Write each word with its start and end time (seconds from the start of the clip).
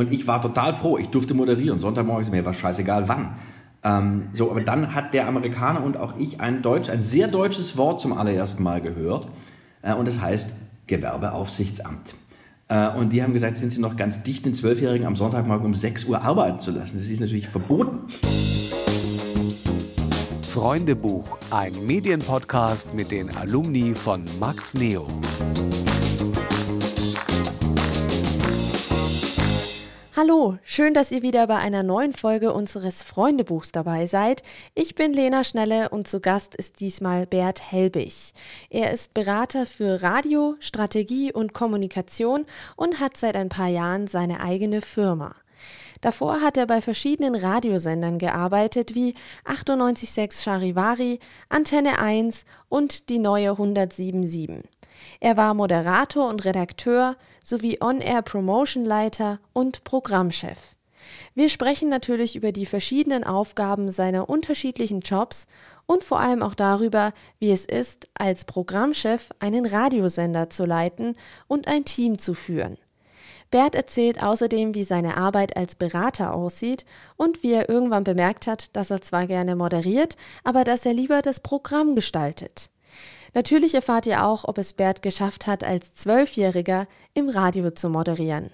Und 0.00 0.10
ich 0.14 0.26
war 0.26 0.40
total 0.40 0.72
froh, 0.72 0.96
ich 0.96 1.10
durfte 1.10 1.34
moderieren. 1.34 1.78
Sonntagmorgens 1.78 2.30
mir 2.30 2.42
war 2.42 2.54
scheißegal 2.54 3.06
wann. 3.06 3.34
Ähm, 3.84 4.28
so, 4.32 4.50
aber 4.50 4.62
dann 4.62 4.94
hat 4.94 5.12
der 5.12 5.28
Amerikaner 5.28 5.84
und 5.84 5.98
auch 5.98 6.16
ich 6.16 6.40
ein 6.40 6.62
Deutsch, 6.62 6.88
ein 6.88 7.02
sehr 7.02 7.28
deutsches 7.28 7.76
Wort 7.76 8.00
zum 8.00 8.14
allerersten 8.14 8.62
Mal 8.62 8.80
gehört. 8.80 9.28
Äh, 9.82 9.92
und 9.92 10.08
es 10.08 10.18
heißt 10.18 10.54
Gewerbeaufsichtsamt. 10.86 12.14
Äh, 12.68 12.88
und 12.96 13.10
die 13.10 13.22
haben 13.22 13.34
gesagt, 13.34 13.58
sind 13.58 13.74
sie 13.74 13.80
noch 13.82 13.96
ganz 13.96 14.22
dicht, 14.22 14.46
den 14.46 14.54
Zwölfjährigen 14.54 15.06
am 15.06 15.16
Sonntagmorgen 15.16 15.66
um 15.66 15.74
6 15.74 16.06
Uhr 16.06 16.22
arbeiten 16.22 16.60
zu 16.60 16.70
lassen. 16.70 16.96
Das 16.96 17.06
ist 17.06 17.20
natürlich 17.20 17.48
verboten. 17.48 17.98
Freundebuch, 20.40 21.36
ein 21.50 21.72
Medienpodcast 21.84 22.94
mit 22.94 23.10
den 23.10 23.28
Alumni 23.36 23.92
von 23.94 24.24
Max 24.40 24.72
Neo. 24.72 25.06
Hallo, 30.22 30.58
schön, 30.64 30.92
dass 30.92 31.12
ihr 31.12 31.22
wieder 31.22 31.46
bei 31.46 31.56
einer 31.56 31.82
neuen 31.82 32.12
Folge 32.12 32.52
unseres 32.52 33.02
Freundebuchs 33.02 33.72
dabei 33.72 34.06
seid. 34.06 34.42
Ich 34.74 34.94
bin 34.94 35.14
Lena 35.14 35.44
Schnelle 35.44 35.88
und 35.88 36.08
zu 36.08 36.20
Gast 36.20 36.54
ist 36.54 36.80
diesmal 36.80 37.26
Bert 37.26 37.72
Helbig. 37.72 38.34
Er 38.68 38.92
ist 38.92 39.14
Berater 39.14 39.64
für 39.64 40.02
Radio, 40.02 40.56
Strategie 40.60 41.32
und 41.32 41.54
Kommunikation 41.54 42.44
und 42.76 43.00
hat 43.00 43.16
seit 43.16 43.34
ein 43.34 43.48
paar 43.48 43.68
Jahren 43.68 44.08
seine 44.08 44.42
eigene 44.42 44.82
Firma. 44.82 45.34
Davor 46.02 46.42
hat 46.42 46.58
er 46.58 46.66
bei 46.66 46.82
verschiedenen 46.82 47.34
Radiosendern 47.34 48.18
gearbeitet 48.18 48.94
wie 48.94 49.14
98.6 49.46 50.42
Charivari, 50.42 51.18
Antenne 51.48 51.98
1 51.98 52.44
und 52.68 53.08
die 53.08 53.20
neue 53.20 53.52
1077. 53.52 54.68
Er 55.20 55.36
war 55.36 55.54
Moderator 55.54 56.28
und 56.28 56.44
Redakteur 56.44 57.16
sowie 57.44 57.78
On-Air-Promotion-Leiter 57.80 59.40
und 59.52 59.84
Programmchef. 59.84 60.76
Wir 61.34 61.48
sprechen 61.48 61.88
natürlich 61.88 62.36
über 62.36 62.52
die 62.52 62.66
verschiedenen 62.66 63.24
Aufgaben 63.24 63.90
seiner 63.90 64.28
unterschiedlichen 64.28 65.00
Jobs 65.00 65.46
und 65.86 66.04
vor 66.04 66.20
allem 66.20 66.42
auch 66.42 66.54
darüber, 66.54 67.12
wie 67.38 67.50
es 67.50 67.64
ist, 67.64 68.08
als 68.14 68.44
Programmchef 68.44 69.30
einen 69.38 69.66
Radiosender 69.66 70.50
zu 70.50 70.64
leiten 70.64 71.16
und 71.48 71.66
ein 71.66 71.84
Team 71.84 72.18
zu 72.18 72.34
führen. 72.34 72.76
Bert 73.50 73.74
erzählt 73.74 74.22
außerdem, 74.22 74.74
wie 74.74 74.84
seine 74.84 75.16
Arbeit 75.16 75.56
als 75.56 75.74
Berater 75.74 76.32
aussieht 76.32 76.84
und 77.16 77.42
wie 77.42 77.52
er 77.52 77.68
irgendwann 77.68 78.04
bemerkt 78.04 78.46
hat, 78.46 78.76
dass 78.76 78.90
er 78.90 79.00
zwar 79.00 79.26
gerne 79.26 79.56
moderiert, 79.56 80.16
aber 80.44 80.62
dass 80.62 80.86
er 80.86 80.92
lieber 80.92 81.20
das 81.22 81.40
Programm 81.40 81.96
gestaltet. 81.96 82.70
Natürlich 83.32 83.74
erfahrt 83.74 84.06
ihr 84.06 84.24
auch, 84.24 84.44
ob 84.44 84.58
es 84.58 84.72
Bert 84.72 85.02
geschafft 85.02 85.46
hat, 85.46 85.62
als 85.62 85.94
Zwölfjähriger 85.94 86.86
im 87.14 87.28
Radio 87.28 87.70
zu 87.70 87.88
moderieren. 87.88 88.50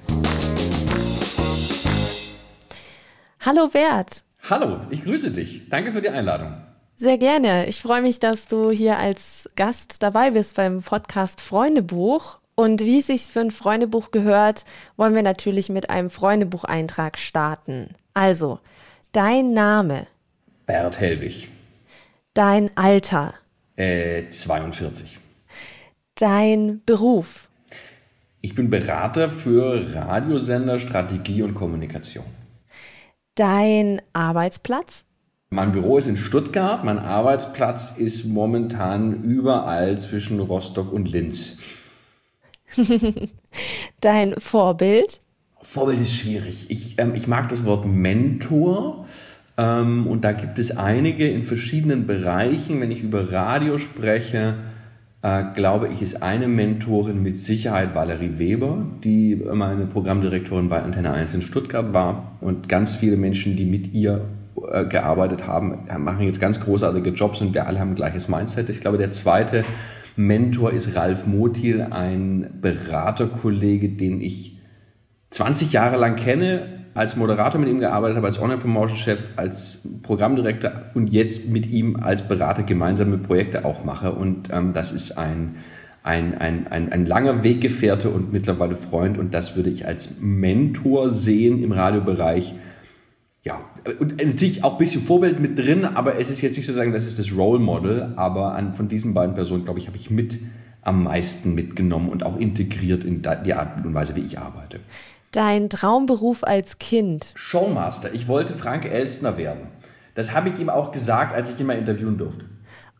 Hallo 3.40 3.68
Bert. 3.68 4.24
Hallo, 4.50 4.80
ich 4.90 5.02
grüße 5.02 5.30
dich. 5.30 5.68
Danke 5.70 5.92
für 5.92 6.02
die 6.02 6.10
Einladung. 6.10 6.54
Sehr 6.94 7.16
gerne. 7.18 7.66
Ich 7.66 7.80
freue 7.80 8.02
mich, 8.02 8.20
dass 8.20 8.48
du 8.48 8.70
hier 8.70 8.98
als 8.98 9.50
Gast 9.56 10.02
dabei 10.02 10.30
bist 10.30 10.56
beim 10.56 10.82
Podcast 10.82 11.40
Freundebuch. 11.40 12.38
Und 12.54 12.80
wie 12.80 12.98
es 13.00 13.06
sich 13.06 13.22
für 13.24 13.40
ein 13.40 13.50
Freundebuch 13.50 14.10
gehört, 14.10 14.64
wollen 14.96 15.14
wir 15.14 15.22
natürlich 15.22 15.68
mit 15.68 15.90
einem 15.90 16.10
Freundebucheintrag 16.10 17.18
starten. 17.18 17.94
Also, 18.14 18.60
dein 19.12 19.52
Name. 19.52 20.06
Bert 20.64 20.98
Helwig. 20.98 21.48
Dein 22.34 22.70
Alter. 22.76 23.34
Äh, 23.76 24.30
42. 24.30 25.18
Dein 26.14 26.80
Beruf? 26.86 27.50
Ich 28.40 28.54
bin 28.54 28.70
Berater 28.70 29.28
für 29.28 29.94
Radiosender, 29.94 30.78
Strategie 30.78 31.42
und 31.42 31.54
Kommunikation. 31.54 32.24
Dein 33.34 34.00
Arbeitsplatz? 34.14 35.04
Mein 35.50 35.72
Büro 35.72 35.98
ist 35.98 36.06
in 36.06 36.16
Stuttgart, 36.16 36.84
mein 36.84 36.98
Arbeitsplatz 36.98 37.96
ist 37.98 38.24
momentan 38.24 39.22
überall 39.22 39.98
zwischen 39.98 40.40
Rostock 40.40 40.90
und 40.92 41.06
Linz. 41.06 41.58
Dein 44.00 44.34
Vorbild? 44.38 45.20
Vorbild 45.60 46.00
ist 46.00 46.14
schwierig. 46.14 46.70
Ich, 46.70 46.98
ähm, 46.98 47.14
ich 47.14 47.26
mag 47.26 47.48
das 47.50 47.64
Wort 47.64 47.84
Mentor. 47.86 49.06
Ähm, 49.58 50.06
und 50.06 50.24
da 50.24 50.32
gibt 50.32 50.58
es 50.58 50.76
einige 50.76 51.28
in 51.28 51.42
verschiedenen 51.42 52.06
Bereichen. 52.06 52.80
Wenn 52.80 52.90
ich 52.90 53.02
über 53.02 53.32
Radio 53.32 53.78
spreche, 53.78 54.54
äh, 55.22 55.44
glaube 55.54 55.88
ich, 55.88 56.02
ist 56.02 56.22
eine 56.22 56.48
Mentorin 56.48 57.22
mit 57.22 57.38
Sicherheit 57.38 57.94
Valerie 57.94 58.38
Weber, 58.38 58.86
die 59.02 59.42
meine 59.52 59.86
Programmdirektorin 59.86 60.68
bei 60.68 60.82
Antenne 60.82 61.12
1 61.12 61.34
in 61.34 61.42
Stuttgart 61.42 61.92
war. 61.92 62.36
Und 62.40 62.68
ganz 62.68 62.94
viele 62.94 63.16
Menschen, 63.16 63.56
die 63.56 63.64
mit 63.64 63.92
ihr 63.92 64.26
äh, 64.70 64.84
gearbeitet 64.84 65.46
haben, 65.46 65.86
machen 65.98 66.26
jetzt 66.26 66.40
ganz 66.40 66.60
großartige 66.60 67.10
Jobs 67.10 67.40
und 67.40 67.54
wir 67.54 67.66
alle 67.66 67.80
haben 67.80 67.90
ein 67.90 67.96
gleiches 67.96 68.28
Mindset. 68.28 68.68
Ich 68.68 68.80
glaube, 68.80 68.98
der 68.98 69.12
zweite 69.12 69.64
Mentor 70.16 70.72
ist 70.72 70.94
Ralf 70.94 71.26
Motil, 71.26 71.88
ein 71.90 72.48
Beraterkollege, 72.60 73.90
den 73.90 74.20
ich 74.20 74.58
20 75.30 75.72
Jahre 75.72 75.96
lang 75.96 76.16
kenne, 76.16 76.85
als 76.96 77.16
Moderator 77.16 77.60
mit 77.60 77.68
ihm 77.68 77.80
gearbeitet 77.80 78.16
habe, 78.16 78.26
als 78.26 78.40
Online-Promotion-Chef, 78.40 79.20
als 79.36 79.80
Programmdirektor 80.02 80.72
und 80.94 81.08
jetzt 81.08 81.48
mit 81.48 81.66
ihm 81.66 81.96
als 81.96 82.26
Berater 82.26 82.62
gemeinsame 82.62 83.18
Projekte 83.18 83.64
auch 83.64 83.84
mache. 83.84 84.12
Und 84.12 84.48
ähm, 84.50 84.72
das 84.72 84.92
ist 84.92 85.18
ein, 85.18 85.56
ein, 86.02 86.38
ein, 86.38 86.66
ein, 86.68 86.92
ein 86.92 87.06
langer 87.06 87.44
Weggefährte 87.44 88.08
und 88.10 88.32
mittlerweile 88.32 88.76
Freund. 88.76 89.18
Und 89.18 89.34
das 89.34 89.56
würde 89.56 89.70
ich 89.70 89.86
als 89.86 90.08
Mentor 90.20 91.12
sehen 91.12 91.62
im 91.62 91.72
Radiobereich. 91.72 92.54
Ja, 93.42 93.60
und 94.00 94.16
natürlich 94.16 94.64
auch 94.64 94.72
ein 94.72 94.78
bisschen 94.78 95.02
Vorbild 95.02 95.38
mit 95.38 95.58
drin, 95.58 95.84
aber 95.84 96.18
es 96.18 96.30
ist 96.30 96.40
jetzt 96.40 96.56
nicht 96.56 96.66
so 96.66 96.72
sagen, 96.72 96.92
das 96.92 97.06
ist 97.06 97.18
das 97.18 97.36
Role 97.36 97.60
Model. 97.60 98.12
Aber 98.16 98.54
an, 98.54 98.72
von 98.72 98.88
diesen 98.88 99.12
beiden 99.12 99.34
Personen, 99.34 99.64
glaube 99.64 99.78
ich, 99.78 99.86
habe 99.86 99.96
ich 99.96 100.10
mit 100.10 100.38
am 100.80 101.04
meisten 101.04 101.54
mitgenommen 101.54 102.08
und 102.08 102.24
auch 102.24 102.38
integriert 102.38 103.04
in 103.04 103.22
die 103.44 103.54
Art 103.54 103.84
und 103.84 103.92
Weise, 103.92 104.16
wie 104.16 104.20
ich 104.20 104.38
arbeite 104.38 104.80
dein 105.36 105.68
Traumberuf 105.68 106.44
als 106.44 106.78
Kind? 106.78 107.32
Showmaster. 107.34 108.14
Ich 108.14 108.26
wollte 108.26 108.54
Frank 108.54 108.86
Elstner 108.86 109.36
werden. 109.36 109.68
Das 110.14 110.32
habe 110.32 110.48
ich 110.48 110.58
ihm 110.58 110.70
auch 110.70 110.92
gesagt, 110.92 111.34
als 111.34 111.50
ich 111.50 111.60
ihn 111.60 111.66
mal 111.66 111.76
interviewen 111.76 112.16
durfte. 112.16 112.46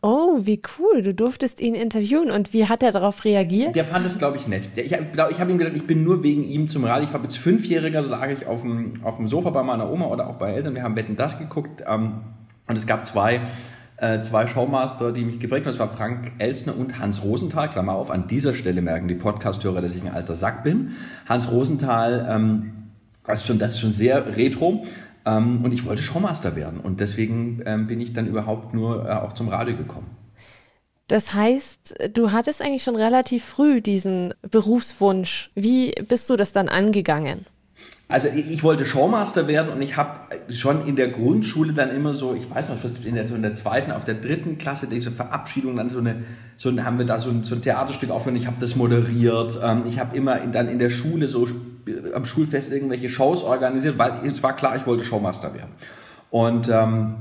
Oh, 0.03 0.37
wie 0.41 0.61
cool. 0.77 1.01
Du 1.01 1.15
durftest 1.15 1.59
ihn 1.59 1.73
interviewen. 1.73 2.29
Und 2.29 2.53
wie 2.53 2.67
hat 2.67 2.83
er 2.83 2.91
darauf 2.91 3.25
reagiert? 3.25 3.75
Der 3.75 3.85
fand 3.85 4.05
es, 4.05 4.19
glaube 4.19 4.37
ich, 4.37 4.47
nett. 4.47 4.77
Ich 4.77 4.93
habe 4.93 5.05
hab 5.17 5.49
ihm 5.49 5.57
gesagt, 5.57 5.75
ich 5.75 5.87
bin 5.87 6.03
nur 6.03 6.21
wegen 6.21 6.43
ihm 6.43 6.69
zum 6.69 6.85
Radio. 6.85 7.07
Ich 7.07 7.13
war 7.13 7.23
jetzt 7.23 7.37
Fünfjähriger, 7.37 8.03
so 8.03 8.11
lag 8.11 8.29
ich 8.29 8.45
auf 8.45 8.61
dem, 8.61 8.93
auf 9.03 9.17
dem 9.17 9.27
Sofa 9.27 9.49
bei 9.49 9.63
meiner 9.63 9.91
Oma 9.91 10.05
oder 10.05 10.29
auch 10.29 10.35
bei 10.35 10.53
Eltern. 10.53 10.75
Wir 10.75 10.83
haben 10.83 10.95
Wetten 10.95 11.15
das 11.15 11.39
geguckt. 11.39 11.83
Ähm, 11.87 12.21
und 12.67 12.77
es 12.77 12.85
gab 12.85 13.05
zwei 13.05 13.41
äh, 13.97 14.21
zwei 14.21 14.47
Showmaster, 14.47 15.11
die 15.11 15.25
mich 15.25 15.39
geprägt 15.39 15.65
haben. 15.65 15.73
Das 15.73 15.79
war 15.79 15.89
Frank 15.89 16.31
Elsner 16.37 16.77
und 16.77 16.99
Hans 16.99 17.23
Rosenthal. 17.23 17.69
Klammer 17.69 17.93
auf, 17.93 18.11
an 18.11 18.27
dieser 18.27 18.53
Stelle 18.53 18.81
merken 18.81 19.07
die 19.07 19.15
Podcast-Hörer, 19.15 19.81
dass 19.81 19.95
ich 19.95 20.03
ein 20.03 20.13
alter 20.13 20.35
Sack 20.35 20.63
bin. 20.63 20.91
Hans 21.27 21.51
Rosenthal, 21.51 22.27
ähm, 22.29 22.73
das, 23.25 23.39
ist 23.39 23.47
schon, 23.47 23.59
das 23.59 23.73
ist 23.73 23.79
schon 23.79 23.93
sehr 23.93 24.37
retro. 24.37 24.85
Ähm, 25.25 25.65
und 25.65 25.71
ich 25.71 25.85
wollte 25.85 26.01
Showmaster 26.01 26.55
werden. 26.55 26.79
Und 26.79 26.99
deswegen 26.99 27.61
ähm, 27.65 27.87
bin 27.87 27.99
ich 27.99 28.13
dann 28.13 28.27
überhaupt 28.27 28.73
nur 28.73 29.07
äh, 29.07 29.13
auch 29.13 29.33
zum 29.33 29.49
Radio 29.49 29.75
gekommen. 29.75 30.07
Das 31.07 31.33
heißt, 31.33 32.09
du 32.13 32.31
hattest 32.31 32.61
eigentlich 32.61 32.83
schon 32.83 32.97
relativ 32.97 33.43
früh 33.45 33.81
diesen 33.81 34.33
Berufswunsch. 34.41 35.51
Wie 35.55 35.93
bist 36.07 36.29
du 36.29 36.35
das 36.35 36.51
dann 36.51 36.67
angegangen? 36.67 37.45
Also 38.09 38.29
ich 38.29 38.63
wollte 38.63 38.85
Showmaster 38.85 39.47
werden 39.47 39.69
und 39.69 39.81
ich 39.81 39.97
habe 39.97 40.11
schon 40.49 40.87
in 40.87 40.95
der 40.95 41.09
Grundschule 41.09 41.73
dann 41.73 41.93
immer 41.93 42.13
so, 42.13 42.33
ich 42.35 42.49
weiß 42.49 42.69
noch, 42.69 42.77
in 43.03 43.15
der, 43.15 43.27
so 43.27 43.35
in 43.35 43.41
der 43.41 43.53
zweiten, 43.53 43.91
auf 43.91 44.05
der 44.05 44.15
dritten 44.15 44.57
Klasse, 44.57 44.87
diese 44.87 45.11
Verabschiedung, 45.11 45.75
dann 45.75 45.89
so 45.89 45.99
eine, 45.99 46.23
so 46.55 46.71
haben 46.81 46.99
wir 46.99 47.05
da 47.05 47.19
so 47.19 47.29
ein, 47.29 47.43
so 47.43 47.55
ein 47.55 47.61
Theaterstück 47.61 48.09
aufgenommen, 48.09 48.41
ich 48.41 48.47
habe 48.47 48.57
das 48.61 48.77
moderiert, 48.77 49.59
ähm, 49.61 49.83
ich 49.87 49.99
habe 49.99 50.15
immer 50.15 50.41
in, 50.41 50.53
dann 50.53 50.69
in 50.69 50.79
der 50.79 50.89
Schule 50.89 51.27
so 51.27 51.49
am 52.13 52.23
Schulfest 52.23 52.71
irgendwelche 52.71 53.09
Shows 53.09 53.43
organisiert, 53.43 53.97
weil 53.97 54.21
es 54.25 54.41
war 54.41 54.55
klar, 54.55 54.77
ich 54.77 54.87
wollte 54.87 55.03
Showmaster 55.03 55.53
werden. 55.53 55.71
Und 56.29 56.69
ähm, 56.69 57.15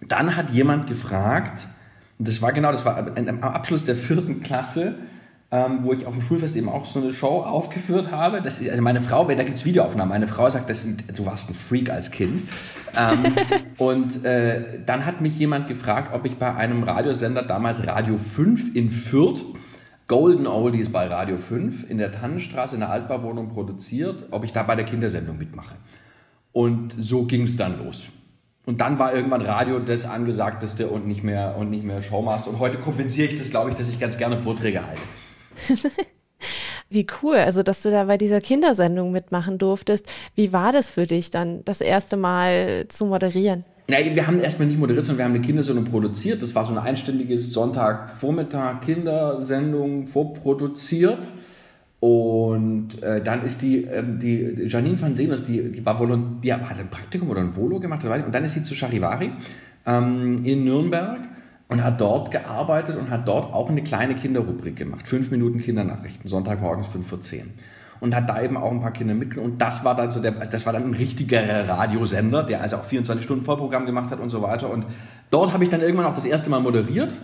dann 0.00 0.36
hat 0.36 0.50
jemand 0.50 0.86
gefragt, 0.86 1.66
das 2.20 2.40
war 2.40 2.52
genau, 2.52 2.70
das 2.70 2.84
war 2.84 2.98
am 3.16 3.42
Abschluss 3.42 3.84
der 3.84 3.96
vierten 3.96 4.40
Klasse, 4.42 4.94
ähm, 5.54 5.78
wo 5.82 5.92
ich 5.92 6.04
auf 6.04 6.14
dem 6.14 6.22
Schulfest 6.22 6.56
eben 6.56 6.68
auch 6.68 6.84
so 6.84 6.98
eine 6.98 7.12
Show 7.12 7.40
aufgeführt 7.42 8.10
habe. 8.10 8.42
Das, 8.42 8.58
also 8.58 8.82
meine 8.82 9.00
Frau, 9.00 9.24
da 9.24 9.44
gibt 9.44 9.56
es 9.56 9.64
Videoaufnahmen, 9.64 10.08
meine 10.08 10.26
Frau 10.26 10.50
sagt, 10.50 10.68
das, 10.68 10.84
du 10.84 11.26
warst 11.26 11.48
ein 11.48 11.54
Freak 11.54 11.90
als 11.90 12.10
Kind. 12.10 12.48
Ähm, 12.96 13.18
und 13.78 14.24
äh, 14.24 14.80
dann 14.84 15.06
hat 15.06 15.20
mich 15.20 15.38
jemand 15.38 15.68
gefragt, 15.68 16.12
ob 16.12 16.24
ich 16.24 16.38
bei 16.38 16.52
einem 16.52 16.82
Radiosender, 16.82 17.42
damals 17.44 17.86
Radio 17.86 18.18
5 18.18 18.74
in 18.74 18.90
Fürth, 18.90 19.44
Golden 20.08 20.48
Oldies 20.48 20.90
bei 20.90 21.06
Radio 21.06 21.38
5 21.38 21.88
in 21.88 21.98
der 21.98 22.10
Tannenstraße 22.10 22.74
in 22.74 22.80
der 22.80 22.90
Altbauwohnung 22.90 23.50
produziert, 23.50 24.26
ob 24.32 24.44
ich 24.44 24.52
da 24.52 24.64
bei 24.64 24.74
der 24.74 24.84
Kindersendung 24.84 25.38
mitmache. 25.38 25.76
Und 26.50 26.96
so 26.98 27.26
ging 27.26 27.44
es 27.44 27.56
dann 27.56 27.78
los. 27.78 28.08
Und 28.66 28.80
dann 28.80 28.98
war 28.98 29.14
irgendwann 29.14 29.42
Radio 29.42 29.78
das 29.78 30.04
Angesagteste 30.04 30.88
und 30.88 31.06
nicht 31.06 31.22
mehr, 31.22 31.54
und 31.56 31.70
nicht 31.70 31.84
mehr 31.84 32.02
Showmaster. 32.02 32.50
Und 32.50 32.58
heute 32.58 32.78
kompensiere 32.78 33.28
ich 33.28 33.38
das, 33.38 33.50
glaube 33.50 33.70
ich, 33.70 33.76
dass 33.76 33.88
ich 33.88 34.00
ganz 34.00 34.18
gerne 34.18 34.36
Vorträge 34.36 34.84
halte. 34.84 35.00
Wie 36.90 37.06
cool, 37.22 37.36
also 37.36 37.62
dass 37.62 37.82
du 37.82 37.90
da 37.90 38.04
bei 38.04 38.18
dieser 38.18 38.40
Kindersendung 38.40 39.12
mitmachen 39.12 39.58
durftest. 39.58 40.10
Wie 40.34 40.52
war 40.52 40.72
das 40.72 40.90
für 40.90 41.06
dich 41.06 41.30
dann, 41.30 41.64
das 41.64 41.80
erste 41.80 42.16
Mal 42.16 42.86
zu 42.88 43.06
moderieren? 43.06 43.64
Ja, 43.88 43.98
wir 43.98 44.26
haben 44.26 44.40
erstmal 44.40 44.68
nicht 44.68 44.78
moderiert, 44.78 45.04
sondern 45.04 45.18
wir 45.18 45.24
haben 45.26 45.34
eine 45.34 45.44
Kindersendung 45.44 45.84
produziert. 45.84 46.40
Das 46.42 46.54
war 46.54 46.64
so 46.64 46.72
ein 46.72 46.78
einstündiges 46.78 47.52
Sonntagvormittag 47.52 48.80
Kindersendung 48.80 50.06
vorproduziert. 50.06 51.28
Und 52.00 53.02
äh, 53.02 53.22
dann 53.22 53.44
ist 53.44 53.62
die, 53.62 53.84
ähm, 53.84 54.18
die 54.20 54.66
Janine 54.66 55.00
van 55.00 55.14
Seeners, 55.14 55.44
die, 55.44 55.70
die 55.70 55.84
war 55.84 55.98
Volont 55.98 56.44
die 56.44 56.52
hat 56.52 56.78
ein 56.78 56.88
Praktikum 56.90 57.30
oder 57.30 57.40
ein 57.40 57.56
Volo 57.56 57.80
gemacht. 57.80 58.04
Und 58.04 58.34
dann 58.34 58.44
ist 58.44 58.54
sie 58.54 58.62
zu 58.62 58.74
Charivari 58.74 59.32
ähm, 59.86 60.44
in 60.44 60.64
Nürnberg 60.64 61.20
und 61.68 61.82
hat 61.82 62.00
dort 62.00 62.30
gearbeitet 62.30 62.96
und 62.96 63.10
hat 63.10 63.26
dort 63.26 63.52
auch 63.52 63.70
eine 63.70 63.82
kleine 63.82 64.14
Kinderrubrik 64.14 64.76
gemacht. 64.76 65.08
Fünf 65.08 65.30
Minuten 65.30 65.60
Kindernachrichten, 65.60 66.28
Sonntagmorgens 66.28 66.86
fünf 66.88 67.08
vor 67.08 67.20
zehn. 67.20 67.54
Und 68.00 68.14
hat 68.14 68.28
da 68.28 68.42
eben 68.42 68.56
auch 68.56 68.70
ein 68.70 68.80
paar 68.80 68.92
Kinder 68.92 69.14
mitgenommen. 69.14 69.52
Und 69.52 69.62
das 69.62 69.84
war 69.84 69.94
dann 69.96 70.10
so 70.10 70.20
der, 70.20 70.38
also 70.38 70.52
das 70.52 70.66
war 70.66 70.74
dann 70.74 70.84
ein 70.84 70.94
richtiger 70.94 71.68
Radiosender, 71.68 72.42
der 72.42 72.60
also 72.60 72.76
auch 72.76 72.84
24 72.84 73.24
Stunden 73.24 73.44
Vollprogramm 73.44 73.86
gemacht 73.86 74.10
hat 74.10 74.20
und 74.20 74.30
so 74.30 74.42
weiter. 74.42 74.70
Und 74.70 74.84
dort 75.30 75.52
habe 75.52 75.64
ich 75.64 75.70
dann 75.70 75.80
irgendwann 75.80 76.06
auch 76.06 76.14
das 76.14 76.26
erste 76.26 76.50
Mal 76.50 76.60
moderiert. 76.60 77.14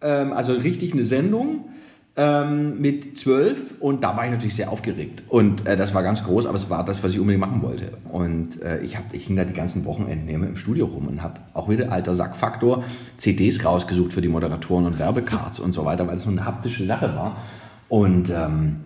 Ähm, 0.00 0.32
also 0.32 0.54
richtig 0.54 0.94
eine 0.94 1.04
Sendung 1.04 1.68
ähm, 2.16 2.80
mit 2.80 3.18
zwölf 3.18 3.74
und 3.78 4.02
da 4.02 4.16
war 4.16 4.24
ich 4.24 4.30
natürlich 4.30 4.56
sehr 4.56 4.70
aufgeregt. 4.70 5.22
Und 5.28 5.66
äh, 5.66 5.76
das 5.76 5.92
war 5.92 6.02
ganz 6.02 6.24
groß, 6.24 6.46
aber 6.46 6.56
es 6.56 6.70
war 6.70 6.84
das, 6.84 7.02
was 7.04 7.12
ich 7.12 7.20
unbedingt 7.20 7.40
machen 7.40 7.62
wollte. 7.62 7.92
Und 8.10 8.62
äh, 8.62 8.80
ich, 8.80 8.96
hab, 8.96 9.12
ich 9.12 9.26
hing 9.26 9.36
da 9.36 9.44
die 9.44 9.52
ganzen 9.52 9.84
Wochenenden 9.84 10.28
immer 10.28 10.46
im 10.46 10.56
Studio 10.56 10.86
rum 10.86 11.08
und 11.08 11.22
habe 11.22 11.40
auch 11.52 11.68
wieder 11.68 11.92
alter 11.92 12.16
Sackfaktor 12.16 12.84
CDs 13.18 13.62
rausgesucht 13.64 14.14
für 14.14 14.22
die 14.22 14.28
Moderatoren 14.28 14.86
und 14.86 14.98
Werbecards 14.98 15.60
und 15.60 15.72
so 15.72 15.84
weiter, 15.84 16.06
weil 16.08 16.16
es 16.16 16.22
so 16.22 16.30
eine 16.30 16.46
haptische 16.46 16.86
Sache 16.86 17.14
war. 17.14 17.36
Und 17.88 18.30
ähm, 18.30 18.76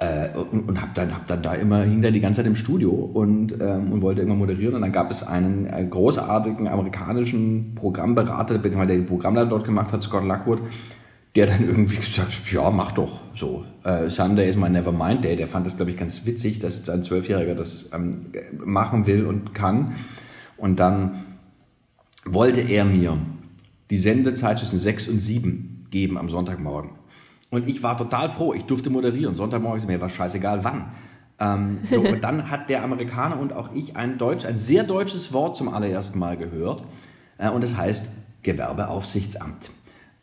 äh, 0.00 0.30
und, 0.34 0.66
und 0.66 0.80
habe 0.80 0.92
dann, 0.94 1.14
hab 1.14 1.26
dann 1.26 1.42
da 1.42 1.52
immer, 1.54 1.82
hing 1.82 2.00
da 2.00 2.10
die 2.10 2.20
ganze 2.20 2.38
Zeit 2.38 2.46
im 2.46 2.56
Studio 2.56 2.90
und, 2.90 3.60
ähm, 3.60 3.92
und 3.92 4.00
wollte 4.00 4.22
immer 4.22 4.34
moderieren. 4.34 4.74
Und 4.74 4.80
dann 4.80 4.92
gab 4.92 5.10
es 5.10 5.22
einen, 5.22 5.68
einen 5.68 5.90
großartigen 5.90 6.66
amerikanischen 6.66 7.74
Programmberater, 7.74 8.56
der 8.56 8.86
den 8.86 9.04
Programmleiter 9.04 9.50
dort 9.50 9.64
gemacht 9.64 9.92
hat, 9.92 10.02
Scott 10.02 10.24
Lockwood, 10.24 10.60
der 11.36 11.46
dann 11.46 11.66
irgendwie 11.66 11.96
gesagt 11.96 12.32
hat, 12.32 12.52
ja, 12.52 12.70
mach 12.70 12.92
doch 12.92 13.20
so. 13.36 13.64
Äh, 13.84 14.10
Sunday 14.10 14.48
is 14.48 14.56
my 14.56 14.68
Nevermind 14.68 15.24
Day. 15.24 15.36
Der 15.36 15.46
fand 15.46 15.66
das, 15.66 15.76
glaube 15.76 15.90
ich, 15.92 15.96
ganz 15.96 16.26
witzig, 16.26 16.58
dass 16.58 16.88
ein 16.88 17.02
Zwölfjähriger 17.02 17.54
das 17.54 17.88
ähm, 17.92 18.26
machen 18.64 19.06
will 19.06 19.26
und 19.26 19.54
kann. 19.54 19.94
Und 20.56 20.80
dann 20.80 21.24
wollte 22.24 22.60
er 22.60 22.84
mir 22.84 23.16
die 23.90 23.98
Sendezeit 23.98 24.58
zwischen 24.58 24.78
sechs 24.78 25.08
und 25.08 25.20
sieben 25.20 25.86
geben 25.90 26.18
am 26.18 26.28
Sonntagmorgen. 26.28 26.90
Und 27.50 27.68
ich 27.68 27.82
war 27.82 27.96
total 27.96 28.28
froh, 28.28 28.54
ich 28.54 28.64
durfte 28.64 28.90
moderieren. 28.90 29.34
Sonntagmorgen 29.34 29.78
ist 29.78 29.86
mir 29.86 30.00
war 30.00 30.10
scheißegal 30.10 30.64
wann. 30.64 30.92
Ähm, 31.38 31.78
so, 31.80 32.00
und 32.12 32.22
dann 32.22 32.50
hat 32.50 32.68
der 32.68 32.82
Amerikaner 32.82 33.38
und 33.38 33.52
auch 33.52 33.72
ich 33.74 33.96
ein 33.96 34.18
Deutsch, 34.18 34.44
ein 34.44 34.58
sehr 34.58 34.84
deutsches 34.84 35.32
Wort 35.32 35.56
zum 35.56 35.68
allerersten 35.68 36.18
Mal 36.18 36.36
gehört. 36.36 36.84
Äh, 37.38 37.50
und 37.50 37.62
es 37.62 37.70
das 37.70 37.78
heißt 37.78 38.10
Gewerbeaufsichtsamt. 38.42 39.70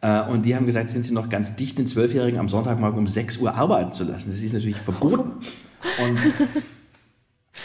Äh, 0.02 0.22
und 0.24 0.44
die 0.44 0.56
haben 0.56 0.66
gesagt, 0.66 0.90
sind 0.90 1.06
sie 1.06 1.14
noch 1.14 1.30
ganz 1.30 1.56
dicht, 1.56 1.78
den 1.78 1.88
Zwölfjährigen 1.88 2.40
am 2.40 2.50
Sonntagmorgen 2.50 3.00
um 3.00 3.08
6 3.08 3.38
Uhr 3.38 3.56
arbeiten 3.56 3.92
zu 3.92 4.04
lassen. 4.04 4.30
Das 4.30 4.42
ist 4.42 4.54
natürlich 4.54 4.78
verboten. 4.78 5.32
Und 6.04 6.20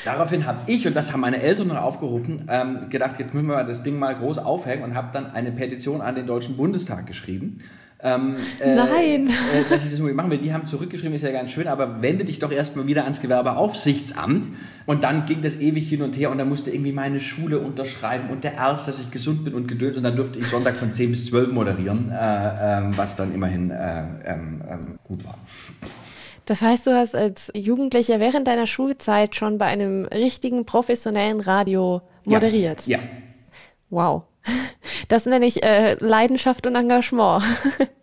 daraufhin 0.04 0.46
habe 0.46 0.60
ich, 0.66 0.86
und 0.86 0.94
das 0.94 1.12
haben 1.12 1.20
meine 1.20 1.40
Eltern 1.40 1.68
noch 1.68 1.76
aufgerufen, 1.76 2.46
ähm, 2.48 2.90
gedacht, 2.90 3.18
jetzt 3.18 3.32
müssen 3.32 3.46
wir 3.46 3.64
das 3.64 3.82
Ding 3.82 3.98
mal 3.98 4.14
groß 4.14 4.38
aufhängen 4.38 4.84
und 4.84 4.94
habe 4.94 5.08
dann 5.12 5.30
eine 5.32 5.50
Petition 5.50 6.02
an 6.02 6.14
den 6.14 6.26
Deutschen 6.26 6.56
Bundestag 6.56 7.06
geschrieben 7.06 7.60
ähm, 8.04 8.36
äh, 8.60 8.74
Nein. 8.74 9.28
Äh, 9.28 9.70
dass 9.70 9.84
ich 9.84 9.90
das 9.92 10.00
machen 10.00 10.30
will. 10.30 10.38
Die 10.38 10.52
haben 10.52 10.66
zurückgeschrieben, 10.66 11.14
ist 11.14 11.22
ja 11.22 11.30
ganz 11.30 11.52
schön, 11.52 11.68
aber 11.68 12.02
wende 12.02 12.24
dich 12.24 12.40
doch 12.40 12.50
erstmal 12.50 12.86
wieder 12.88 13.04
ans 13.04 13.20
Gewerbeaufsichtsamt. 13.20 14.48
Und 14.86 15.04
dann 15.04 15.24
ging 15.24 15.40
das 15.42 15.54
ewig 15.54 15.88
hin 15.88 16.02
und 16.02 16.16
her 16.16 16.30
und 16.30 16.38
dann 16.38 16.48
musste 16.48 16.70
irgendwie 16.70 16.92
meine 16.92 17.20
Schule 17.20 17.60
unterschreiben 17.60 18.30
und 18.30 18.42
der 18.42 18.60
Arzt, 18.60 18.88
dass 18.88 18.98
ich 18.98 19.12
gesund 19.12 19.44
bin 19.44 19.54
und 19.54 19.68
geduld. 19.68 19.96
Und 19.96 20.02
dann 20.02 20.16
durfte 20.16 20.40
ich 20.40 20.46
Sonntag 20.46 20.74
von 20.76 20.90
10 20.90 21.10
bis 21.12 21.26
12 21.26 21.52
moderieren, 21.52 22.10
äh, 22.10 22.78
ähm, 22.78 22.96
was 22.96 23.14
dann 23.14 23.32
immerhin 23.32 23.70
äh, 23.70 24.02
ähm, 24.24 24.62
ähm, 24.68 24.98
gut 25.04 25.24
war. 25.24 25.38
Das 26.44 26.60
heißt, 26.60 26.88
du 26.88 26.96
hast 26.96 27.14
als 27.14 27.52
Jugendlicher 27.54 28.18
während 28.18 28.48
deiner 28.48 28.66
Schulzeit 28.66 29.36
schon 29.36 29.58
bei 29.58 29.66
einem 29.66 30.06
richtigen 30.06 30.66
professionellen 30.66 31.40
Radio 31.40 32.02
moderiert. 32.24 32.84
Ja. 32.88 32.98
ja. 32.98 33.04
Wow. 33.90 34.24
Das 35.08 35.26
nenne 35.26 35.44
ich 35.46 35.62
äh, 35.62 35.96
Leidenschaft 36.00 36.66
und 36.66 36.76
Engagement. 36.76 37.44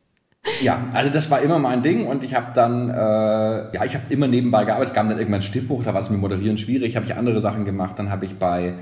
Ja, 0.61 0.87
also 0.93 1.11
das 1.11 1.29
war 1.29 1.41
immer 1.41 1.59
mein 1.59 1.83
Ding 1.83 2.07
und 2.07 2.23
ich 2.23 2.33
habe 2.33 2.47
dann, 2.55 2.89
äh, 2.89 2.93
ja, 2.93 3.85
ich 3.85 3.93
habe 3.93 4.05
immer 4.09 4.27
nebenbei 4.27 4.63
gearbeitet. 4.63 4.89
Es 4.89 4.95
kam 4.95 5.09
dann 5.09 5.17
irgendwann 5.17 5.41
ein 5.41 5.43
Stippbuch, 5.43 5.83
da 5.83 5.93
war 5.93 6.01
es 6.01 6.09
mit 6.09 6.19
Moderieren 6.19 6.57
schwierig, 6.57 6.95
habe 6.95 7.05
ich 7.05 7.15
andere 7.15 7.39
Sachen 7.41 7.65
gemacht. 7.65 7.95
Dann 7.97 8.09
habe 8.09 8.25
ich 8.25 8.35
bei 8.37 8.73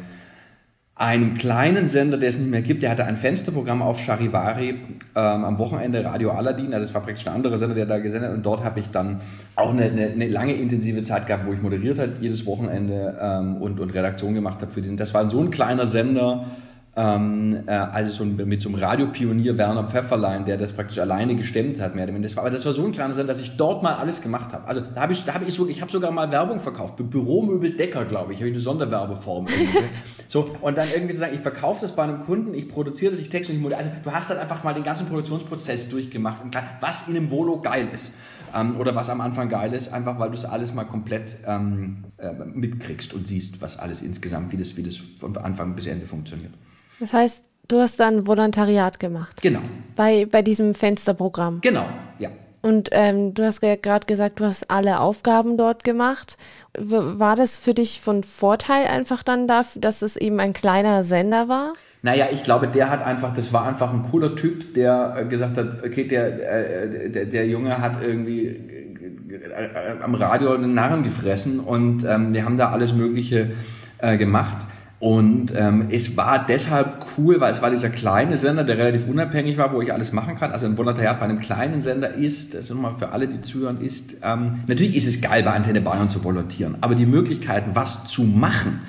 einem 0.98 1.36
kleinen 1.36 1.88
Sender, 1.88 2.18
der 2.18 2.30
es 2.30 2.40
nicht 2.40 2.50
mehr 2.50 2.64
gibt, 2.64 2.82
der 2.82 2.90
hatte 2.90 3.06
ein 3.06 3.18
Fensterprogramm 3.18 3.84
auf 3.84 4.00
Charivari 4.00 4.70
ähm, 4.70 5.46
am 5.46 5.60
Wochenende 5.60 6.04
Radio 6.04 6.32
Aladdin, 6.32 6.74
also 6.74 6.86
es 6.86 6.94
war 6.94 7.02
praktisch 7.02 7.28
ein 7.28 7.34
anderer 7.34 7.60
Sender, 7.60 7.76
der 7.76 7.86
da 7.86 8.00
gesendet 8.00 8.34
und 8.34 8.44
dort 8.44 8.64
habe 8.64 8.80
ich 8.80 8.90
dann 8.90 9.22
auch 9.56 9.70
eine, 9.70 9.84
eine, 9.84 10.08
eine, 10.08 10.28
lange 10.28 10.54
intensive 10.54 11.04
Zeit 11.04 11.28
gehabt, 11.28 11.46
wo 11.46 11.54
ich 11.54 11.62
moderiert 11.62 12.00
habe 12.00 12.14
jedes 12.20 12.48
Wochenende 12.48 13.16
ähm, 13.22 13.58
und, 13.58 13.80
und 13.80 13.92
Redaktion 13.92 14.34
gemacht 14.34 14.60
habe 14.62 14.72
für 14.72 14.82
den. 14.82 14.98
Das 14.98 15.14
war 15.14 15.30
so 15.30 15.40
ein 15.40 15.52
kleiner 15.52 15.86
Sender, 15.86 16.48
ähm, 16.98 17.64
äh, 17.68 17.72
also 17.72 18.10
so 18.10 18.26
mit 18.26 18.60
so 18.60 18.70
einem 18.70 18.80
Radiopionier 18.80 19.56
Werner 19.56 19.84
Pfefferlein, 19.84 20.46
der 20.46 20.58
das 20.58 20.74
praktisch 20.74 20.98
alleine 20.98 21.36
gestemmt 21.36 21.80
hat, 21.80 21.94
mehr 21.94 22.06
oder 22.06 22.14
weniger. 22.14 22.28
Das 22.28 22.36
war, 22.36 22.44
aber 22.44 22.50
das 22.50 22.66
war 22.66 22.74
so 22.74 22.84
ein 22.84 22.92
kleiner 22.92 23.14
Sender, 23.14 23.34
dass 23.34 23.42
ich 23.42 23.56
dort 23.56 23.84
mal 23.84 23.96
alles 23.96 24.20
gemacht 24.20 24.52
habe. 24.52 24.68
Also 24.68 24.82
da 24.82 25.02
habe 25.02 25.14
ich, 25.14 25.24
da 25.24 25.36
habe 25.36 25.46
ich 25.46 25.54
so, 25.54 25.68
ich 25.68 25.80
habe 25.80 25.92
sogar 25.92 26.10
mal 26.10 26.32
Werbung 26.32 26.60
verkauft. 26.60 26.98
Für 26.98 27.04
Büromöbel 27.04 27.78
Decker, 27.78 28.06
glaube 28.06 28.34
ich, 28.34 28.40
habe 28.40 28.50
ich 28.50 28.56
eine 28.56 28.64
Sonderwerbeform. 28.64 29.46
so, 30.28 30.50
und 30.60 30.76
dann 30.76 30.88
irgendwie 30.92 31.14
zu 31.14 31.20
sagen, 31.20 31.36
ich 31.36 31.42
verkaufe 31.42 31.82
das 31.82 31.92
bei 31.92 32.02
einem 32.02 32.26
Kunden, 32.26 32.56
ich 32.56 32.68
produziere 32.68 33.12
das, 33.12 33.20
ich 33.20 33.30
texte 33.30 33.54
und 33.54 33.58
ich 33.58 33.64
moderiere. 33.64 33.90
Also 33.90 34.04
du 34.04 34.12
hast 34.12 34.32
dann 34.32 34.40
einfach 34.40 34.64
mal 34.64 34.74
den 34.74 34.84
ganzen 34.84 35.06
Produktionsprozess 35.06 35.90
durchgemacht 35.90 36.44
und 36.44 36.50
klar, 36.50 36.64
was 36.80 37.08
in 37.08 37.16
einem 37.16 37.30
Volo 37.30 37.62
geil 37.62 37.90
ist. 37.94 38.12
Ähm, 38.56 38.76
oder 38.76 38.96
was 38.96 39.12
am 39.12 39.22
Anfang 39.22 39.50
geil 39.50 39.74
ist, 39.74 39.94
einfach 39.94 40.18
weil 40.18 40.30
du 40.30 40.36
es 40.36 40.46
alles 40.46 40.74
mal 40.74 40.86
komplett 40.86 41.38
ähm, 41.46 42.06
äh, 42.18 42.32
mitkriegst 42.32 43.14
und 43.14 43.28
siehst, 43.28 43.62
was 43.62 43.78
alles 43.78 44.02
insgesamt, 44.02 44.52
wie 44.52 44.58
das, 44.58 44.76
wie 44.78 44.84
das 44.84 44.96
von 44.96 45.38
Anfang 45.38 45.76
bis 45.76 45.86
Ende 45.86 46.08
funktioniert. 46.08 46.54
Das 47.00 47.14
heißt, 47.14 47.46
du 47.68 47.80
hast 47.80 48.00
dann 48.00 48.28
Volontariat 48.28 49.00
gemacht. 49.00 49.42
Genau. 49.42 49.62
Bei, 49.96 50.26
bei 50.26 50.42
diesem 50.42 50.74
Fensterprogramm. 50.74 51.62
Genau, 51.62 51.88
ja. 52.20 52.30
Und 52.62 52.90
ähm, 52.92 53.34
du 53.34 53.46
hast 53.46 53.62
gerade 53.62 54.06
gesagt, 54.08 54.40
du 54.40 54.46
hast 54.46 54.70
alle 54.70 55.00
Aufgaben 55.00 55.58
dort 55.58 55.84
gemacht. 55.84 56.38
War 56.78 57.36
das 57.36 57.60
für 57.60 57.74
dich 57.74 58.02
von 58.02 58.24
Vorteil 58.24 58.88
einfach 58.88 59.24
dann 59.24 59.48
dafür, 59.48 59.82
dass 59.82 60.02
es 60.02 60.18
eben 60.18 60.40
ein 60.40 60.54
kleiner 60.54 61.04
Sender 61.04 61.48
war? 61.48 61.74
Naja, 62.02 62.28
ich 62.32 62.44
glaube, 62.44 62.68
der 62.68 62.90
hat 62.90 63.04
einfach, 63.04 63.34
das 63.34 63.54
war 63.54 63.68
einfach 63.68 63.92
ein 63.92 64.04
cooler 64.04 64.36
Typ, 64.36 64.74
der 64.76 65.16
äh, 65.18 65.26
gesagt 65.26 65.58
hat, 65.58 65.84
okay, 65.84 66.08
der, 66.08 66.84
äh, 66.84 67.10
der, 67.10 67.26
der 67.26 67.48
Junge 67.48 67.80
hat 67.80 68.02
irgendwie 68.02 68.48
äh, 68.48 70.02
am 70.02 70.16
Radio 70.16 70.54
einen 70.54 70.74
Narren 70.74 71.04
gefressen 71.04 71.60
und 71.60 72.04
ähm, 72.04 72.34
wir 72.34 72.46
haben 72.46 72.58
da 72.58 72.72
alles 72.72 72.94
Mögliche 72.94 73.52
äh, 73.98 74.18
gemacht. 74.18 74.58
Und 75.00 75.54
ähm, 75.56 75.90
es 75.92 76.18
war 76.18 76.44
deshalb 76.44 77.06
cool, 77.18 77.40
weil 77.40 77.52
es 77.52 77.62
war 77.62 77.70
dieser 77.70 77.90
kleine 77.90 78.36
Sender, 78.36 78.64
der 78.64 78.80
relativ 78.80 79.08
unabhängig 79.08 79.58
war, 79.58 79.72
wo 79.72 79.82
ich 79.82 79.94
alles 79.94 80.12
machen 80.12 80.36
kann. 80.36 80.52
Also 80.52 80.66
ein 80.66 80.76
Volontariat 80.76 81.20
bei 81.20 81.26
einem 81.26 81.40
kleinen 81.40 81.82
Sender 81.82 82.16
ist, 82.16 82.56
das 82.56 82.66
ist 82.66 82.70
nochmal 82.72 82.96
für 82.96 83.10
alle, 83.10 83.28
die 83.28 83.42
zuhören, 83.42 83.80
ist, 83.80 84.18
ähm, 84.24 84.64
natürlich 84.66 84.96
ist 84.96 85.06
es 85.06 85.22
geil, 85.22 85.44
bei 85.44 85.54
Antenne 85.54 85.82
Bayern 85.82 86.10
zu 86.10 86.24
volontieren, 86.24 86.78
aber 86.82 86.96
die 86.96 87.06
Möglichkeiten, 87.06 87.72
was 87.76 88.08
zu 88.08 88.24
machen, 88.24 88.82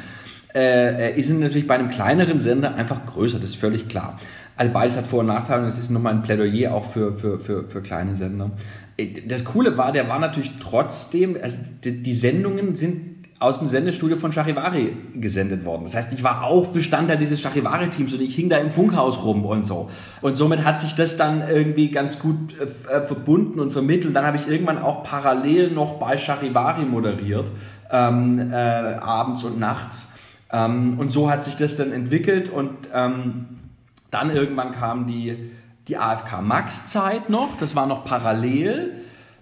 äh, 0.55 1.13
äh 1.13 1.23
sind 1.23 1.41
natürlich 1.41 1.67
bei 1.67 1.75
einem 1.75 1.91
kleineren 1.91 2.39
Sender 2.39 2.75
einfach 2.75 3.05
größer, 3.05 3.39
das 3.39 3.51
ist 3.51 3.57
völlig 3.57 3.89
klar. 3.89 4.19
Also 4.57 4.73
beides 4.73 4.97
hat 4.97 5.05
Vor- 5.05 5.21
und 5.21 5.27
Nachteile 5.27 5.63
und 5.63 5.69
es 5.69 5.79
ist 5.79 5.91
nochmal 5.91 6.15
ein 6.15 6.23
Plädoyer 6.23 6.73
auch 6.73 6.91
für, 6.91 7.13
für, 7.13 7.39
für, 7.39 7.65
für 7.65 7.83
kleine 7.83 8.17
Sender. 8.17 8.53
Äh, 8.97 9.27
das 9.29 9.45
Coole 9.45 9.77
war, 9.77 9.93
der 9.93 10.09
war 10.09 10.19
natürlich 10.19 10.53
trotzdem, 10.59 11.37
also 11.41 11.59
die, 11.85 12.03
die 12.03 12.15
Sendungen 12.15 12.77
sind 12.77 13.18
aus 13.41 13.61
dem 13.61 13.69
Sendestudio 13.69 14.17
von 14.17 14.33
Charivari 14.33 14.97
gesendet 15.15 15.65
worden. 15.65 15.85
Das 15.85 15.95
heißt, 15.95 16.13
ich 16.13 16.25
war 16.25 16.43
auch 16.43 16.69
Bestandteil 16.69 17.19
dieses 17.19 17.41
Charivari-Teams 17.41 18.13
und 18.13 18.21
ich 18.21 18.35
hing 18.35 18.49
da 18.49 18.57
im 18.57 18.73
Funkhaus 18.73 19.23
rum 19.23 19.45
und 19.45 19.65
so. 19.65 19.91
Und 20.23 20.37
somit 20.37 20.65
hat 20.65 20.81
sich 20.81 20.95
das 20.97 21.17
dann 21.17 21.49
irgendwie 21.49 21.91
ganz 21.91 22.19
gut 22.19 22.37
äh, 22.59 22.65
äh 22.93 23.03
verbunden 23.03 23.61
und 23.61 23.73
vermittelt. 23.73 24.07
Und 24.07 24.15
dann 24.15 24.27
habe 24.27 24.39
ich 24.39 24.49
irgendwann 24.49 24.79
auch 24.79 25.05
parallel 25.05 25.71
noch 25.71 26.01
bei 26.01 26.19
Charivari 26.19 26.85
moderiert, 26.85 27.53
ähm, 27.93 28.51
äh, 28.51 28.57
abends 28.57 29.45
und 29.45 29.61
nachts. 29.61 30.13
Ähm, 30.51 30.99
und 30.99 31.13
so 31.13 31.31
hat 31.31 31.45
sich 31.45 31.57
das 31.57 31.77
dann 31.77 31.93
entwickelt 31.93 32.51
und 32.51 32.71
ähm, 32.93 33.47
dann 34.11 34.35
irgendwann 34.35 34.73
kam 34.73 35.07
die, 35.07 35.53
die 35.87 35.97
AFK 35.97 36.43
Max-Zeit 36.43 37.29
noch, 37.29 37.57
das 37.59 37.77
war 37.77 37.87
noch 37.87 38.05
parallel 38.05 38.99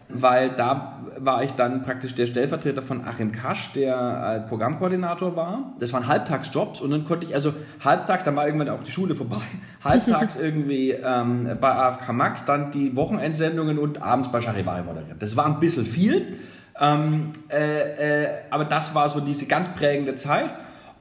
weil 0.09 0.51
da 0.51 0.96
war 1.19 1.43
ich 1.43 1.53
dann 1.53 1.83
praktisch 1.83 2.15
der 2.15 2.27
Stellvertreter 2.27 2.83
von 2.83 3.07
Achim 3.07 3.33
Kasch, 3.33 3.73
der 3.73 4.45
äh, 4.45 4.49
Programmkoordinator 4.49 5.37
war. 5.37 5.73
Das 5.79 5.93
waren 5.93 6.07
Halbtagsjobs 6.07 6.81
und 6.81 6.91
dann 6.91 7.05
konnte 7.05 7.27
ich 7.27 7.35
also 7.35 7.53
halbtags, 7.85 8.25
dann 8.25 8.37
war 8.37 8.47
irgendwann 8.47 8.69
auch 8.69 8.83
die 8.83 8.91
Schule 8.91 9.15
vorbei, 9.15 9.43
halbtags 9.85 10.37
irgendwie 10.41 10.91
ähm, 10.93 11.57
bei 11.61 11.73
AFK 11.73 12.13
Max, 12.13 12.45
dann 12.45 12.71
die 12.71 12.95
Wochenendsendungen 12.97 13.79
und 13.79 14.03
abends 14.03 14.31
bei 14.31 14.41
Charivari 14.41 14.83
moderiert. 14.83 15.21
Das 15.21 15.37
war 15.37 15.47
ein 15.47 15.61
bisschen 15.61 15.87
viel, 15.87 16.39
Ähm, 16.79 17.33
äh, 17.49 18.25
äh, 18.25 18.29
aber 18.51 18.67
das 18.67 18.95
war 18.95 19.09
so 19.09 19.21
diese 19.21 19.47
ganz 19.47 19.69
prägende 19.71 20.15
Zeit. 20.15 20.51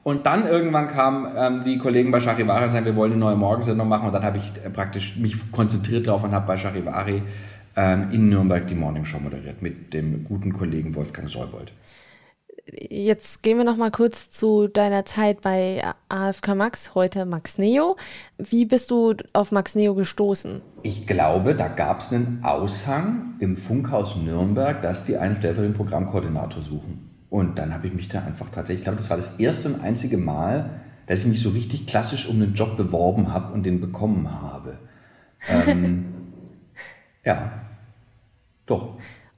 Und 0.06 0.24
dann 0.24 0.46
irgendwann 0.46 0.86
kamen 0.86 1.32
ähm, 1.36 1.64
die 1.64 1.78
Kollegen 1.78 2.12
bei 2.12 2.20
Charivari 2.20 2.66
und 2.66 2.70
sagten, 2.70 2.86
wir 2.86 2.94
wollen 2.94 3.10
eine 3.10 3.20
neue 3.20 3.34
Morgensendung 3.34 3.88
machen. 3.88 4.06
Und 4.06 4.12
dann 4.12 4.22
habe 4.24 4.38
ich 4.38 4.52
äh, 4.64 4.70
praktisch 4.70 5.16
mich 5.16 5.50
konzentriert 5.50 6.06
darauf 6.06 6.22
und 6.22 6.30
habe 6.30 6.46
bei 6.46 6.56
Charivari 6.56 7.24
ähm, 7.76 8.10
in 8.10 8.28
Nürnberg 8.28 8.66
die 8.66 8.74
Morning 8.74 9.04
Show 9.04 9.18
moderiert 9.18 9.62
mit 9.62 9.92
dem 9.92 10.24
guten 10.24 10.52
Kollegen 10.52 10.94
Wolfgang 10.94 11.30
Solbold. 11.30 11.72
Jetzt 12.68 13.44
gehen 13.44 13.58
wir 13.58 13.64
noch 13.64 13.76
mal 13.76 13.92
kurz 13.92 14.30
zu 14.30 14.66
deiner 14.66 15.04
Zeit 15.04 15.40
bei 15.40 15.84
AFK 16.08 16.56
Max, 16.56 16.96
heute 16.96 17.24
Max 17.24 17.58
Neo. 17.58 17.96
Wie 18.38 18.64
bist 18.64 18.90
du 18.90 19.14
auf 19.34 19.52
Max 19.52 19.76
Neo 19.76 19.94
gestoßen? 19.94 20.62
Ich 20.82 21.06
glaube, 21.06 21.54
da 21.54 21.68
gab 21.68 22.00
es 22.00 22.12
einen 22.12 22.40
Aushang 22.42 23.34
im 23.38 23.56
Funkhaus 23.56 24.16
Nürnberg, 24.16 24.82
dass 24.82 25.04
die 25.04 25.16
einen 25.16 25.36
stellvertretenden 25.36 25.76
Programmkoordinator 25.76 26.62
suchen. 26.62 27.10
Und 27.30 27.56
dann 27.56 27.72
habe 27.72 27.86
ich 27.86 27.94
mich 27.94 28.08
da 28.08 28.22
einfach 28.22 28.48
tatsächlich, 28.50 28.80
ich 28.80 28.84
glaube, 28.84 28.98
das 28.98 29.10
war 29.10 29.16
das 29.16 29.38
erste 29.38 29.68
und 29.68 29.80
einzige 29.80 30.16
Mal, 30.16 30.80
dass 31.06 31.20
ich 31.20 31.26
mich 31.26 31.42
so 31.42 31.50
richtig 31.50 31.86
klassisch 31.86 32.28
um 32.28 32.42
einen 32.42 32.54
Job 32.54 32.76
beworben 32.76 33.32
habe 33.32 33.52
und 33.52 33.62
den 33.62 33.80
bekommen 33.80 34.28
habe. 34.42 34.78
ähm, 35.48 36.06
ja, 37.24 37.65
doch. 38.66 38.96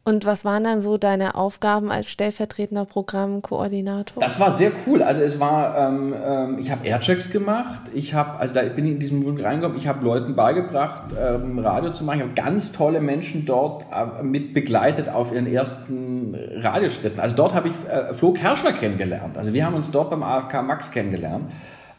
Und 0.08 0.24
was 0.24 0.46
waren 0.46 0.64
dann 0.64 0.80
so 0.80 0.96
deine 0.96 1.34
Aufgaben 1.34 1.92
als 1.92 2.08
stellvertretender 2.08 2.86
Programmkoordinator? 2.86 4.22
Das 4.22 4.40
war 4.40 4.54
sehr 4.54 4.70
cool. 4.86 5.02
Also 5.02 5.20
es 5.20 5.38
war, 5.38 5.76
ähm, 5.76 6.14
ähm, 6.18 6.58
ich 6.58 6.70
habe 6.70 6.86
Airchecks 6.86 7.30
gemacht. 7.30 7.82
Ich 7.92 8.14
habe, 8.14 8.38
also 8.40 8.54
da 8.54 8.62
bin 8.62 8.86
ich 8.86 8.92
in 8.92 9.00
diesen 9.00 9.22
Mund 9.22 9.44
reingekommen. 9.44 9.76
Ich 9.76 9.86
habe 9.86 10.02
Leuten 10.02 10.34
beigebracht, 10.34 11.12
ähm, 11.12 11.58
Radio 11.58 11.92
zu 11.92 12.04
machen. 12.04 12.20
Ich 12.20 12.22
habe 12.22 12.32
ganz 12.32 12.72
tolle 12.72 13.02
Menschen 13.02 13.44
dort 13.44 13.84
äh, 13.92 14.22
mit 14.22 14.54
begleitet 14.54 15.10
auf 15.10 15.30
ihren 15.30 15.46
ersten 15.46 16.34
Radioschritten. 16.54 17.20
Also 17.20 17.36
dort 17.36 17.52
habe 17.52 17.68
ich 17.68 17.74
äh, 17.92 18.14
Flo 18.14 18.32
Kerschner 18.32 18.72
kennengelernt. 18.72 19.36
Also 19.36 19.52
wir 19.52 19.66
haben 19.66 19.74
uns 19.74 19.90
dort 19.90 20.08
beim 20.08 20.22
AFK 20.22 20.62
Max 20.62 20.90
kennengelernt. 20.90 21.50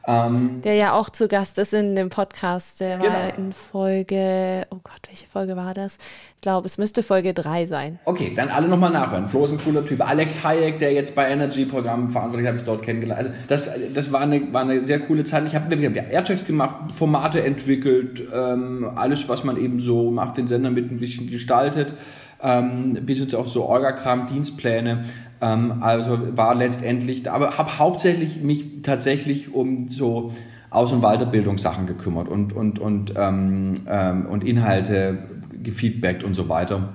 Ähm, 0.09 0.61
der 0.63 0.73
ja 0.73 0.93
auch 0.93 1.11
zu 1.11 1.27
Gast 1.27 1.59
ist 1.59 1.71
in 1.71 1.95
dem 1.95 2.09
Podcast. 2.09 2.79
Der 2.79 2.97
genau. 2.97 3.13
war 3.13 3.37
in 3.37 3.53
Folge, 3.53 4.65
oh 4.71 4.79
Gott, 4.83 5.01
welche 5.07 5.27
Folge 5.27 5.55
war 5.55 5.75
das? 5.75 5.99
Ich 6.35 6.41
glaube, 6.41 6.65
es 6.65 6.79
müsste 6.79 7.03
Folge 7.03 7.35
3 7.35 7.67
sein. 7.67 7.99
Okay, 8.05 8.33
dann 8.35 8.49
alle 8.49 8.67
nochmal 8.67 8.89
nachhören. 8.89 9.27
Flo 9.27 9.45
ist 9.45 9.51
ein 9.51 9.59
cooler 9.63 9.85
Typ. 9.85 10.01
Alex 10.01 10.43
Hayek, 10.43 10.79
der 10.79 10.93
jetzt 10.93 11.13
bei 11.13 11.29
Energy-Programmen 11.29 12.09
verantwortlich 12.09 12.47
habe 12.47 12.57
ich 12.57 12.63
dort 12.63 12.81
kennengelernt. 12.81 13.19
Also 13.19 13.31
das, 13.47 13.69
das 13.93 14.11
war, 14.11 14.21
eine, 14.21 14.51
war 14.51 14.61
eine 14.61 14.83
sehr 14.83 14.99
coole 14.99 15.25
Zeit. 15.25 15.45
Ich 15.45 15.53
habe 15.53 15.75
hab 15.75 16.11
Airchecks 16.11 16.43
gemacht, 16.43 16.91
Formate 16.95 17.43
entwickelt, 17.43 18.23
ähm, 18.33 18.89
alles, 18.95 19.29
was 19.29 19.43
man 19.43 19.57
eben 19.57 19.79
so 19.79 20.09
macht, 20.09 20.37
den 20.37 20.47
Sender 20.47 20.71
mit 20.71 20.91
ein 20.91 20.99
bisschen 20.99 21.29
gestaltet. 21.29 21.93
Ähm, 22.41 22.97
bis 23.01 23.19
jetzt 23.19 23.35
auch 23.35 23.47
so 23.47 23.65
Orga-Kram, 23.65 24.25
Dienstpläne. 24.25 25.05
Ähm, 25.41 25.81
also 25.81 26.37
war 26.37 26.55
letztendlich, 26.55 27.29
aber 27.29 27.57
habe 27.57 27.79
hauptsächlich 27.79 28.41
mich 28.41 28.81
tatsächlich 28.83 29.53
um 29.53 29.89
so 29.89 30.33
Aus- 30.69 30.91
und 30.91 31.01
Weiterbildungssachen 31.01 31.87
gekümmert 31.87 32.27
und, 32.27 32.53
und, 32.53 32.79
und, 32.79 33.13
ähm, 33.15 33.75
ähm, 33.87 34.25
und 34.27 34.43
Inhalte 34.43 35.17
gefeedbackt 35.63 36.23
und 36.23 36.35
so 36.35 36.47
weiter. 36.49 36.89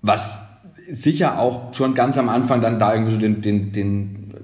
Was 0.00 0.38
sicher 0.90 1.38
auch 1.38 1.74
schon 1.74 1.94
ganz 1.94 2.16
am 2.16 2.28
Anfang 2.28 2.60
dann 2.60 2.78
da 2.78 2.94
irgendwie 2.94 3.12
so 3.12 3.18
den, 3.18 3.42
den, 3.42 3.72
den, 3.72 4.34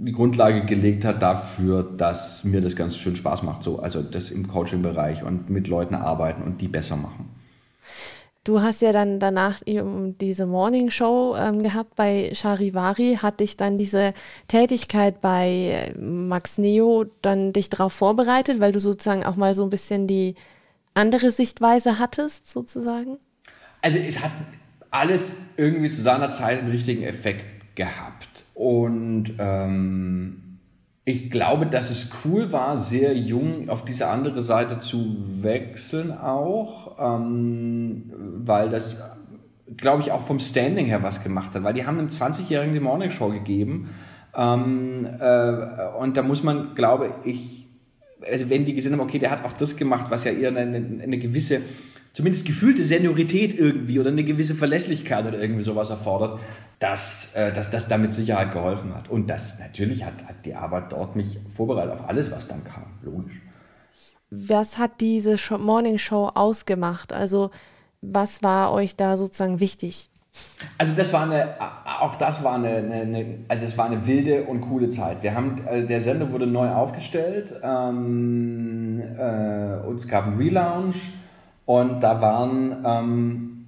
die 0.00 0.12
Grundlage 0.12 0.64
gelegt 0.64 1.04
hat 1.04 1.22
dafür, 1.22 1.82
dass 1.96 2.42
mir 2.44 2.60
das 2.60 2.74
ganz 2.74 2.96
schön 2.96 3.14
Spaß 3.14 3.42
macht, 3.42 3.62
so, 3.62 3.78
also 3.78 4.02
das 4.02 4.30
im 4.30 4.48
Coaching-Bereich 4.48 5.22
und 5.22 5.50
mit 5.50 5.68
Leuten 5.68 5.94
arbeiten 5.94 6.42
und 6.42 6.60
die 6.60 6.68
besser 6.68 6.96
machen. 6.96 7.28
Du 8.44 8.60
hast 8.60 8.82
ja 8.82 8.92
dann 8.92 9.18
danach 9.18 9.62
eben 9.64 10.18
diese 10.18 10.44
Morning 10.44 10.90
Show 10.90 11.34
ähm, 11.34 11.62
gehabt 11.62 11.96
bei 11.96 12.30
Charivari. 12.34 13.18
Hat 13.22 13.40
dich 13.40 13.56
dann 13.56 13.78
diese 13.78 14.12
Tätigkeit 14.48 15.22
bei 15.22 15.94
Max 15.98 16.58
Neo 16.58 17.06
dann 17.22 17.54
dich 17.54 17.70
darauf 17.70 17.94
vorbereitet, 17.94 18.60
weil 18.60 18.72
du 18.72 18.80
sozusagen 18.80 19.24
auch 19.24 19.36
mal 19.36 19.54
so 19.54 19.64
ein 19.64 19.70
bisschen 19.70 20.06
die 20.06 20.34
andere 20.92 21.30
Sichtweise 21.30 21.98
hattest, 21.98 22.50
sozusagen? 22.50 23.16
Also 23.80 23.96
es 23.96 24.20
hat 24.20 24.32
alles 24.90 25.32
irgendwie 25.56 25.90
zu 25.90 26.02
seiner 26.02 26.28
Zeit 26.28 26.58
einen 26.58 26.70
richtigen 26.70 27.02
Effekt 27.02 27.76
gehabt. 27.76 28.44
Und 28.52 29.34
ähm, 29.38 30.43
ich 31.04 31.30
glaube, 31.30 31.66
dass 31.66 31.90
es 31.90 32.10
cool 32.24 32.50
war, 32.50 32.78
sehr 32.78 33.14
jung 33.14 33.68
auf 33.68 33.84
diese 33.84 34.08
andere 34.08 34.42
Seite 34.42 34.78
zu 34.78 35.16
wechseln 35.42 36.10
auch, 36.12 36.96
ähm, 36.98 38.10
weil 38.44 38.70
das, 38.70 39.02
glaube 39.76 40.02
ich, 40.02 40.12
auch 40.12 40.22
vom 40.22 40.40
Standing 40.40 40.86
her 40.86 41.02
was 41.02 41.22
gemacht 41.22 41.54
hat, 41.54 41.62
weil 41.62 41.74
die 41.74 41.86
haben 41.86 41.98
einem 41.98 42.08
20-Jährigen 42.08 42.72
die 42.72 42.80
Morning 42.80 43.10
Show 43.10 43.28
gegeben 43.28 43.90
ähm, 44.36 45.06
äh, 45.20 45.52
und 45.98 46.16
da 46.16 46.22
muss 46.22 46.42
man, 46.42 46.74
glaube 46.74 47.10
ich, 47.24 47.66
also 48.26 48.48
wenn 48.48 48.64
die 48.64 48.74
gesehen 48.74 48.92
haben, 48.92 49.00
okay, 49.00 49.18
der 49.18 49.30
hat 49.30 49.44
auch 49.44 49.52
das 49.52 49.76
gemacht, 49.76 50.06
was 50.10 50.24
ja 50.24 50.32
eher 50.32 50.48
eine, 50.48 50.60
eine, 50.60 51.02
eine 51.02 51.18
gewisse 51.18 51.60
zumindest 52.14 52.46
gefühlte 52.46 52.84
Seniorität 52.84 53.58
irgendwie 53.58 54.00
oder 54.00 54.10
eine 54.10 54.24
gewisse 54.24 54.54
Verlässlichkeit 54.54 55.26
oder 55.26 55.38
irgendwie 55.38 55.64
sowas 55.64 55.90
erfordert, 55.90 56.40
dass, 56.78 57.34
äh, 57.34 57.52
dass 57.52 57.70
das 57.70 57.88
damit 57.88 58.14
Sicherheit 58.14 58.52
geholfen 58.52 58.94
hat. 58.94 59.10
Und 59.10 59.28
das 59.28 59.58
natürlich 59.58 60.04
hat, 60.04 60.14
hat 60.26 60.46
die 60.46 60.54
Arbeit 60.54 60.92
dort 60.92 61.16
mich 61.16 61.38
vorbereitet 61.54 61.92
auf 61.92 62.08
alles, 62.08 62.30
was 62.30 62.48
dann 62.48 62.64
kam, 62.64 62.86
logisch. 63.02 63.34
Was 64.30 64.78
hat 64.78 65.00
diese 65.00 65.36
Morning 65.58 65.98
Show 65.98 66.30
ausgemacht? 66.34 67.12
Also 67.12 67.50
was 68.00 68.42
war 68.42 68.72
euch 68.72 68.96
da 68.96 69.16
sozusagen 69.16 69.60
wichtig? 69.60 70.08
Also 70.78 70.94
das 70.96 71.12
war 71.12 71.22
eine, 71.22 71.54
auch 72.00 72.16
das 72.16 72.42
war 72.42 72.54
eine, 72.54 72.76
eine, 72.76 73.38
also 73.46 73.66
es 73.66 73.78
war 73.78 73.86
eine 73.86 74.06
wilde 74.06 74.44
und 74.44 74.62
coole 74.62 74.90
Zeit. 74.90 75.22
Wir 75.22 75.34
haben, 75.34 75.64
also 75.66 75.86
der 75.86 76.00
Sender 76.00 76.32
wurde 76.32 76.46
neu 76.46 76.68
aufgestellt 76.70 77.54
ähm, 77.62 79.00
äh, 79.16 79.86
und 79.86 79.98
es 79.98 80.08
gab 80.08 80.26
einen 80.26 80.36
Relaunch 80.36 80.96
und 81.66 82.00
da 82.00 82.20
waren, 82.20 82.84
ähm, 82.84 83.66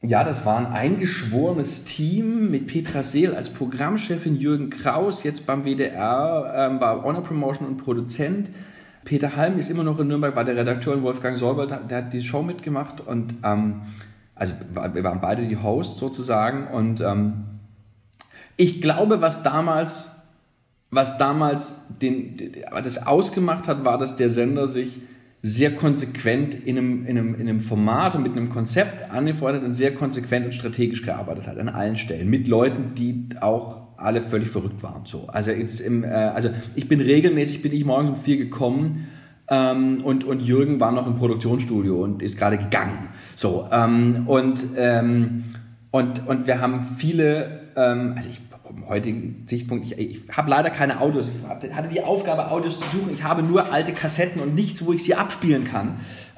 ja, 0.00 0.24
das 0.24 0.46
war 0.46 0.58
ein 0.58 0.66
eingeschworenes 0.66 1.84
Team 1.84 2.50
mit 2.50 2.68
Petra 2.68 3.02
Seel 3.02 3.34
als 3.34 3.50
Programmchefin, 3.50 4.36
Jürgen 4.36 4.70
Kraus 4.70 5.24
jetzt 5.24 5.46
beim 5.46 5.64
WDR, 5.64 6.52
ähm, 6.56 6.80
war 6.80 7.02
Honor 7.02 7.22
Promotion 7.22 7.66
und 7.66 7.78
Produzent. 7.78 8.48
Peter 9.04 9.36
Halm 9.36 9.58
ist 9.58 9.70
immer 9.70 9.84
noch 9.84 9.98
in 9.98 10.08
Nürnberg, 10.08 10.36
war 10.36 10.44
der 10.44 10.56
Redakteur 10.56 10.94
und 10.94 11.02
Wolfgang 11.02 11.36
Solbert, 11.36 11.90
der 11.90 11.98
hat 11.98 12.12
die 12.12 12.22
Show 12.22 12.42
mitgemacht 12.42 13.00
und 13.00 13.34
ähm, 13.42 13.82
also 14.34 14.54
wir 14.92 15.02
waren 15.02 15.20
beide 15.20 15.46
die 15.46 15.56
Hosts 15.56 15.98
sozusagen 15.98 16.68
und 16.68 17.00
ähm, 17.00 17.44
ich 18.56 18.82
glaube, 18.82 19.20
was 19.20 19.42
damals, 19.42 20.16
was 20.90 21.16
damals 21.16 21.86
den, 22.02 22.54
das 22.82 23.06
ausgemacht 23.06 23.68
hat, 23.68 23.84
war, 23.84 23.98
dass 23.98 24.16
der 24.16 24.30
Sender 24.30 24.66
sich 24.66 25.00
sehr 25.42 25.72
konsequent 25.72 26.54
in 26.54 26.78
einem, 26.78 27.06
in, 27.06 27.18
einem, 27.18 27.34
in 27.34 27.48
einem 27.48 27.60
Format 27.60 28.14
und 28.14 28.22
mit 28.22 28.36
einem 28.36 28.48
Konzept 28.48 29.10
angefordert 29.10 29.62
und 29.62 29.74
sehr 29.74 29.94
konsequent 29.94 30.46
und 30.46 30.52
strategisch 30.52 31.02
gearbeitet 31.02 31.46
hat, 31.46 31.58
an 31.58 31.68
allen 31.68 31.96
Stellen, 31.96 32.28
mit 32.28 32.48
Leuten, 32.48 32.94
die 32.96 33.28
auch 33.40 33.88
alle 33.96 34.22
völlig 34.22 34.48
verrückt 34.48 34.82
waren. 34.82 35.04
So. 35.04 35.26
Also, 35.28 35.50
jetzt 35.50 35.80
im, 35.80 36.04
äh, 36.04 36.08
also 36.08 36.50
ich 36.74 36.88
bin 36.88 37.00
regelmäßig, 37.00 37.62
bin 37.62 37.72
ich 37.72 37.84
morgens 37.84 38.10
um 38.10 38.16
vier 38.16 38.36
gekommen 38.36 39.08
ähm, 39.48 40.00
und, 40.02 40.24
und 40.24 40.40
Jürgen 40.40 40.80
war 40.80 40.92
noch 40.92 41.06
im 41.06 41.14
Produktionsstudio 41.14 42.02
und 42.02 42.22
ist 42.22 42.36
gerade 42.38 42.58
gegangen. 42.58 43.08
So, 43.34 43.68
ähm, 43.72 44.24
und, 44.26 44.64
ähm, 44.76 45.44
und, 45.90 46.26
und 46.26 46.46
wir 46.46 46.60
haben 46.60 46.82
viele, 46.96 47.60
ähm, 47.76 48.14
also 48.16 48.28
ich 48.28 48.40
vom 48.68 48.88
heutigen 48.88 49.44
Sichtpunkt, 49.46 49.86
ich, 49.86 49.98
ich 49.98 50.22
habe 50.36 50.50
leider 50.50 50.70
keine 50.70 51.00
Audios. 51.00 51.26
Ich 51.28 51.74
hatte 51.74 51.88
die 51.88 52.02
Aufgabe, 52.02 52.50
Audios 52.50 52.78
zu 52.78 52.98
suchen. 52.98 53.12
Ich 53.12 53.24
habe 53.24 53.42
nur 53.42 53.72
alte 53.72 53.92
Kassetten 53.92 54.42
und 54.42 54.54
nichts, 54.54 54.84
wo 54.84 54.92
ich 54.92 55.02
sie 55.02 55.14
abspielen 55.14 55.64
kann. 55.64 55.96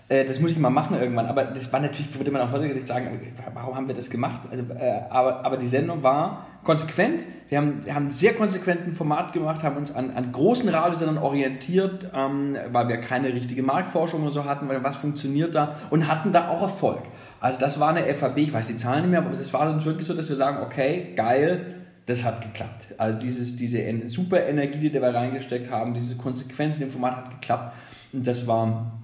Äh, 0.09 0.25
das 0.25 0.41
muss 0.41 0.51
ich 0.51 0.59
mal 0.59 0.71
machen 0.71 0.97
irgendwann. 0.97 1.27
Aber 1.27 1.45
das 1.45 1.73
war 1.73 1.81
natürlich, 1.81 2.15
würde 2.17 2.31
man 2.31 2.43
auch 2.43 2.53
heute 2.53 2.81
sagen, 2.87 3.09
warum 3.55 3.75
haben 3.75 3.89
wir 3.89 3.95
das 3.95 4.11
gemacht? 4.11 4.43
Also, 4.51 4.63
äh, 4.75 5.03
aber, 5.11 5.45
aber 5.45 5.57
die 5.57 5.69
Sendung 5.69 6.03
war 6.03 6.47
konsequent. 6.63 7.25
Wir 7.49 7.59
haben, 7.59 7.85
wir 7.85 7.95
haben 7.95 8.11
sehr 8.11 8.35
konsequent 8.35 8.83
ein 8.83 8.93
Format 8.93 9.33
gemacht, 9.33 9.63
haben 9.65 9.77
uns 9.77 9.95
an, 9.95 10.11
an 10.15 10.31
großen 10.31 10.69
Radiosendern 10.69 11.19
orientiert, 11.19 12.11
ähm, 12.15 12.57
weil 12.71 12.89
wir 12.89 12.99
keine 12.99 13.33
richtige 13.33 13.63
Marktforschung 13.63 14.25
und 14.25 14.33
so 14.33 14.45
hatten, 14.45 14.69
weil 14.69 14.85
was 14.85 14.97
funktioniert 14.97 15.55
da 15.55 15.77
und 15.91 16.07
hatten 16.07 16.33
da 16.33 16.49
auch 16.49 16.63
Erfolg. 16.63 17.03
Also 17.41 17.59
das 17.59 17.81
war 17.81 17.89
eine 17.89 18.05
FAB, 18.15 18.37
ich 18.39 18.53
weiß 18.53 18.67
die 18.67 18.77
Zahlen 18.77 19.03
nicht 19.03 19.11
mehr, 19.11 19.21
aber 19.21 19.31
es 19.31 19.53
war 19.53 19.85
wirklich 19.85 20.07
so, 20.07 20.15
dass 20.15 20.29
wir 20.29 20.37
sagen, 20.37 20.59
okay, 20.63 21.15
geil, 21.17 21.80
das 22.07 22.25
hat 22.25 22.43
geklappt. 22.43 22.87
Also 22.99 23.21
dieses, 23.21 23.57
diese 23.57 24.09
super 24.09 24.47
Energie, 24.47 24.91
die 24.91 25.01
wir 25.01 25.15
reingesteckt 25.15 25.71
haben, 25.71 25.95
diese 25.95 26.17
Konsequenz 26.17 26.77
in 26.77 26.83
dem 26.83 26.91
Format 26.91 27.17
hat 27.17 27.31
geklappt. 27.31 27.75
Und 28.13 28.27
das 28.27 28.47
war, 28.47 29.01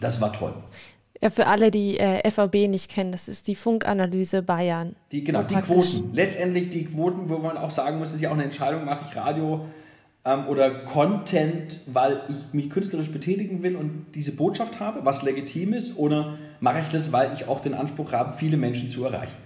das 0.00 0.20
war 0.20 0.32
toll. 0.32 0.54
Ja, 1.22 1.28
für 1.28 1.46
alle, 1.46 1.70
die 1.70 1.98
äh, 1.98 2.28
FAB 2.30 2.54
nicht 2.68 2.90
kennen, 2.90 3.12
das 3.12 3.28
ist 3.28 3.46
die 3.46 3.54
Funkanalyse 3.54 4.42
Bayern. 4.42 4.96
Die, 5.12 5.22
genau, 5.22 5.42
die 5.42 5.54
Quoten. 5.54 6.14
Letztendlich 6.14 6.70
die 6.70 6.86
Quoten, 6.86 7.28
wo 7.28 7.38
man 7.38 7.58
auch 7.58 7.70
sagen 7.70 7.98
muss, 7.98 8.12
ist 8.12 8.22
ja 8.22 8.30
auch 8.30 8.34
eine 8.34 8.44
Entscheidung, 8.44 8.86
mache 8.86 9.04
ich 9.06 9.16
Radio 9.16 9.66
ähm, 10.24 10.46
oder 10.48 10.70
Content, 10.84 11.80
weil 11.86 12.22
ich 12.30 12.54
mich 12.54 12.70
künstlerisch 12.70 13.10
betätigen 13.10 13.62
will 13.62 13.76
und 13.76 14.06
diese 14.14 14.32
Botschaft 14.32 14.80
habe, 14.80 15.04
was 15.04 15.22
legitim 15.22 15.74
ist, 15.74 15.98
oder 15.98 16.38
mache 16.60 16.80
ich 16.80 16.88
das, 16.88 17.12
weil 17.12 17.34
ich 17.34 17.46
auch 17.48 17.60
den 17.60 17.74
Anspruch 17.74 18.12
habe, 18.12 18.34
viele 18.38 18.56
Menschen 18.56 18.88
zu 18.88 19.04
erreichen. 19.04 19.36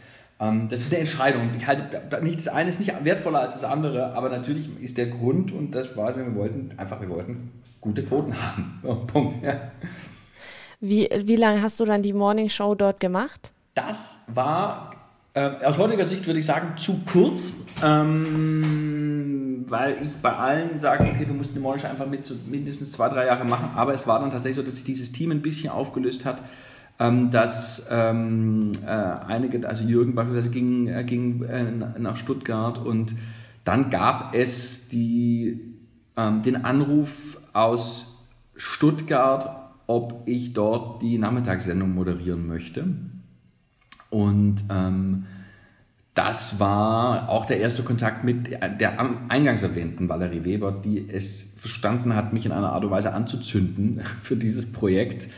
Ähm, 0.41 0.69
das 0.69 0.81
ist 0.81 0.93
eine 0.93 1.01
Entscheidung. 1.01 1.51
Ich 1.57 1.67
halte 1.67 2.23
nicht 2.23 2.41
das 2.41 2.49
eine 2.49 2.69
ist 2.69 2.81
nicht 2.81 2.93
wertvoller 3.05 3.41
als 3.41 3.55
das 3.55 3.65
andere, 3.65 4.15
aber 4.15 4.29
natürlich 4.29 4.69
ist 4.81 4.99
der 4.99 5.07
Grund 5.07 5.53
und 5.53 5.73
das 5.73 5.97
war, 5.97 6.17
wir 6.17 6.35
wollten 6.35 6.73
einfach, 6.77 7.01
wir 7.01 7.09
wollten 7.09 7.53
gute 7.81 8.03
Quoten 8.03 8.35
haben. 8.43 9.07
Punkt. 9.07 9.43
Ja. 9.43 9.71
Wie, 10.81 11.09
wie 11.25 11.37
lange 11.37 11.63
hast 11.63 11.79
du 11.81 11.85
dann 11.85 12.03
die 12.03 12.13
Morning 12.13 12.49
Show 12.49 12.75
dort 12.75 13.01
gemacht? 13.01 13.53
Das 13.75 14.19
war 14.27 14.91
äh, 15.35 15.65
aus 15.65 15.79
heutiger 15.79 16.05
Sicht 16.05 16.27
würde 16.27 16.41
ich 16.41 16.47
sagen 16.47 16.77
zu 16.77 17.01
kurz, 17.11 17.55
ähm, 17.83 19.65
weil 19.69 19.99
ich 20.03 20.15
bei 20.17 20.33
allen 20.33 20.79
sage, 20.79 21.05
okay, 21.05 21.27
wir 21.27 21.35
mussten 21.35 21.55
die 21.55 21.61
Morning 21.61 21.81
Show 21.81 21.89
einfach 21.89 22.07
mit 22.07 22.27
so 22.27 22.35
mindestens 22.47 22.93
zwei, 22.93 23.09
drei 23.09 23.27
Jahre 23.27 23.45
machen, 23.45 23.71
aber 23.75 23.95
es 23.95 24.07
war 24.07 24.21
dann 24.21 24.31
tatsächlich 24.31 24.57
so, 24.57 24.63
dass 24.63 24.77
sich 24.77 24.85
dieses 24.85 25.13
Team 25.13 25.31
ein 25.31 25.43
bisschen 25.43 25.71
aufgelöst 25.71 26.25
hat 26.25 26.39
ähm, 26.99 27.31
dass 27.31 27.87
ähm, 27.91 28.73
äh, 28.87 28.89
einige, 28.89 29.69
also 29.69 29.85
Jürgen 29.85 30.15
beispielsweise 30.15 30.51
ging, 30.51 30.89
äh, 30.89 31.05
ging 31.05 31.43
äh, 31.43 31.71
nach 31.99 32.17
Stuttgart 32.17 32.79
und 32.79 33.15
dann 33.65 33.91
gab 33.91 34.35
es 34.35 34.89
die, 34.89 35.61
ähm, 36.17 36.43
den 36.43 36.65
Anruf 36.65 37.41
aus 37.53 38.07
Stuttgart, 38.57 39.73
ob 39.87 40.23
ich 40.27 40.53
dort 40.53 41.03
die 41.03 41.19
Nachmittagssendung 41.19 41.95
moderieren 41.95 42.47
möchte. 42.47 42.87
Und 44.11 44.63
ähm, 44.71 45.27
das 46.15 46.61
war 46.61 47.29
auch 47.29 47.45
der 47.47 47.59
erste 47.59 47.83
Kontakt 47.83 48.23
mit 48.23 48.53
der 48.53 49.01
eingangs 49.29 49.63
erwähnten 49.63 50.09
Valerie 50.09 50.45
Weber, 50.45 50.71
die 50.71 51.09
es 51.11 51.55
verstanden 51.57 52.15
hat, 52.15 52.33
mich 52.33 52.47
in 52.47 52.53
einer 52.53 52.73
Art 52.73 52.85
und 52.85 52.93
Weise 52.93 53.13
anzuzünden 53.13 54.01
für 54.23 54.37
dieses 54.37 54.71
Projekt 54.71 55.29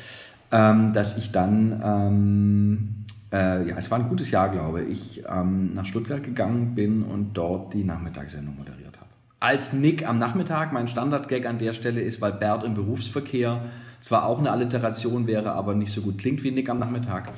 ähm, 0.52 0.92
dass 0.92 1.16
ich 1.18 1.32
dann, 1.32 1.82
ähm, 1.84 3.04
äh, 3.32 3.68
ja, 3.68 3.76
es 3.76 3.90
war 3.90 3.98
ein 3.98 4.08
gutes 4.08 4.30
Jahr, 4.30 4.48
glaube 4.48 4.82
ich, 4.82 5.24
ähm, 5.28 5.74
nach 5.74 5.84
Stuttgart 5.84 6.22
gegangen 6.22 6.74
bin 6.74 7.02
und 7.02 7.34
dort 7.34 7.74
die 7.74 7.84
Nachmittagssendung 7.84 8.56
moderiert 8.56 8.96
habe. 8.96 9.10
Als 9.40 9.72
Nick 9.72 10.06
am 10.08 10.18
Nachmittag, 10.18 10.72
mein 10.72 10.88
Standardgag 10.88 11.46
an 11.46 11.58
der 11.58 11.72
Stelle 11.72 12.00
ist, 12.00 12.20
weil 12.20 12.32
Bert 12.32 12.64
im 12.64 12.74
Berufsverkehr 12.74 13.66
zwar 14.00 14.26
auch 14.26 14.38
eine 14.38 14.50
Alliteration 14.50 15.26
wäre, 15.26 15.52
aber 15.52 15.74
nicht 15.74 15.92
so 15.92 16.00
gut 16.00 16.18
klingt 16.18 16.42
wie 16.42 16.50
Nick 16.50 16.68
am 16.68 16.78
Nachmittag. 16.78 17.32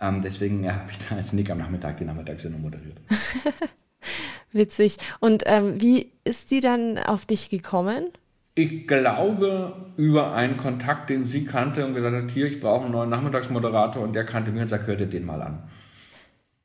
Ähm, 0.00 0.22
deswegen 0.22 0.64
ja, 0.64 0.74
habe 0.80 0.90
ich 0.90 0.98
da 0.98 1.16
als 1.16 1.32
Nick 1.32 1.50
am 1.50 1.58
Nachmittag 1.58 1.98
die 1.98 2.04
Nachmittagssendung 2.04 2.62
moderiert. 2.62 2.96
Witzig. 4.52 4.98
Und 5.20 5.44
ähm, 5.46 5.80
wie 5.80 6.12
ist 6.24 6.50
die 6.50 6.60
dann 6.60 6.98
auf 6.98 7.24
dich 7.26 7.48
gekommen? 7.48 8.06
Ich 8.54 8.86
glaube, 8.86 9.72
über 9.96 10.34
einen 10.34 10.58
Kontakt, 10.58 11.08
den 11.08 11.24
sie 11.24 11.44
kannte 11.44 11.86
und 11.86 11.94
gesagt 11.94 12.14
hat, 12.14 12.30
hier, 12.30 12.46
ich 12.46 12.60
brauche 12.60 12.84
einen 12.84 12.92
neuen 12.92 13.08
Nachmittagsmoderator 13.08 14.02
und 14.02 14.12
der 14.12 14.26
kannte 14.26 14.50
mich 14.50 14.60
und 14.60 14.68
sagt, 14.68 14.86
hör 14.86 14.96
dir 14.96 15.06
den 15.06 15.24
mal 15.24 15.40
an. 15.40 15.62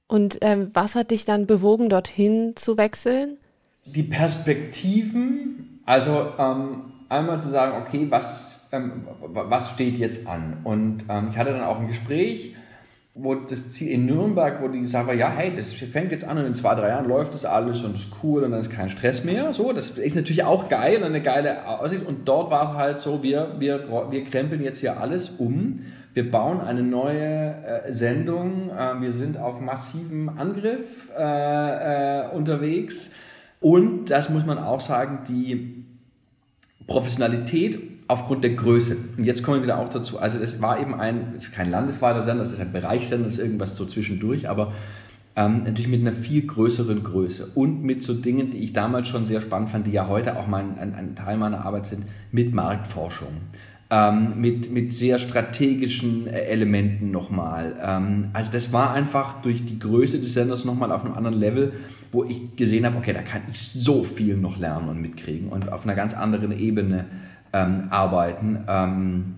Und 0.07 0.37
ähm, 0.41 0.71
was 0.73 0.95
hat 0.95 1.11
dich 1.11 1.23
dann 1.23 1.47
bewogen, 1.47 1.87
dorthin 1.87 2.53
zu 2.55 2.77
wechseln? 2.77 3.37
Die 3.85 4.03
Perspektiven, 4.03 5.79
also 5.85 6.33
ähm, 6.37 6.91
einmal 7.07 7.39
zu 7.39 7.49
sagen, 7.49 7.81
okay, 7.81 8.07
was, 8.09 8.67
ähm, 8.73 9.07
was 9.21 9.71
steht 9.71 9.97
jetzt 9.97 10.27
an? 10.27 10.57
Und 10.65 11.05
ähm, 11.07 11.29
ich 11.31 11.37
hatte 11.37 11.51
dann 11.51 11.63
auch 11.63 11.79
ein 11.79 11.87
Gespräch 11.87 12.56
wo 13.19 13.33
das 13.35 13.71
Ziel 13.71 13.91
in 13.91 14.05
Nürnberg, 14.05 14.61
wo 14.61 14.67
die 14.67 14.85
sagen, 14.85 15.17
ja, 15.17 15.29
hey, 15.29 15.53
das 15.55 15.73
fängt 15.73 16.11
jetzt 16.11 16.23
an 16.23 16.37
und 16.37 16.45
in 16.45 16.55
zwei, 16.55 16.75
drei 16.75 16.89
Jahren 16.89 17.07
läuft 17.07 17.33
das 17.33 17.45
alles 17.45 17.83
und 17.83 17.95
ist 17.95 18.09
cool 18.21 18.43
und 18.43 18.51
dann 18.51 18.61
ist 18.61 18.69
kein 18.69 18.89
Stress 18.89 19.23
mehr. 19.23 19.53
So, 19.53 19.73
das 19.73 19.97
ist 19.97 20.15
natürlich 20.15 20.43
auch 20.43 20.69
geil 20.69 20.97
und 20.97 21.05
eine 21.05 21.21
geile 21.21 21.67
Aussicht. 21.67 22.05
Und 22.05 22.27
dort 22.27 22.51
war 22.51 22.71
es 22.71 22.77
halt 22.77 23.01
so, 23.01 23.23
wir, 23.23 23.55
wir, 23.57 24.11
wir 24.11 24.23
krempeln 24.23 24.61
jetzt 24.61 24.79
hier 24.79 24.99
alles 24.99 25.29
um. 25.29 25.79
Wir 26.13 26.29
bauen 26.29 26.61
eine 26.61 26.83
neue 26.83 27.55
äh, 27.85 27.91
Sendung. 27.91 28.69
Äh, 28.69 29.01
wir 29.01 29.13
sind 29.13 29.37
auf 29.37 29.59
massivem 29.59 30.29
Angriff 30.29 31.09
äh, 31.17 32.25
äh, 32.25 32.29
unterwegs. 32.29 33.09
Und 33.59 34.11
das 34.11 34.29
muss 34.29 34.45
man 34.45 34.59
auch 34.59 34.81
sagen, 34.81 35.19
die 35.27 35.85
Professionalität 36.85 37.96
aufgrund 38.07 38.43
der 38.43 38.51
Größe. 38.51 38.97
Und 39.17 39.23
jetzt 39.23 39.43
kommen 39.43 39.57
wir 39.57 39.63
wieder 39.63 39.79
auch 39.79 39.89
dazu. 39.89 40.19
Also 40.19 40.39
es 40.39 40.61
war 40.61 40.79
eben 40.79 40.95
ein, 40.95 41.33
es 41.37 41.45
ist 41.45 41.53
kein 41.53 41.69
landesweiter 41.69 42.23
Sender, 42.23 42.43
es 42.43 42.51
ist 42.51 42.61
ein 42.61 42.71
Bereichssender, 42.71 43.25
das 43.25 43.35
ist 43.35 43.43
irgendwas 43.43 43.75
so 43.75 43.85
zwischendurch, 43.85 44.49
aber 44.49 44.73
ähm, 45.35 45.63
natürlich 45.65 45.87
mit 45.87 46.01
einer 46.01 46.13
viel 46.13 46.47
größeren 46.47 47.03
Größe 47.03 47.49
und 47.53 47.83
mit 47.83 48.01
so 48.01 48.13
Dingen, 48.13 48.51
die 48.51 48.57
ich 48.57 48.73
damals 48.73 49.07
schon 49.07 49.25
sehr 49.25 49.41
spannend 49.41 49.69
fand, 49.69 49.85
die 49.85 49.91
ja 49.91 50.07
heute 50.07 50.37
auch 50.37 50.47
mein, 50.47 50.79
ein, 50.79 50.95
ein 50.95 51.15
Teil 51.15 51.37
meiner 51.37 51.65
Arbeit 51.65 51.85
sind, 51.85 52.05
mit 52.31 52.53
Marktforschung. 52.53 53.29
Ähm, 53.89 54.41
mit, 54.41 54.69
mit 54.69 54.91
sehr 54.91 55.17
strategischen 55.17 56.27
äh, 56.27 56.41
Elementen 56.47 57.09
nochmal. 57.09 57.75
Ähm, 57.81 58.29
also 58.33 58.51
das 58.51 58.73
war 58.73 58.91
einfach 58.91 59.41
durch 59.41 59.63
die 59.63 59.79
Größe 59.79 60.19
des 60.19 60.33
Senders 60.33 60.65
nochmal 60.65 60.91
auf 60.91 61.05
einem 61.05 61.13
anderen 61.13 61.39
Level, 61.39 61.71
wo 62.11 62.25
ich 62.25 62.57
gesehen 62.57 62.85
habe, 62.85 62.97
okay, 62.97 63.13
da 63.13 63.21
kann 63.21 63.43
ich 63.49 63.61
so 63.61 64.03
viel 64.03 64.35
noch 64.35 64.57
lernen 64.57 64.89
und 64.89 65.01
mitkriegen 65.01 65.47
und 65.47 65.71
auf 65.71 65.85
einer 65.85 65.95
ganz 65.95 66.13
anderen 66.13 66.51
Ebene 66.57 67.05
ähm, 67.57 67.87
arbeiten 67.89 68.59
ähm, 68.67 69.35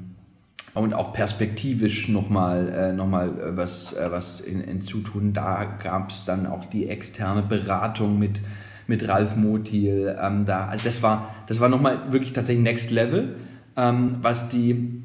und 0.73 0.93
auch 0.93 1.13
perspektivisch 1.13 2.09
nochmal 2.09 2.69
äh, 2.69 2.93
noch 2.93 3.07
mal, 3.07 3.29
äh, 3.29 3.57
was, 3.57 3.93
äh, 3.93 4.11
was 4.11 4.41
in, 4.41 4.61
hinzutun. 4.61 5.33
Da 5.33 5.65
gab 5.81 6.11
es 6.11 6.25
dann 6.25 6.45
auch 6.45 6.65
die 6.65 6.87
externe 6.87 7.41
Beratung 7.41 8.19
mit, 8.19 8.39
mit 8.87 9.07
Ralf 9.07 9.35
Motil. 9.35 10.15
Ähm, 10.21 10.45
da, 10.45 10.67
also 10.67 10.83
das 10.85 11.01
war, 11.01 11.33
das 11.47 11.59
war 11.59 11.69
nochmal 11.69 12.11
wirklich 12.11 12.33
tatsächlich 12.33 12.63
Next 12.63 12.91
Level, 12.91 13.35
ähm, 13.75 14.17
was 14.21 14.49
die 14.49 15.03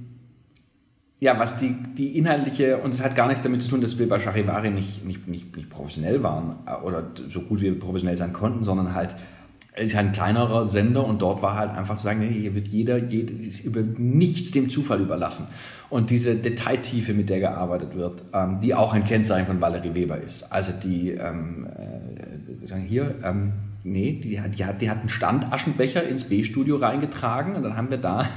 ja, 1.20 1.38
was 1.38 1.56
die, 1.56 1.74
die 1.96 2.18
inhaltliche, 2.18 2.76
und 2.78 2.92
es 2.92 3.02
hat 3.02 3.14
gar 3.14 3.28
nichts 3.28 3.42
damit 3.42 3.62
zu 3.62 3.70
tun, 3.70 3.80
dass 3.80 3.98
wir 3.98 4.06
bei 4.06 4.18
Charivari 4.18 4.68
nicht, 4.68 5.06
nicht, 5.06 5.26
nicht, 5.26 5.56
nicht 5.56 5.70
professionell 5.70 6.22
waren 6.22 6.56
äh, 6.66 6.74
oder 6.84 7.04
so 7.30 7.40
gut 7.40 7.60
wie 7.60 7.66
wir 7.66 7.78
professionell 7.78 8.18
sein 8.18 8.34
konnten, 8.34 8.62
sondern 8.62 8.94
halt 8.94 9.16
ein 9.76 10.12
kleinerer 10.12 10.68
Sender 10.68 11.04
und 11.04 11.20
dort 11.20 11.42
war 11.42 11.56
halt 11.56 11.70
einfach 11.70 11.96
zu 11.96 12.04
sagen, 12.04 12.20
nee, 12.20 12.32
hier 12.32 12.54
wird 12.54 12.68
jeder, 12.68 12.96
jeder 12.98 13.32
über 13.64 13.80
nichts 13.80 14.52
dem 14.52 14.70
Zufall 14.70 15.00
überlassen. 15.00 15.48
Und 15.90 16.10
diese 16.10 16.36
Detailtiefe, 16.36 17.12
mit 17.12 17.28
der 17.28 17.40
gearbeitet 17.40 17.96
wird, 17.96 18.22
ähm, 18.32 18.60
die 18.60 18.74
auch 18.74 18.92
ein 18.92 19.04
Kennzeichen 19.04 19.46
von 19.46 19.60
Valerie 19.60 19.94
Weber 19.94 20.18
ist. 20.18 20.50
Also 20.52 20.72
die, 20.72 21.10
ähm, 21.10 21.66
äh, 21.76 22.66
sagen 22.66 22.84
hier, 22.84 23.16
ähm, 23.24 23.54
nee, 23.82 24.20
die, 24.22 24.40
die, 24.56 24.64
hat, 24.64 24.80
die 24.80 24.90
hat 24.90 25.00
einen 25.00 25.08
Standaschenbecher 25.08 26.04
ins 26.04 26.24
B-Studio 26.24 26.76
reingetragen 26.76 27.56
und 27.56 27.64
dann 27.64 27.76
haben 27.76 27.90
wir 27.90 27.98
da 27.98 28.28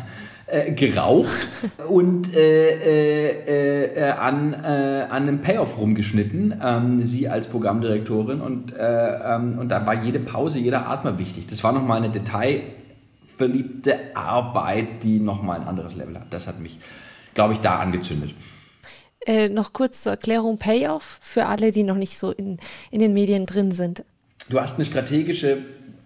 äh, 0.50 0.72
geraucht 0.72 1.50
und 1.90 2.34
äh, 2.34 2.70
äh, 2.70 3.96
äh, 3.96 4.12
an, 4.12 4.54
äh, 4.54 5.06
an 5.10 5.24
einem 5.24 5.42
Payoff 5.42 5.78
rumgeschnitten, 5.78 6.62
ähm, 6.64 7.06
sie 7.06 7.28
als 7.28 7.48
Programmdirektorin. 7.48 8.40
Und, 8.40 8.74
äh, 8.74 9.36
ähm, 9.36 9.60
und 9.60 9.68
da 9.68 9.86
war 9.86 10.06
jede 10.06 10.20
Pause, 10.20 10.60
jeder 10.60 10.88
Atmer 10.88 11.20
wichtig. 11.20 11.48
Das 11.48 11.66
war 11.66 11.74
nochmal 11.74 11.98
eine 11.98 12.12
detailverliebte 12.12 14.16
Arbeit, 14.16 15.04
die 15.04 15.20
nochmal 15.20 15.60
ein 15.60 15.68
anderes 15.68 15.96
Level 15.96 16.18
hat. 16.18 16.28
Das 16.30 16.48
hat 16.48 16.62
mich, 16.62 16.80
glaube 17.34 17.54
ich, 17.54 17.60
da 17.60 17.80
angezündet. 17.80 18.34
Noch 19.52 19.74
kurz 19.74 20.04
zur 20.04 20.14
Erklärung 20.14 20.58
Payoff 20.58 21.20
für 21.22 21.48
alle, 21.48 21.72
die 21.72 21.84
noch 21.84 21.98
nicht 21.98 22.18
so 22.18 22.32
in, 22.32 22.56
in 22.92 23.02
den 23.02 23.14
Medien 23.14 23.46
drin 23.46 23.74
sind. 23.74 24.06
Du 24.48 24.62
hast 24.62 24.76
eine 24.76 24.86
strategische 24.86 25.58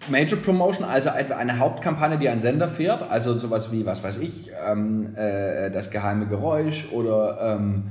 Major 0.09 0.39
Promotion, 0.39 0.83
also 0.83 1.09
etwa 1.09 1.35
eine 1.35 1.59
Hauptkampagne, 1.59 2.17
die 2.17 2.27
ein 2.27 2.39
Sender 2.39 2.67
fährt, 2.67 3.03
also 3.09 3.37
sowas 3.37 3.71
wie, 3.71 3.85
was 3.85 4.03
weiß 4.03 4.17
ich, 4.17 4.51
ähm, 4.67 5.15
äh, 5.15 5.69
das 5.69 5.91
geheime 5.91 6.27
Geräusch 6.27 6.87
oder 6.91 7.57
ähm, 7.59 7.83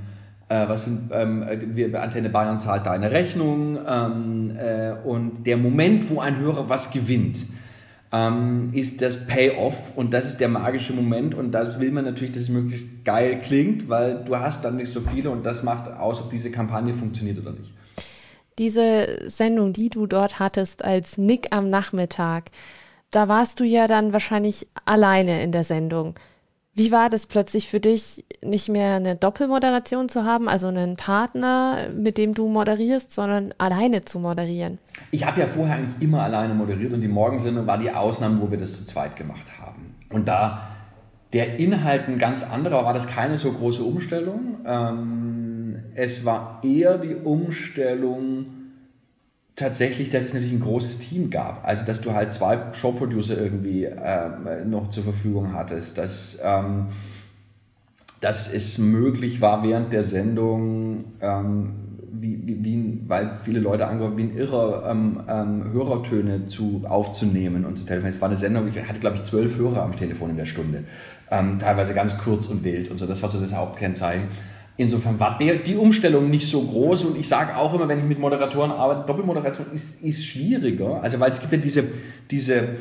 äh, 0.48 0.68
was 0.68 0.84
sind, 0.84 1.10
ähm, 1.12 1.44
wir, 1.74 2.02
Antenne 2.02 2.28
Bayern 2.28 2.58
zahlt 2.58 2.86
deine 2.86 3.12
Rechnung 3.12 3.78
ähm, 3.86 4.56
äh, 4.58 4.92
und 5.04 5.46
der 5.46 5.56
Moment, 5.56 6.10
wo 6.10 6.20
ein 6.20 6.38
Hörer 6.38 6.68
was 6.68 6.90
gewinnt, 6.90 7.46
ähm, 8.12 8.70
ist 8.72 9.02
das 9.02 9.26
Payoff 9.26 9.96
und 9.96 10.12
das 10.12 10.26
ist 10.26 10.40
der 10.40 10.48
magische 10.48 10.92
Moment 10.92 11.36
und 11.36 11.52
da 11.52 11.78
will 11.78 11.92
man 11.92 12.04
natürlich, 12.04 12.32
dass 12.32 12.42
es 12.42 12.48
möglichst 12.48 13.04
geil 13.04 13.38
klingt, 13.40 13.88
weil 13.88 14.24
du 14.24 14.36
hast 14.36 14.64
dann 14.64 14.76
nicht 14.76 14.90
so 14.90 15.00
viele 15.00 15.30
und 15.30 15.46
das 15.46 15.62
macht 15.62 15.88
aus, 15.92 16.20
ob 16.20 16.30
diese 16.30 16.50
Kampagne 16.50 16.92
funktioniert 16.92 17.38
oder 17.38 17.52
nicht 17.52 17.72
diese 18.58 19.28
Sendung, 19.28 19.72
die 19.72 19.88
du 19.88 20.06
dort 20.06 20.38
hattest 20.38 20.84
als 20.84 21.18
Nick 21.18 21.48
am 21.50 21.70
Nachmittag, 21.70 22.50
da 23.10 23.28
warst 23.28 23.60
du 23.60 23.64
ja 23.64 23.86
dann 23.86 24.12
wahrscheinlich 24.12 24.68
alleine 24.84 25.42
in 25.42 25.52
der 25.52 25.64
Sendung. 25.64 26.14
Wie 26.74 26.92
war 26.92 27.10
das 27.10 27.26
plötzlich 27.26 27.68
für 27.68 27.80
dich, 27.80 28.24
nicht 28.42 28.68
mehr 28.68 28.94
eine 28.94 29.16
Doppelmoderation 29.16 30.08
zu 30.08 30.24
haben, 30.24 30.48
also 30.48 30.68
einen 30.68 30.96
Partner, 30.96 31.88
mit 31.92 32.16
dem 32.16 32.32
du 32.32 32.48
moderierst, 32.48 33.12
sondern 33.12 33.52
alleine 33.58 34.04
zu 34.04 34.20
moderieren? 34.20 34.78
Ich 35.10 35.26
habe 35.26 35.40
ja 35.40 35.46
vorher 35.48 35.76
eigentlich 35.76 36.00
immer 36.00 36.22
alleine 36.22 36.54
moderiert 36.54 36.92
und 36.92 37.00
die 37.00 37.08
Morgensendung 37.08 37.66
war 37.66 37.76
die 37.76 37.90
Ausnahme, 37.90 38.40
wo 38.40 38.50
wir 38.50 38.58
das 38.58 38.78
zu 38.78 38.86
zweit 38.86 39.16
gemacht 39.16 39.46
haben. 39.60 39.96
Und 40.10 40.28
da 40.28 40.68
der 41.32 41.58
Inhalt 41.58 42.08
ein 42.08 42.18
ganz 42.18 42.42
anderer 42.42 42.84
war, 42.84 42.92
das 42.92 43.06
keine 43.06 43.38
so 43.38 43.52
große 43.52 43.82
Umstellung. 43.82 44.58
Ähm, 44.66 45.76
es 45.94 46.24
war 46.24 46.60
eher 46.64 46.98
die 46.98 47.14
Umstellung 47.14 48.46
tatsächlich, 49.54 50.10
dass 50.10 50.24
es 50.24 50.34
natürlich 50.34 50.54
ein 50.54 50.60
großes 50.60 50.98
Team 50.98 51.30
gab. 51.30 51.66
Also, 51.66 51.84
dass 51.84 52.00
du 52.00 52.12
halt 52.12 52.32
zwei 52.32 52.72
Showproducer 52.72 53.38
irgendwie 53.38 53.84
äh, 53.84 54.64
noch 54.64 54.90
zur 54.90 55.04
Verfügung 55.04 55.52
hattest, 55.52 55.98
dass, 55.98 56.38
ähm, 56.42 56.86
dass 58.20 58.52
es 58.52 58.78
möglich 58.78 59.40
war, 59.40 59.62
während 59.62 59.92
der 59.92 60.04
Sendung 60.04 61.04
ähm, 61.20 61.90
wie, 62.12 62.40
wie, 62.44 62.64
wie 62.64 63.00
weil 63.06 63.38
viele 63.42 63.60
Leute 63.60 63.86
angehört, 63.86 64.16
wie 64.16 64.24
ein 64.24 64.36
Irrer 64.36 64.88
ähm, 64.90 65.20
ähm, 65.28 65.72
Hörertöne 65.72 66.46
zu, 66.46 66.82
aufzunehmen 66.88 67.64
und 67.64 67.78
zu 67.78 67.84
telefonieren. 67.84 68.14
Es 68.14 68.20
war 68.20 68.28
eine 68.28 68.36
Sendung, 68.36 68.68
ich 68.68 68.88
hatte 68.88 69.00
glaube 69.00 69.16
ich 69.16 69.24
zwölf 69.24 69.56
Hörer 69.56 69.82
am 69.82 69.96
Telefon 69.96 70.30
in 70.30 70.36
der 70.36 70.46
Stunde, 70.46 70.84
ähm, 71.30 71.58
teilweise 71.58 71.94
ganz 71.94 72.18
kurz 72.18 72.46
und 72.46 72.64
wild 72.64 72.90
und 72.90 72.98
so, 72.98 73.06
das 73.06 73.22
war 73.22 73.30
so 73.30 73.40
das 73.40 73.54
Hauptkennzeichen. 73.54 74.28
Insofern 74.76 75.20
war 75.20 75.36
der, 75.36 75.56
die 75.56 75.76
Umstellung 75.76 76.30
nicht 76.30 76.48
so 76.48 76.62
groß 76.62 77.04
und 77.04 77.18
ich 77.18 77.28
sage 77.28 77.56
auch 77.56 77.74
immer, 77.74 77.86
wenn 77.86 77.98
ich 77.98 78.04
mit 78.04 78.18
Moderatoren 78.18 78.70
arbeite, 78.70 79.06
Doppelmoderation 79.06 79.66
ist, 79.74 80.02
ist 80.02 80.24
schwieriger, 80.24 81.02
also 81.02 81.20
weil 81.20 81.30
es 81.30 81.40
gibt 81.40 81.52
ja 81.52 81.58
diese, 81.58 81.84
diese 82.30 82.76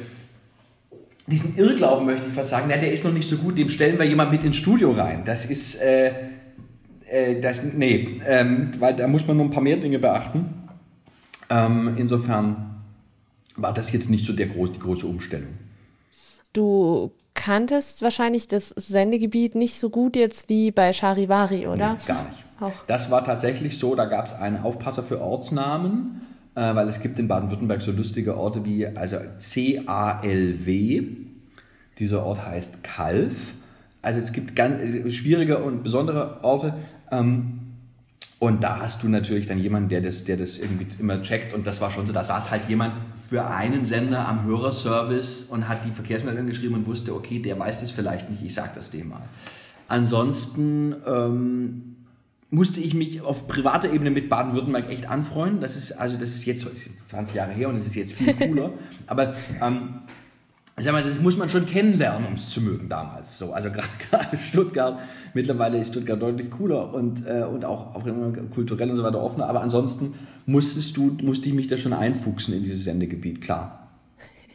diesen 1.29 1.57
Irrglauben 1.57 2.05
möchte 2.05 2.27
ich 2.27 2.33
fast 2.33 2.49
sagen, 2.49 2.65
na, 2.69 2.77
der 2.77 2.91
ist 2.91 3.03
noch 3.03 3.13
nicht 3.13 3.27
so 3.27 3.38
gut, 3.38 3.57
dem 3.57 3.69
stellen 3.69 3.99
wir 3.99 4.05
jemand 4.05 4.31
mit 4.31 4.43
ins 4.43 4.55
Studio 4.55 4.91
rein. 4.91 5.23
Das 5.25 5.45
ist, 5.45 5.79
äh, 5.81 6.12
äh, 7.07 7.39
das, 7.39 7.62
nee, 7.63 8.19
ähm, 8.25 8.71
weil 8.79 8.95
da 8.95 9.07
muss 9.07 9.27
man 9.27 9.38
noch 9.38 9.45
ein 9.45 9.51
paar 9.51 9.63
mehr 9.63 9.77
Dinge 9.77 9.99
beachten. 9.99 10.45
Ähm, 11.49 11.95
insofern 11.97 12.81
war 13.55 13.73
das 13.73 13.91
jetzt 13.91 14.09
nicht 14.09 14.25
so 14.25 14.33
der 14.33 14.47
groß, 14.47 14.71
die 14.73 14.79
große 14.79 15.05
Umstellung. 15.05 15.53
Du 16.53 17.12
kanntest 17.43 18.02
wahrscheinlich 18.02 18.47
das 18.47 18.69
Sendegebiet 18.69 19.56
nicht 19.56 19.80
so 19.80 19.89
gut 19.89 20.15
jetzt 20.15 20.49
wie 20.49 20.71
bei 20.71 20.93
Charivari, 20.93 21.67
oder? 21.67 21.93
Nee, 21.93 21.99
gar 22.08 22.23
nicht. 22.25 22.43
Auch. 22.60 22.86
Das 22.88 23.10
war 23.10 23.23
tatsächlich 23.23 23.80
so, 23.80 23.95
da 23.95 24.06
gab 24.06 24.28
es 24.28 24.34
einen 24.34 24.62
Aufpasser 24.62 25.02
für 25.02 25.21
Ortsnamen 25.21 26.21
äh, 26.60 26.75
weil 26.75 26.88
es 26.89 26.99
gibt 27.02 27.17
in 27.19 27.28
Baden-Württemberg 27.28 27.82
so 27.82 27.91
lustige 27.91 28.38
Orte 28.38 28.65
wie 28.65 28.86
also 28.86 29.17
C-A-L-W. 29.38 31.04
Dieser 31.99 32.25
Ort 32.25 32.45
heißt 32.45 32.84
Kalf. 32.84 33.54
Also 34.02 34.19
es 34.19 34.32
gibt 34.34 34.56
ganz 34.56 34.82
äh, 34.82 35.12
schwierige 35.12 35.60
und 35.60 35.84
besondere 35.84 36.43
Orte. 36.43 36.73
Ähm, 37.12 37.60
und 38.39 38.63
da 38.63 38.80
hast 38.80 39.04
du 39.04 39.10
natürlich 39.10 39.47
dann 39.47 39.60
jemanden, 39.60 39.89
der 39.89 39.99
das, 39.99 40.23
der 40.23 40.38
das 40.38 40.58
irgendwie 40.58 40.88
immer 40.97 41.21
checkt. 41.21 41.54
Und 41.54 41.67
das 41.67 41.82
war 41.82 41.91
schon 41.91 42.08
so, 42.08 42.13
da 42.13 42.23
saß 42.23 42.49
halt 42.49 42.69
jemand 42.69 42.93
für 43.30 43.45
einen 43.45 43.84
Sender 43.84 44.25
am 44.25 44.45
Hörerservice 44.45 45.43
und 45.49 45.67
hat 45.67 45.86
die 45.86 45.91
Verkehrsmeldung 45.91 46.47
geschrieben 46.47 46.75
und 46.75 46.88
wusste, 46.88 47.13
okay, 47.13 47.39
der 47.39 47.60
weiß 47.60 47.82
das 47.82 47.91
vielleicht 47.91 48.30
nicht, 48.30 48.41
ich 48.43 48.54
sag 48.54 48.73
das 48.73 48.91
dem 48.91 49.10
mal. 49.10 49.23
Ansonsten 49.89 50.95
ähm, 51.06 51.95
musste 52.49 52.80
ich 52.80 52.93
mich 52.93 53.21
auf 53.21 53.47
privater 53.47 53.91
Ebene 53.91 54.10
mit 54.10 54.30
Baden-Württemberg 54.30 54.89
echt 54.89 55.10
anfreunden. 55.10 55.60
Das 55.60 55.75
ist, 55.75 55.91
also 55.91 56.15
das 56.17 56.30
ist 56.30 56.45
jetzt 56.45 56.65
20 57.08 57.36
Jahre 57.36 57.52
her 57.52 57.67
und 57.67 57.75
es 57.75 57.86
ist 57.86 57.95
jetzt 57.95 58.13
viel 58.13 58.34
cooler. 58.34 58.71
Aber 59.08 59.34
ähm, 59.62 59.99
sag 60.83 60.93
mal, 60.93 61.03
das 61.03 61.19
muss 61.19 61.37
man 61.37 61.49
schon 61.49 61.65
kennenlernen, 61.65 62.27
um 62.27 62.33
es 62.33 62.49
zu 62.49 62.61
mögen 62.61 62.89
damals. 62.89 63.37
So, 63.37 63.53
also 63.53 63.69
gerade 64.09 64.37
Stuttgart, 64.37 64.99
mittlerweile 65.33 65.77
ist 65.77 65.89
Stuttgart 65.89 66.21
deutlich 66.21 66.49
cooler 66.51 66.93
und, 66.93 67.25
äh, 67.25 67.43
und 67.43 67.65
auch, 67.65 67.95
auch 67.95 68.05
immer 68.05 68.31
kulturell 68.53 68.89
und 68.89 68.97
so 68.97 69.03
weiter 69.03 69.21
offener. 69.21 69.47
Aber 69.47 69.61
ansonsten 69.61 70.15
musstest 70.45 70.97
du, 70.97 71.17
musste 71.21 71.49
ich 71.49 71.55
mich 71.55 71.67
da 71.67 71.77
schon 71.77 71.93
einfuchsen 71.93 72.53
in 72.53 72.63
dieses 72.63 72.83
Sendegebiet, 72.83 73.41
klar. 73.41 73.89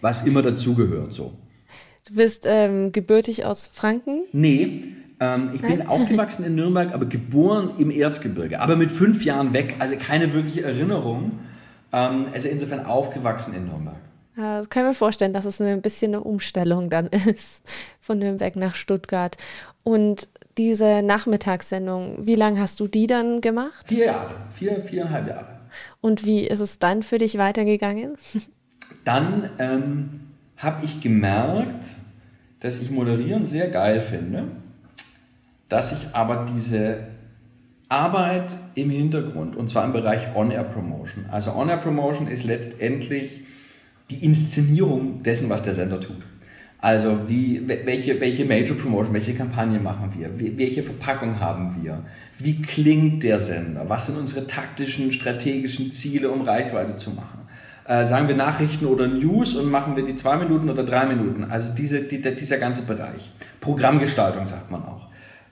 Was 0.01 0.25
immer 0.27 0.43
dazugehört, 0.43 1.13
so. 1.13 1.33
Du 2.07 2.17
bist 2.17 2.45
ähm, 2.47 2.93
gebürtig 2.93 3.47
aus 3.47 3.67
Franken? 3.67 4.25
Nee, 4.33 4.85
ähm, 5.21 5.51
ich 5.55 5.63
bin 5.63 5.87
aufgewachsen 5.87 6.45
in 6.45 6.55
Nürnberg, 6.55 6.93
aber 6.93 7.07
geboren 7.07 7.71
im 7.79 7.91
Erzgebirge. 7.91 8.61
Aber 8.61 8.77
mit 8.77 8.93
fünf 8.93 9.25
Jahren 9.25 9.53
weg, 9.53 9.77
also 9.79 9.95
keine 9.97 10.33
wirkliche 10.35 10.63
Erinnerung. 10.63 11.41
Ähm, 11.93 12.27
also 12.33 12.49
insofern 12.49 12.85
aufgewachsen 12.85 13.55
in 13.55 13.67
Nürnberg. 13.67 13.97
Ja, 14.37 14.59
das 14.59 14.69
kann 14.69 14.85
ich 14.85 14.89
mir 14.89 14.95
vorstellen, 14.95 15.33
dass 15.33 15.45
es 15.45 15.61
ein 15.61 15.83
bisschen 15.83 16.15
eine 16.15 16.25
Umstellung 16.25 16.91
dann 16.91 17.07
ist 17.27 17.63
von 18.01 18.19
Nürnberg 18.19 18.57
nach 18.57 18.75
Stuttgart. 18.75 19.37
Und 19.83 20.29
diese 20.59 21.03
Nachmittagssendung, 21.03 22.27
wie 22.27 22.35
lange 22.35 22.61
hast 22.61 22.81
du 22.81 22.89
die 22.89 23.07
dann 23.07 23.41
gemacht? 23.41 23.87
Vier 23.87 24.07
Jahre, 24.07 24.35
vier, 24.51 24.81
viereinhalb 24.83 25.29
Jahre. 25.29 25.61
Und 26.01 26.25
wie 26.25 26.47
ist 26.47 26.61
es 26.61 26.79
dann 26.79 27.03
für 27.03 27.19
dich 27.19 27.39
weitergegangen? 27.39 28.17
Dann 29.05 29.51
ähm, 29.59 30.21
habe 30.57 30.85
ich 30.85 31.01
gemerkt, 31.01 31.85
dass 32.61 32.81
ich 32.81 32.91
Moderieren 32.91 33.45
sehr 33.45 33.69
geil 33.69 34.01
finde 34.01 34.47
dass 35.69 35.93
ich 35.93 36.15
aber 36.15 36.47
diese 36.55 36.99
Arbeit 37.89 38.57
im 38.75 38.91
Hintergrund, 38.91 39.57
und 39.57 39.69
zwar 39.69 39.85
im 39.85 39.93
Bereich 39.93 40.35
On-Air-Promotion, 40.35 41.27
also 41.31 41.53
On-Air-Promotion 41.53 42.29
ist 42.29 42.45
letztendlich 42.45 43.44
die 44.11 44.25
Inszenierung 44.25 45.23
dessen, 45.23 45.49
was 45.49 45.63
der 45.63 45.75
Sender 45.75 46.01
tut. 46.01 46.23
Also 46.79 47.21
wie, 47.29 47.67
welche, 47.67 48.21
welche 48.21 48.45
Major 48.45 48.77
Promotion, 48.77 49.15
welche 49.15 49.33
Kampagne 49.33 49.81
machen 49.81 50.13
wir, 50.19 50.31
welche 50.59 50.83
Verpackung 50.83 51.41
haben 51.41 51.83
wir, 51.83 52.05
wie 52.39 52.61
klingt 52.61 53.23
der 53.23 53.41
Sender, 53.41 53.89
was 53.89 54.07
sind 54.07 54.19
unsere 54.19 54.47
taktischen, 54.47 55.11
strategischen 55.11 55.93
Ziele, 55.93 56.31
um 56.31 56.43
Reichweite 56.43 56.97
zu 56.97 57.13
machen. 57.13 57.49
Äh, 57.87 58.05
sagen 58.05 58.29
wir 58.29 58.37
Nachrichten 58.37 58.85
oder 58.85 59.07
News 59.07 59.55
und 59.55 59.71
machen 59.71 59.97
wir 59.97 60.05
die 60.05 60.15
zwei 60.15 60.37
Minuten 60.37 60.69
oder 60.69 60.85
drei 60.85 61.07
Minuten. 61.07 61.45
Also 61.45 61.73
diese, 61.73 62.03
die, 62.03 62.21
dieser 62.21 62.59
ganze 62.59 62.83
Bereich. 62.83 63.31
Programmgestaltung 63.61 64.47
sagt 64.47 64.71
man 64.71 64.83
auch. 64.83 64.94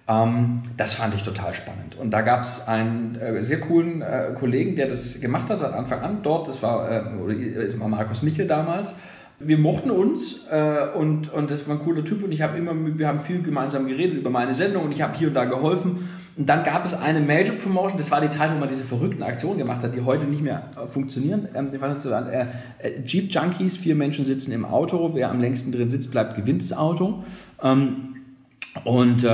Ähm, 0.08 0.62
das 0.76 0.94
fand 0.94 1.14
ich 1.14 1.22
total 1.22 1.54
spannend. 1.54 1.96
Und 1.96 2.10
da 2.10 2.22
gab 2.22 2.40
es 2.40 2.66
einen 2.66 3.16
äh, 3.16 3.44
sehr 3.44 3.60
coolen 3.60 4.02
äh, 4.02 4.32
Kollegen, 4.34 4.74
der 4.74 4.88
das 4.88 5.20
gemacht 5.20 5.48
hat 5.48 5.60
seit 5.60 5.72
Anfang 5.72 6.00
an 6.00 6.18
dort. 6.22 6.48
Das 6.48 6.62
war, 6.62 6.90
äh, 6.90 6.96
äh, 6.96 7.80
war 7.80 7.88
Markus 7.88 8.22
Michel 8.22 8.46
damals. 8.46 8.96
Wir 9.44 9.58
mochten 9.58 9.90
uns 9.90 10.46
und, 10.94 11.32
und 11.32 11.50
das 11.50 11.66
war 11.66 11.74
ein 11.74 11.82
cooler 11.82 12.04
Typ 12.04 12.22
und 12.22 12.30
ich 12.30 12.42
habe 12.42 12.56
immer, 12.56 12.74
wir 12.76 13.08
haben 13.08 13.22
viel 13.22 13.42
gemeinsam 13.42 13.88
geredet 13.88 14.18
über 14.18 14.30
meine 14.30 14.54
Sendung 14.54 14.84
und 14.84 14.92
ich 14.92 15.02
habe 15.02 15.18
hier 15.18 15.26
und 15.26 15.34
da 15.34 15.46
geholfen. 15.46 16.08
Und 16.36 16.48
dann 16.48 16.62
gab 16.62 16.84
es 16.84 16.94
eine 16.94 17.18
Major 17.18 17.56
Promotion, 17.56 17.98
das 17.98 18.12
war 18.12 18.20
die 18.20 18.30
Zeit, 18.30 18.54
wo 18.54 18.58
man 18.60 18.68
diese 18.68 18.84
verrückten 18.84 19.24
Aktionen 19.24 19.58
gemacht 19.58 19.82
hat, 19.82 19.96
die 19.96 20.02
heute 20.02 20.26
nicht 20.26 20.44
mehr 20.44 20.70
funktionieren. 20.86 21.48
Ähm, 21.56 21.70
Jeep 23.04 23.32
Junkies, 23.32 23.76
vier 23.76 23.96
Menschen 23.96 24.26
sitzen 24.26 24.52
im 24.52 24.64
Auto, 24.64 25.10
wer 25.14 25.28
am 25.28 25.40
längsten 25.40 25.72
drin 25.72 25.90
sitzt, 25.90 26.12
bleibt, 26.12 26.36
gewinnt 26.36 26.62
das 26.62 26.72
Auto. 26.72 27.24
Ähm, 27.60 28.14
und 28.84 29.26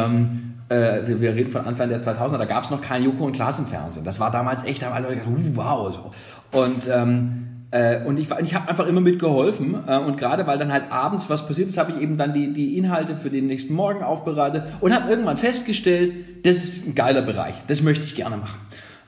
äh, 0.69 1.07
wir, 1.07 1.21
wir, 1.21 1.35
reden 1.35 1.51
von 1.51 1.65
Anfang 1.65 1.89
der 1.89 2.03
2000er, 2.03 2.39
da 2.39 2.45
gab 2.45 2.65
es 2.65 2.71
noch 2.71 2.83
kein 2.83 3.03
Joko 3.03 3.25
und 3.25 3.33
Klaas 3.33 3.59
im 3.59 3.67
Fernsehen. 3.67 4.05
Das 4.05 4.21
war 4.21 4.31
damals 4.31 4.65
echt, 4.65 4.83
da 4.83 4.87
haben 4.87 5.05
alle 5.05 5.15
gedacht, 5.15 5.29
uh, 5.29 5.57
wow. 5.57 5.95
So. 5.95 6.59
Und, 6.59 6.89
ähm, 6.93 7.49
äh, 7.71 8.05
und 8.05 8.19
ich, 8.19 8.29
ich 8.43 8.55
habe 8.55 8.69
einfach 8.69 8.87
immer 8.87 9.01
mitgeholfen. 9.01 9.77
Äh, 9.87 9.99
und 9.99 10.17
gerade 10.17 10.47
weil 10.47 10.59
dann 10.59 10.73
halt 10.73 10.91
abends 10.91 11.31
was 11.31 11.47
passiert 11.47 11.69
ist, 11.69 11.79
habe 11.79 11.93
ich 11.93 12.01
eben 12.01 12.19
dann 12.19 12.35
die, 12.35 12.53
die 12.53 12.77
Inhalte 12.77 13.17
für 13.17 13.31
den 13.31 13.47
nächsten 13.47 13.75
Morgen 13.75 14.03
aufbereitet 14.03 14.65
und 14.81 14.95
habe 14.95 15.11
irgendwann 15.11 15.37
festgestellt, 15.37 16.47
das 16.47 16.59
ist 16.65 16.87
ein 16.87 16.95
geiler 16.95 17.23
Bereich, 17.23 17.55
das 17.67 17.83
möchte 17.83 18.05
ich 18.05 18.15
gerne 18.15 18.37
machen. 18.37 18.61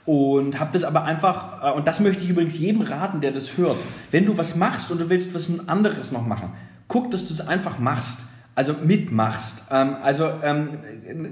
Und 0.07 0.59
habe 0.59 0.70
das 0.73 0.85
aber 0.85 1.05
einfach, 1.05 1.62
äh, 1.62 1.77
und 1.77 1.87
das 1.87 2.01
möchte 2.01 2.25
ich 2.25 2.31
übrigens 2.31 2.59
jedem 2.59 2.81
raten, 2.83 3.20
der 3.20 3.33
das 3.33 3.59
hört, 3.59 3.77
wenn 4.11 4.25
du 4.25 4.38
was 4.38 4.57
machst 4.57 4.90
und 4.90 5.01
du 5.01 5.11
willst 5.11 5.35
was 5.35 5.51
anderes 5.68 6.11
noch 6.11 6.27
machen, 6.27 6.53
guck, 6.88 7.11
dass 7.11 7.27
du 7.27 7.35
es 7.35 7.46
einfach 7.46 7.79
machst 7.79 8.27
also 8.61 8.75
mitmachst. 8.85 9.64
Ähm, 9.70 9.96
also 10.03 10.29
ähm, 10.42 10.81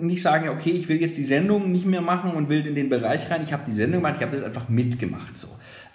nicht 0.00 0.22
sagen, 0.22 0.48
okay, 0.48 0.70
ich 0.70 0.88
will 0.88 0.98
jetzt 0.98 1.18
die 1.18 1.24
Sendung 1.24 1.70
nicht 1.70 1.84
mehr 1.84 2.00
machen 2.00 2.30
und 2.30 2.48
will 2.48 2.66
in 2.66 2.74
den 2.74 2.88
Bereich 2.88 3.30
rein. 3.30 3.42
Ich 3.42 3.52
habe 3.52 3.64
die 3.66 3.72
Sendung 3.72 4.00
gemacht, 4.00 4.14
ich 4.16 4.22
habe 4.22 4.34
das 4.34 4.42
einfach 4.42 4.70
mitgemacht. 4.70 5.36
So. 5.36 5.48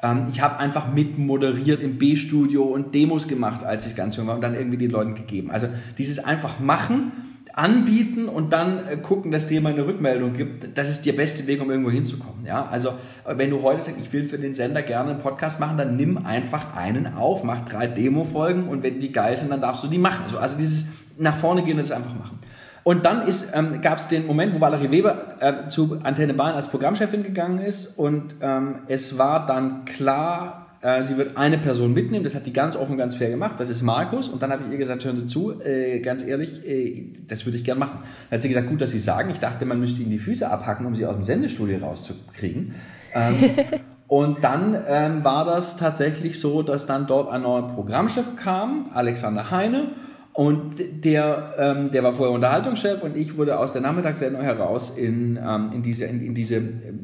Ähm, 0.03 0.27
ich 0.29 0.41
habe 0.41 0.59
einfach 0.59 0.93
mitmoderiert 0.93 1.81
im 1.81 1.97
B-Studio 1.97 2.61
und 2.65 2.93
Demos 2.93 3.27
gemacht, 3.27 3.63
als 3.63 3.87
ich 3.87 3.95
ganz 3.95 4.15
jung 4.15 4.27
war 4.27 4.35
und 4.35 4.41
dann 4.41 4.53
irgendwie 4.53 4.77
den 4.77 4.91
Leuten 4.91 5.15
gegeben. 5.15 5.49
Also 5.49 5.69
dieses 5.97 6.19
einfach 6.19 6.59
machen, 6.59 7.11
anbieten 7.53 8.27
und 8.27 8.51
dann 8.51 8.87
äh, 8.87 8.97
gucken, 8.97 9.31
dass 9.31 9.45
dir 9.47 9.61
mal 9.61 9.73
eine 9.73 9.85
Rückmeldung 9.85 10.33
gibt, 10.33 10.75
das 10.75 10.89
ist 10.89 11.05
der 11.05 11.13
beste 11.13 11.45
Weg, 11.45 11.61
um 11.61 11.69
irgendwo 11.69 11.91
hinzukommen. 11.91 12.45
Ja? 12.45 12.67
Also 12.67 12.89
äh, 13.25 13.37
wenn 13.37 13.51
du 13.51 13.61
heute 13.61 13.81
sagst, 13.81 13.99
ich 13.99 14.11
will 14.11 14.25
für 14.25 14.39
den 14.39 14.55
Sender 14.55 14.81
gerne 14.81 15.11
einen 15.11 15.19
Podcast 15.19 15.59
machen, 15.59 15.77
dann 15.77 15.95
nimm 15.95 16.25
einfach 16.25 16.75
einen 16.75 17.13
auf, 17.13 17.43
mach 17.43 17.65
drei 17.65 17.87
Demo-Folgen 17.87 18.67
und 18.67 18.81
wenn 18.81 18.99
die 18.99 19.11
geil 19.11 19.37
sind, 19.37 19.51
dann 19.51 19.61
darfst 19.61 19.83
du 19.83 19.87
die 19.87 19.99
machen. 19.99 20.35
Also 20.35 20.57
dieses 20.57 20.85
nach 21.17 21.37
vorne 21.37 21.63
gehen 21.63 21.77
und 21.77 21.83
es 21.83 21.91
einfach 21.91 22.13
machen. 22.13 22.39
Und 22.83 23.05
dann 23.05 23.23
ähm, 23.53 23.81
gab 23.81 23.99
es 23.99 24.07
den 24.09 24.27
Moment, 24.27 24.53
wo 24.53 24.59
Valerie 24.59 24.91
Weber 24.91 25.37
äh, 25.39 25.69
zu 25.69 25.99
Antenne 26.03 26.33
Bayern 26.33 26.55
als 26.55 26.67
Programmchefin 26.67 27.23
gegangen 27.23 27.59
ist 27.59 27.97
und 27.97 28.35
ähm, 28.41 28.79
es 28.87 29.17
war 29.17 29.45
dann 29.45 29.85
klar, 29.85 30.67
äh, 30.81 31.01
sie 31.03 31.15
wird 31.15 31.37
eine 31.37 31.57
Person 31.57 31.93
mitnehmen, 31.93 32.25
das 32.25 32.35
hat 32.35 32.45
die 32.45 32.51
ganz 32.51 32.75
offen, 32.75 32.97
ganz 32.97 33.15
fair 33.15 33.29
gemacht, 33.29 33.53
das 33.57 33.69
ist 33.69 33.81
Markus 33.83 34.27
und 34.27 34.43
dann 34.43 34.51
habe 34.51 34.63
ich 34.65 34.71
ihr 34.73 34.77
gesagt, 34.77 35.05
hören 35.05 35.15
Sie 35.15 35.27
zu, 35.27 35.61
äh, 35.61 36.01
ganz 36.01 36.25
ehrlich, 36.25 36.67
äh, 36.67 37.05
das 37.25 37.45
würde 37.45 37.57
ich 37.57 37.63
gern 37.63 37.79
machen. 37.79 37.99
Dann 38.29 38.37
hat 38.37 38.41
sie 38.41 38.49
gesagt, 38.49 38.67
gut, 38.67 38.81
dass 38.81 38.91
Sie 38.91 38.99
sagen, 38.99 39.29
ich 39.29 39.39
dachte, 39.39 39.65
man 39.65 39.79
müsste 39.79 40.01
Ihnen 40.01 40.11
die 40.11 40.19
Füße 40.19 40.49
abhacken, 40.49 40.85
um 40.85 40.93
sie 40.93 41.05
aus 41.05 41.15
dem 41.15 41.23
Sendestudio 41.23 41.77
rauszukriegen. 41.77 42.75
Ähm, 43.13 43.35
und 44.09 44.43
dann 44.43 44.75
ähm, 44.89 45.23
war 45.23 45.45
das 45.45 45.77
tatsächlich 45.77 46.41
so, 46.41 46.63
dass 46.63 46.85
dann 46.85 47.07
dort 47.07 47.31
ein 47.31 47.43
neuer 47.43 47.69
Programmchef 47.69 48.35
kam, 48.35 48.89
Alexander 48.93 49.51
Heine, 49.51 49.87
und 50.33 51.05
der, 51.05 51.53
ähm, 51.59 51.91
der 51.91 52.03
war 52.03 52.13
vorher 52.13 52.33
Unterhaltungschef 52.33 53.03
und 53.03 53.15
ich 53.15 53.37
wurde 53.37 53.59
aus 53.59 53.71
der 53.71 53.83
Nachmittagssendung 53.83 54.41
heraus 54.41 54.89
in, 54.89 55.37
ähm, 55.37 55.71
in 55.73 55.83
diese, 55.83 56.05
in, 56.05 56.25
in 56.25 56.33
diese 56.33 56.59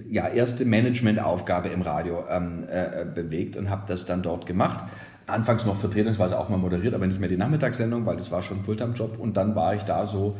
ja, 0.09 0.27
erste 0.27 0.65
Managementaufgabe 0.65 1.69
im 1.69 1.83
Radio 1.83 2.23
ähm, 2.27 2.63
äh, 2.67 3.05
bewegt 3.05 3.55
und 3.55 3.69
habe 3.69 3.83
das 3.87 4.07
dann 4.07 4.23
dort 4.23 4.47
gemacht. 4.47 4.85
Anfangs 5.27 5.63
noch 5.63 5.77
vertretungsweise 5.77 6.39
auch 6.39 6.49
mal 6.49 6.57
moderiert, 6.57 6.95
aber 6.95 7.05
nicht 7.05 7.19
mehr 7.19 7.29
die 7.29 7.37
Nachmittagssendung, 7.37 8.03
weil 8.07 8.17
das 8.17 8.31
war 8.31 8.41
schon 8.41 8.59
ein 8.59 8.63
Fulltime-Job. 8.63 9.19
Und 9.19 9.37
dann 9.37 9.55
war 9.55 9.75
ich 9.75 9.83
da 9.83 10.07
so 10.07 10.35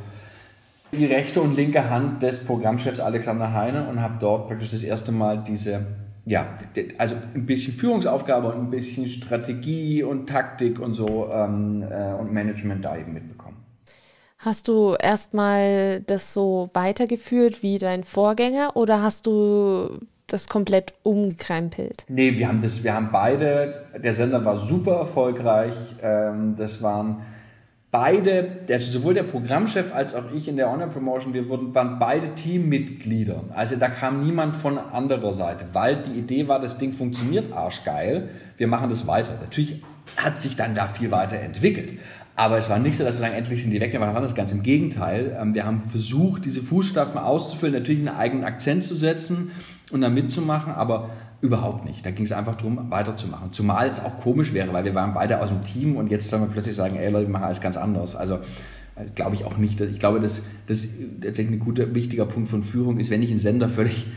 die 0.91 1.05
rechte 1.05 1.41
und 1.41 1.55
linke 1.55 1.91
Hand 1.91 2.23
des 2.23 2.43
Programmchefs 2.43 2.99
Alexander 2.99 3.53
Heine 3.53 3.87
und 3.87 4.01
habe 4.01 4.15
dort 4.19 4.47
praktisch 4.47 4.71
das 4.71 4.81
erste 4.81 5.11
Mal 5.11 5.43
diese 5.47 5.81
ja, 6.29 6.45
also 6.99 7.15
ein 7.33 7.47
bisschen 7.47 7.73
Führungsaufgabe 7.73 8.49
und 8.49 8.59
ein 8.59 8.69
bisschen 8.69 9.07
Strategie 9.07 10.03
und 10.03 10.29
Taktik 10.29 10.79
und 10.79 10.93
so 10.93 11.27
ähm, 11.31 11.83
äh, 11.89 12.13
und 12.13 12.31
Management 12.31 12.85
da 12.85 12.95
eben 12.95 13.13
mitbekommen. 13.13 13.57
Hast 14.37 14.67
du 14.67 14.93
erstmal 14.93 16.01
das 16.01 16.31
so 16.31 16.69
weitergeführt 16.75 17.63
wie 17.63 17.79
dein 17.79 18.03
Vorgänger 18.03 18.75
oder 18.75 19.01
hast 19.01 19.25
du 19.25 20.01
das 20.27 20.47
komplett 20.47 20.93
umgekrempelt? 21.01 22.05
Nee, 22.09 22.37
wir 22.37 22.47
haben 22.47 22.61
das, 22.61 22.83
wir 22.83 22.93
haben 22.93 23.09
beide, 23.11 23.87
der 23.97 24.13
Sender 24.13 24.45
war 24.45 24.59
super 24.67 24.97
erfolgreich. 24.97 25.73
Ähm, 26.03 26.55
das 26.57 26.79
waren 26.83 27.23
beide, 27.91 28.59
also 28.69 28.91
sowohl 28.91 29.13
der 29.13 29.23
Programmchef 29.23 29.93
als 29.93 30.13
auch 30.13 30.31
ich 30.33 30.47
in 30.47 30.57
der 30.57 30.71
Honor-Promotion, 30.71 31.33
wir 31.33 31.49
wurden, 31.49 31.73
waren 31.73 31.97
beide 31.99 32.35
Teammitglieder. 32.35 33.43
Also 33.55 33.75
da 33.77 33.89
kam 33.89 34.23
niemand 34.23 34.55
von 34.55 34.77
anderer 34.77 35.33
Seite, 35.33 35.65
weil 35.73 36.03
die 36.03 36.19
Idee 36.19 36.47
war, 36.47 36.59
das 36.59 36.77
Ding 36.77 36.93
funktioniert 36.93 37.51
arschgeil, 37.51 38.29
wir 38.57 38.67
machen 38.67 38.89
das 38.89 39.07
weiter. 39.07 39.37
Natürlich 39.41 39.81
hat 40.17 40.37
sich 40.37 40.55
dann 40.55 40.75
da 40.75 40.87
viel 40.87 41.11
weiterentwickelt. 41.11 41.99
Aber 42.35 42.57
es 42.57 42.69
war 42.69 42.79
nicht 42.79 42.97
so, 42.97 43.03
dass 43.03 43.15
wir 43.15 43.19
sagen, 43.21 43.33
endlich 43.33 43.61
sind 43.61 43.71
die 43.71 43.81
weg, 43.81 43.91
wir 43.91 43.99
waren 43.99 44.21
das 44.21 44.33
ganz 44.33 44.53
im 44.53 44.63
Gegenteil. 44.63 45.37
Ähm, 45.39 45.53
wir 45.53 45.65
haben 45.65 45.81
versucht, 45.81 46.45
diese 46.45 46.61
Fußstapfen 46.61 47.19
auszufüllen, 47.19 47.73
natürlich 47.73 47.99
einen 47.99 48.17
eigenen 48.17 48.45
Akzent 48.45 48.85
zu 48.85 48.95
setzen 48.95 49.51
und 49.91 50.01
da 50.01 50.09
mitzumachen, 50.09 50.73
aber 50.73 51.09
Überhaupt 51.41 51.85
nicht. 51.85 52.05
Da 52.05 52.11
ging 52.11 52.25
es 52.25 52.31
einfach 52.31 52.55
darum, 52.55 52.91
weiterzumachen. 52.91 53.53
Zumal 53.53 53.87
es 53.87 53.99
auch 53.99 54.19
komisch 54.19 54.53
wäre, 54.53 54.73
weil 54.73 54.83
wir 54.83 54.93
waren 54.93 55.13
beide 55.13 55.41
aus 55.41 55.49
dem 55.49 55.61
Team 55.61 55.95
und 55.95 56.11
jetzt 56.11 56.29
sollen 56.29 56.43
wir 56.43 56.49
plötzlich 56.49 56.75
sagen, 56.75 56.97
ey 56.97 57.09
Leute, 57.09 57.27
wir 57.27 57.31
machen 57.31 57.45
alles 57.45 57.61
ganz 57.61 57.77
anders. 57.77 58.15
Also 58.15 58.35
äh, 58.95 59.05
glaube 59.15 59.35
ich 59.35 59.45
auch 59.45 59.57
nicht. 59.57 59.79
Ich 59.79 59.99
glaube, 59.99 60.19
dass 60.19 60.41
das 60.67 60.87
tatsächlich 61.21 61.57
ein 61.57 61.59
guter, 61.59 61.95
wichtiger 61.95 62.25
Punkt 62.25 62.49
von 62.49 62.61
Führung 62.61 62.99
ist, 62.99 63.09
wenn 63.09 63.21
ich 63.21 63.31
ein 63.31 63.37
Sender 63.37 63.69
völlig 63.69 64.07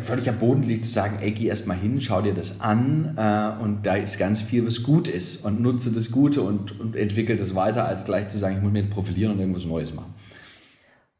völlig 0.00 0.28
am 0.28 0.38
Boden 0.38 0.64
liegt, 0.64 0.84
zu 0.84 0.90
sagen, 0.90 1.18
ey, 1.20 1.30
geh 1.30 1.46
erst 1.46 1.66
mal 1.66 1.76
hin, 1.76 2.00
schau 2.00 2.20
dir 2.20 2.34
das 2.34 2.60
an 2.60 3.14
äh, 3.16 3.62
und 3.62 3.86
da 3.86 3.94
ist 3.94 4.18
ganz 4.18 4.42
viel, 4.42 4.66
was 4.66 4.82
gut 4.82 5.06
ist 5.06 5.44
und 5.44 5.60
nutze 5.60 5.92
das 5.92 6.10
Gute 6.10 6.42
und, 6.42 6.80
und 6.80 6.96
entwickle 6.96 7.36
das 7.36 7.54
weiter, 7.54 7.86
als 7.86 8.04
gleich 8.04 8.28
zu 8.28 8.38
sagen, 8.38 8.56
ich 8.56 8.62
muss 8.62 8.72
mich 8.72 8.90
profilieren 8.90 9.32
und 9.32 9.38
irgendwas 9.38 9.64
Neues 9.64 9.94
machen. 9.94 10.14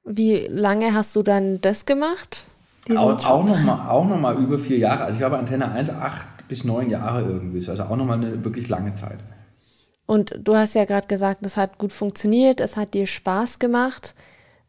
Wie 0.05 0.47
lange 0.49 0.93
hast 0.93 1.15
du 1.15 1.23
dann 1.23 1.61
das 1.61 1.87
gemacht? 1.87 2.47
Auch, 2.95 3.27
auch 3.27 3.45
nochmal 3.45 3.89
auch 3.89 4.07
noch 4.07 4.21
mal 4.21 4.37
über 4.37 4.59
vier 4.59 4.79
Jahre. 4.79 5.05
Also 5.05 5.19
ich 5.19 5.23
habe 5.23 5.39
Antenne 5.39 5.71
1 5.71 5.91
acht 5.91 6.27
bis 6.49 6.65
neun 6.65 6.91
Jahre 6.91 7.23
irgendwie. 7.23 7.69
Also 7.69 7.83
auch 7.83 7.97
nochmal 7.97 8.19
eine 8.19 8.45
wirklich 8.45 8.69
lange 8.69 8.95
Zeit. 8.95 9.19
Und 10.07 10.39
du 10.41 10.57
hast 10.57 10.75
ja 10.75 10.85
gerade 10.85 11.09
gesagt, 11.09 11.45
es 11.45 11.57
hat 11.57 11.79
gut 11.79 11.93
funktioniert, 11.93 12.61
es 12.61 12.77
hat 12.77 12.95
dir 12.95 13.07
Spaß 13.07 13.59
gemacht. 13.59 14.15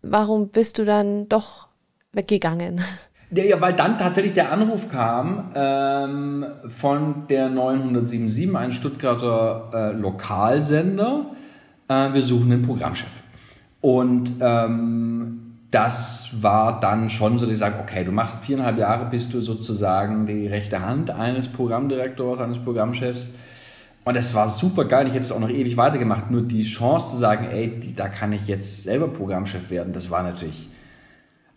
Warum 0.02 0.50
bist 0.50 0.80
du 0.80 0.86
dann 0.86 1.30
doch 1.30 1.68
weggegangen? 2.12 2.82
Ja, 3.30 3.60
weil 3.60 3.74
dann 3.74 3.98
tatsächlich 3.98 4.36
der 4.36 4.54
Anruf 4.54 4.90
kam 4.90 5.52
ähm, 5.54 6.46
von 6.70 7.28
der 7.28 7.50
977, 7.50 8.56
ein 8.56 8.72
Stuttgarter 8.72 9.70
äh, 9.74 9.92
Lokalsender. 9.92 11.26
Äh, 11.90 12.14
wir 12.14 12.22
suchen 12.22 12.54
einen 12.54 12.62
Programmchef. 12.62 13.12
Und 13.82 14.36
ähm, 14.40 15.47
das 15.72 16.30
war 16.42 16.80
dann 16.80 17.10
schon 17.10 17.38
so, 17.38 17.46
dass 17.46 17.54
ich 17.54 17.60
sage, 17.60 17.80
okay, 17.82 18.04
du 18.06 18.12
machst 18.12 18.40
viereinhalb 18.44 18.78
Jahre, 18.78 19.10
bist 19.10 19.34
du 19.34 19.42
sozusagen 19.42 20.26
die 20.26 20.48
rechte 20.48 20.82
Hand 20.82 21.10
eines 21.10 21.50
Programmdirektors, 21.50 22.40
eines 22.40 22.58
Programmchefs. 22.60 23.30
Und 24.06 24.16
das 24.16 24.34
war 24.34 24.48
super 24.48 24.86
geil. 24.86 25.08
Ich 25.08 25.14
hätte 25.14 25.26
es 25.26 25.32
auch 25.34 25.40
noch 25.40 25.50
ewig 25.50 25.76
weitergemacht. 25.76 26.32
Nur 26.32 26.42
die 26.42 26.64
Chance 26.64 27.12
zu 27.12 27.18
sagen, 27.18 27.50
ey, 27.52 27.78
die, 27.82 27.94
da 27.94 28.08
kann 28.08 28.32
ich 28.32 28.48
jetzt 28.48 28.84
selber 28.84 29.10
Programmchef 29.10 29.70
werden, 29.70 29.92
das 29.92 30.10
war 30.10 30.24
natürlich. 30.24 30.70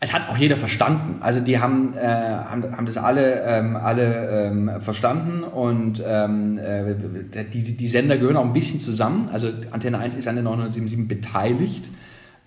Es 0.01 0.13
hat 0.13 0.29
auch 0.29 0.37
jeder 0.37 0.57
verstanden. 0.57 1.19
Also 1.21 1.39
die 1.39 1.61
haben, 1.61 1.95
äh, 1.95 2.07
haben, 2.07 2.77
haben 2.77 2.87
das 2.87 2.97
alle, 2.97 3.43
ähm, 3.43 3.77
alle 3.77 4.47
ähm, 4.47 4.71
verstanden 4.81 5.45
und 5.45 6.03
ähm, 6.05 6.59
äh, 6.59 7.45
die, 7.45 7.77
die 7.77 7.87
Sender 7.87 8.17
gehören 8.17 8.37
auch 8.37 8.47
ein 8.47 8.55
bisschen 8.55 8.81
zusammen. 8.81 9.29
Also 9.31 9.51
Antenne 9.71 9.99
1 9.99 10.17
ist 10.17 10.27
an 10.27 10.35
der 10.35 10.45
977 10.45 11.07
beteiligt. 11.07 11.85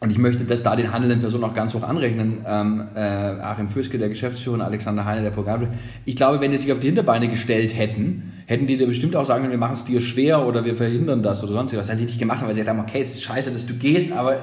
Und 0.04 0.10
ich 0.10 0.18
möchte 0.18 0.44
das 0.44 0.64
da 0.64 0.76
den 0.76 0.92
handelnden 0.92 1.22
Personen 1.22 1.46
auch 1.46 1.54
ganz 1.54 1.74
hoch 1.74 1.84
anrechnen. 1.84 2.44
Ähm, 2.46 2.90
äh, 2.94 3.00
Achim 3.00 3.70
Fürske, 3.70 3.98
der 3.98 4.10
Geschäftsführer, 4.10 4.56
und 4.56 4.62
Alexander 4.62 5.06
Heine, 5.06 5.22
der 5.22 5.30
Programmchef. 5.30 5.70
Ich 6.04 6.18
glaube, 6.18 6.42
wenn 6.42 6.52
die 6.52 6.58
sich 6.58 6.74
auf 6.74 6.82
die 6.82 6.88
Hinterbeine 6.88 7.30
gestellt 7.30 7.74
hätten, 7.74 8.34
hätten 8.46 8.68
die 8.68 8.76
dir 8.76 8.86
bestimmt 8.86 9.16
auch 9.16 9.24
sagen 9.24 9.44
können, 9.44 9.54
wir 9.54 9.60
machen 9.60 9.76
es 9.76 9.86
dir 9.86 10.02
schwer 10.02 10.46
oder 10.46 10.66
wir 10.66 10.76
verhindern 10.76 11.24
das 11.24 11.42
oder 11.42 11.54
sonst 11.54 11.72
was. 11.72 11.88
Das 11.88 11.92
haben 11.92 12.00
die 12.00 12.08
nicht 12.08 12.20
gemacht, 12.20 12.42
weil 12.42 12.54
sie 12.54 12.60
gesagt 12.60 12.78
haben, 12.78 12.86
okay, 12.86 13.00
es 13.00 13.12
ist 13.12 13.24
scheiße, 13.24 13.52
dass 13.52 13.66
du 13.66 13.76
gehst, 13.76 14.12
aber 14.12 14.36
äh, 14.36 14.40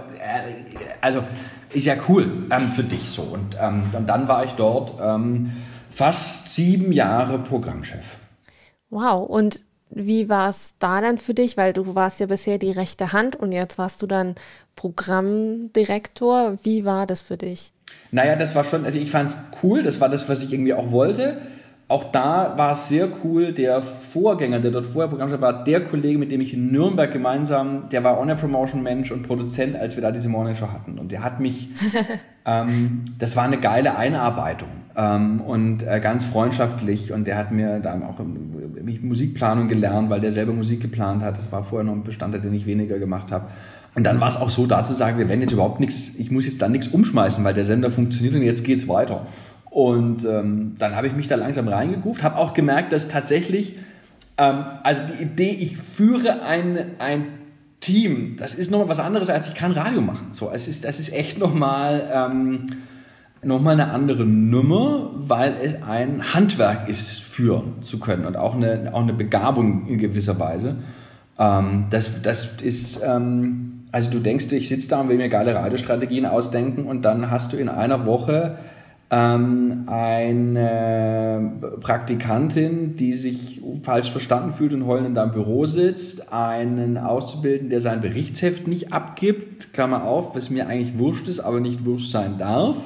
also 1.02 1.22
ist 1.74 1.84
ja 1.84 1.96
cool 2.08 2.46
ähm, 2.50 2.70
für 2.70 2.84
dich 2.84 3.10
so. 3.10 3.20
Und, 3.20 3.58
ähm, 3.60 3.82
und 3.92 4.08
dann 4.08 4.28
war 4.28 4.46
ich 4.46 4.52
dort 4.52 4.94
ähm, 4.98 5.50
fast 5.90 6.54
sieben 6.54 6.90
Jahre 6.90 7.38
Programmchef. 7.38 8.16
Wow, 8.88 9.28
und 9.28 9.60
wie 9.90 10.28
war 10.28 10.48
es 10.50 10.76
da 10.78 11.00
dann 11.00 11.18
für 11.18 11.34
dich? 11.34 11.56
Weil 11.56 11.72
du 11.72 11.94
warst 11.94 12.20
ja 12.20 12.26
bisher 12.26 12.58
die 12.58 12.70
rechte 12.70 13.12
Hand 13.12 13.36
und 13.36 13.52
jetzt 13.52 13.78
warst 13.78 14.02
du 14.02 14.06
dann 14.06 14.34
Programmdirektor. 14.76 16.58
Wie 16.62 16.84
war 16.84 17.06
das 17.06 17.22
für 17.22 17.36
dich? 17.36 17.72
Naja, 18.12 18.36
das 18.36 18.54
war 18.54 18.64
schon, 18.64 18.84
also 18.84 18.98
ich 18.98 19.10
fand 19.10 19.30
es 19.30 19.36
cool, 19.62 19.82
das 19.82 20.00
war 20.00 20.08
das, 20.08 20.28
was 20.28 20.42
ich 20.42 20.52
irgendwie 20.52 20.74
auch 20.74 20.90
wollte. 20.90 21.38
Auch 21.90 22.12
da 22.12 22.56
war 22.56 22.74
es 22.74 22.86
sehr 22.86 23.08
cool, 23.24 23.52
der 23.52 23.82
Vorgänger, 23.82 24.60
der 24.60 24.70
dort 24.70 24.86
vorher 24.86 25.08
Programmchef 25.08 25.40
war, 25.40 25.64
der 25.64 25.80
Kollege, 25.80 26.20
mit 26.20 26.30
dem 26.30 26.40
ich 26.40 26.54
in 26.54 26.70
Nürnberg 26.70 27.12
gemeinsam, 27.12 27.88
der 27.88 28.04
war 28.04 28.20
On-Air-Promotion-Mensch 28.20 29.10
und 29.10 29.24
Produzent, 29.24 29.74
als 29.74 29.96
wir 29.96 30.02
da 30.02 30.12
diese 30.12 30.28
Morning 30.28 30.54
Show 30.54 30.68
hatten. 30.68 31.00
Und 31.00 31.10
der 31.10 31.24
hat 31.24 31.40
mich, 31.40 31.70
ähm, 32.46 33.06
das 33.18 33.34
war 33.34 33.42
eine 33.42 33.58
geile 33.58 33.96
Einarbeitung 33.96 34.68
ähm, 34.94 35.40
und 35.40 35.82
äh, 35.82 35.98
ganz 35.98 36.24
freundschaftlich 36.24 37.12
und 37.12 37.24
der 37.26 37.36
hat 37.36 37.50
mir 37.50 37.80
dann 37.80 38.04
auch 38.04 38.20
Musikplanung 38.82 39.68
gelernt, 39.68 40.10
weil 40.10 40.20
der 40.20 40.32
selber 40.32 40.52
Musik 40.52 40.80
geplant 40.80 41.22
hat. 41.22 41.38
Das 41.38 41.50
war 41.52 41.64
vorher 41.64 41.84
noch 41.84 41.94
ein 41.94 42.04
Bestandteil, 42.04 42.40
den 42.40 42.54
ich 42.54 42.66
weniger 42.66 42.98
gemacht 42.98 43.30
habe. 43.30 43.46
Und 43.94 44.04
dann 44.04 44.20
war 44.20 44.28
es 44.28 44.36
auch 44.36 44.50
so, 44.50 44.66
da 44.66 44.84
zu 44.84 44.94
sagen, 44.94 45.18
wir 45.18 45.28
werden 45.28 45.40
jetzt 45.40 45.52
überhaupt 45.52 45.80
nichts, 45.80 46.14
ich 46.16 46.30
muss 46.30 46.46
jetzt 46.46 46.62
da 46.62 46.68
nichts 46.68 46.88
umschmeißen, 46.88 47.42
weil 47.42 47.54
der 47.54 47.64
Sender 47.64 47.90
funktioniert 47.90 48.34
und 48.34 48.42
jetzt 48.42 48.64
geht's 48.64 48.86
weiter. 48.88 49.26
Und 49.70 50.24
ähm, 50.24 50.76
dann 50.78 50.96
habe 50.96 51.06
ich 51.06 51.14
mich 51.14 51.28
da 51.28 51.36
langsam 51.36 51.68
reingeguft, 51.68 52.22
habe 52.22 52.36
auch 52.36 52.54
gemerkt, 52.54 52.92
dass 52.92 53.08
tatsächlich, 53.08 53.76
ähm, 54.38 54.64
also 54.82 55.02
die 55.06 55.22
Idee, 55.22 55.50
ich 55.50 55.76
führe 55.76 56.42
ein, 56.42 56.78
ein 56.98 57.26
Team, 57.80 58.36
das 58.36 58.54
ist 58.54 58.70
nochmal 58.70 58.88
was 58.88 59.00
anderes, 59.00 59.30
als 59.30 59.48
ich 59.48 59.54
kann 59.54 59.72
Radio 59.72 60.00
machen. 60.00 60.28
So, 60.32 60.50
es 60.52 60.68
ist, 60.68 60.84
das 60.84 61.00
ist 61.00 61.12
echt 61.12 61.38
nochmal 61.38 62.10
ähm, 62.12 62.66
noch 63.42 63.64
eine 63.64 63.90
andere 63.90 64.26
Nummer, 64.26 65.10
weil 65.14 65.54
es 65.62 65.82
ein 65.82 66.34
Handwerk 66.34 66.88
ist, 66.88 67.22
führen 67.22 67.82
zu 67.82 67.98
können 67.98 68.26
und 68.26 68.36
auch 68.36 68.54
eine, 68.54 68.90
auch 68.92 69.02
eine 69.02 69.14
Begabung 69.14 69.86
in 69.86 69.98
gewisser 69.98 70.38
Weise. 70.38 70.76
Ähm, 71.38 71.86
das, 71.90 72.20
das 72.22 72.60
ist, 72.60 73.02
ähm, 73.02 73.84
also 73.92 74.10
du 74.10 74.18
denkst, 74.18 74.52
ich 74.52 74.68
sitze 74.68 74.88
da 74.88 75.00
und 75.00 75.08
will 75.08 75.16
mir 75.16 75.30
geile 75.30 75.54
Radiostrategien 75.54 76.26
ausdenken 76.26 76.84
und 76.84 77.02
dann 77.02 77.30
hast 77.30 77.52
du 77.52 77.56
in 77.56 77.70
einer 77.70 78.04
Woche 78.04 78.58
ähm, 79.10 79.84
eine 79.86 81.52
Praktikantin, 81.80 82.96
die 82.96 83.14
sich 83.14 83.62
falsch 83.82 84.10
verstanden 84.10 84.52
fühlt 84.52 84.74
und 84.74 84.86
heulend 84.86 85.08
in 85.08 85.14
deinem 85.14 85.32
Büro 85.32 85.64
sitzt, 85.64 86.30
einen 86.30 86.98
Auszubildenden, 86.98 87.70
der 87.70 87.80
sein 87.80 88.02
Berichtsheft 88.02 88.68
nicht 88.68 88.92
abgibt, 88.92 89.72
Klammer 89.72 90.04
auf, 90.04 90.36
was 90.36 90.50
mir 90.50 90.68
eigentlich 90.68 90.98
wurscht 90.98 91.26
ist, 91.26 91.40
aber 91.40 91.60
nicht 91.60 91.86
wurscht 91.86 92.12
sein 92.12 92.36
darf 92.36 92.76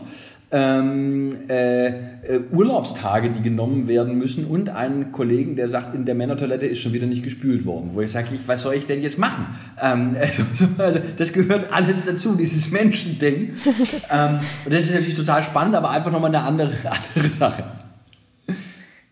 ähm, 0.55 1.49
äh, 1.49 1.87
äh, 1.89 2.41
Urlaubstage, 2.53 3.31
die 3.31 3.43
genommen 3.43 3.89
werden 3.89 4.17
müssen 4.17 4.47
und 4.47 4.69
einen 4.69 5.11
Kollegen, 5.11 5.57
der 5.57 5.67
sagt, 5.67 5.97
in 5.97 6.05
der 6.05 6.15
Männertoilette 6.15 6.65
ist 6.65 6.79
schon 6.79 6.93
wieder 6.93 7.09
nicht 7.09 7.25
gespült 7.25 7.67
worden. 7.67 7.91
Wo 7.95 8.01
ich 8.03 8.13
sage, 8.13 8.29
was 8.47 8.63
soll 8.63 8.75
ich 8.75 8.87
denn 8.87 9.03
jetzt 9.03 9.19
machen? 9.19 9.47
Ähm, 9.83 10.17
also, 10.21 10.45
also, 10.79 11.01
das 11.17 11.33
gehört 11.33 11.73
alles 11.73 12.03
dazu, 12.03 12.37
dieses 12.37 12.71
Menschending. 12.71 13.55
ähm, 14.13 14.39
und 14.65 14.73
das 14.73 14.85
ist 14.85 14.93
natürlich 14.93 15.17
total 15.17 15.43
spannend, 15.43 15.75
aber 15.75 15.91
einfach 15.91 16.13
nochmal 16.13 16.33
eine 16.33 16.45
andere, 16.45 16.73
andere 16.85 17.29
Sache. 17.29 17.65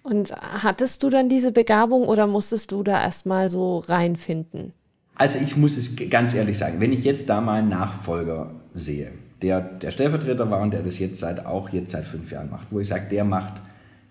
Und 0.05 0.33
hattest 0.63 1.03
du 1.03 1.11
dann 1.11 1.29
diese 1.29 1.51
Begabung 1.51 2.05
oder 2.05 2.29
musstest 2.29 2.71
du 2.71 2.85
da 2.85 3.03
erstmal 3.03 3.51
so 3.51 3.79
reinfinden? 3.79 4.75
Also 5.17 5.41
ich 5.45 5.57
muss 5.57 5.77
es 5.77 5.97
ganz 6.09 6.35
ehrlich 6.35 6.57
sagen, 6.57 6.79
wenn 6.79 6.93
ich 6.93 7.03
jetzt 7.03 7.29
da 7.29 7.41
meinen 7.41 7.69
Nachfolger 7.69 8.53
sehe, 8.75 9.11
der 9.43 9.61
der 9.61 9.91
Stellvertreter 9.91 10.51
war 10.51 10.61
und 10.61 10.73
der 10.73 10.83
das 10.83 10.99
jetzt 10.99 11.19
seit 11.19 11.45
auch 11.45 11.71
jetzt 11.71 11.93
seit 11.93 12.05
fünf 12.05 12.31
Jahren 12.31 12.51
macht, 12.51 12.69
wo 12.71 12.81
ich 12.81 12.89
sage, 12.89 13.07
der 13.11 13.25
macht, 13.25 13.55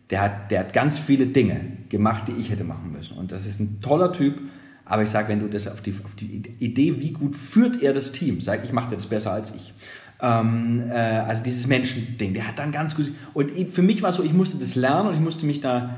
der 0.09 0.21
hat, 0.21 0.51
der 0.51 0.59
hat 0.59 0.73
ganz 0.73 0.99
viele 0.99 1.25
Dinge 1.25 1.61
gemacht, 1.89 2.23
die 2.27 2.33
ich 2.33 2.49
hätte 2.49 2.63
machen 2.63 2.91
müssen. 2.91 3.17
Und 3.17 3.31
das 3.31 3.45
ist 3.47 3.59
ein 3.59 3.79
toller 3.81 4.11
Typ. 4.11 4.37
Aber 4.83 5.03
ich 5.03 5.09
sage, 5.09 5.29
wenn 5.29 5.39
du 5.39 5.47
das 5.47 5.67
auf 5.67 5.79
die, 5.79 5.95
auf 6.03 6.15
die 6.15 6.43
Idee, 6.59 6.99
wie 6.99 7.11
gut 7.11 7.35
führt 7.35 7.81
er 7.81 7.93
das 7.93 8.11
Team, 8.11 8.41
sag 8.41 8.65
ich 8.65 8.73
mache 8.73 8.93
das 8.93 9.07
besser 9.07 9.31
als 9.31 9.55
ich. 9.55 9.73
Ähm, 10.21 10.83
äh, 10.91 10.95
also 10.95 11.43
dieses 11.43 11.65
Menschending, 11.65 12.33
der 12.33 12.47
hat 12.47 12.59
dann 12.59 12.71
ganz 12.71 12.95
gut. 12.95 13.11
Und 13.33 13.51
für 13.71 13.81
mich 13.81 14.01
war 14.01 14.09
es 14.09 14.17
so, 14.17 14.23
ich 14.23 14.33
musste 14.33 14.57
das 14.57 14.75
lernen 14.75 15.09
und 15.09 15.15
ich 15.15 15.21
musste 15.21 15.45
mich 15.45 15.61
da. 15.61 15.97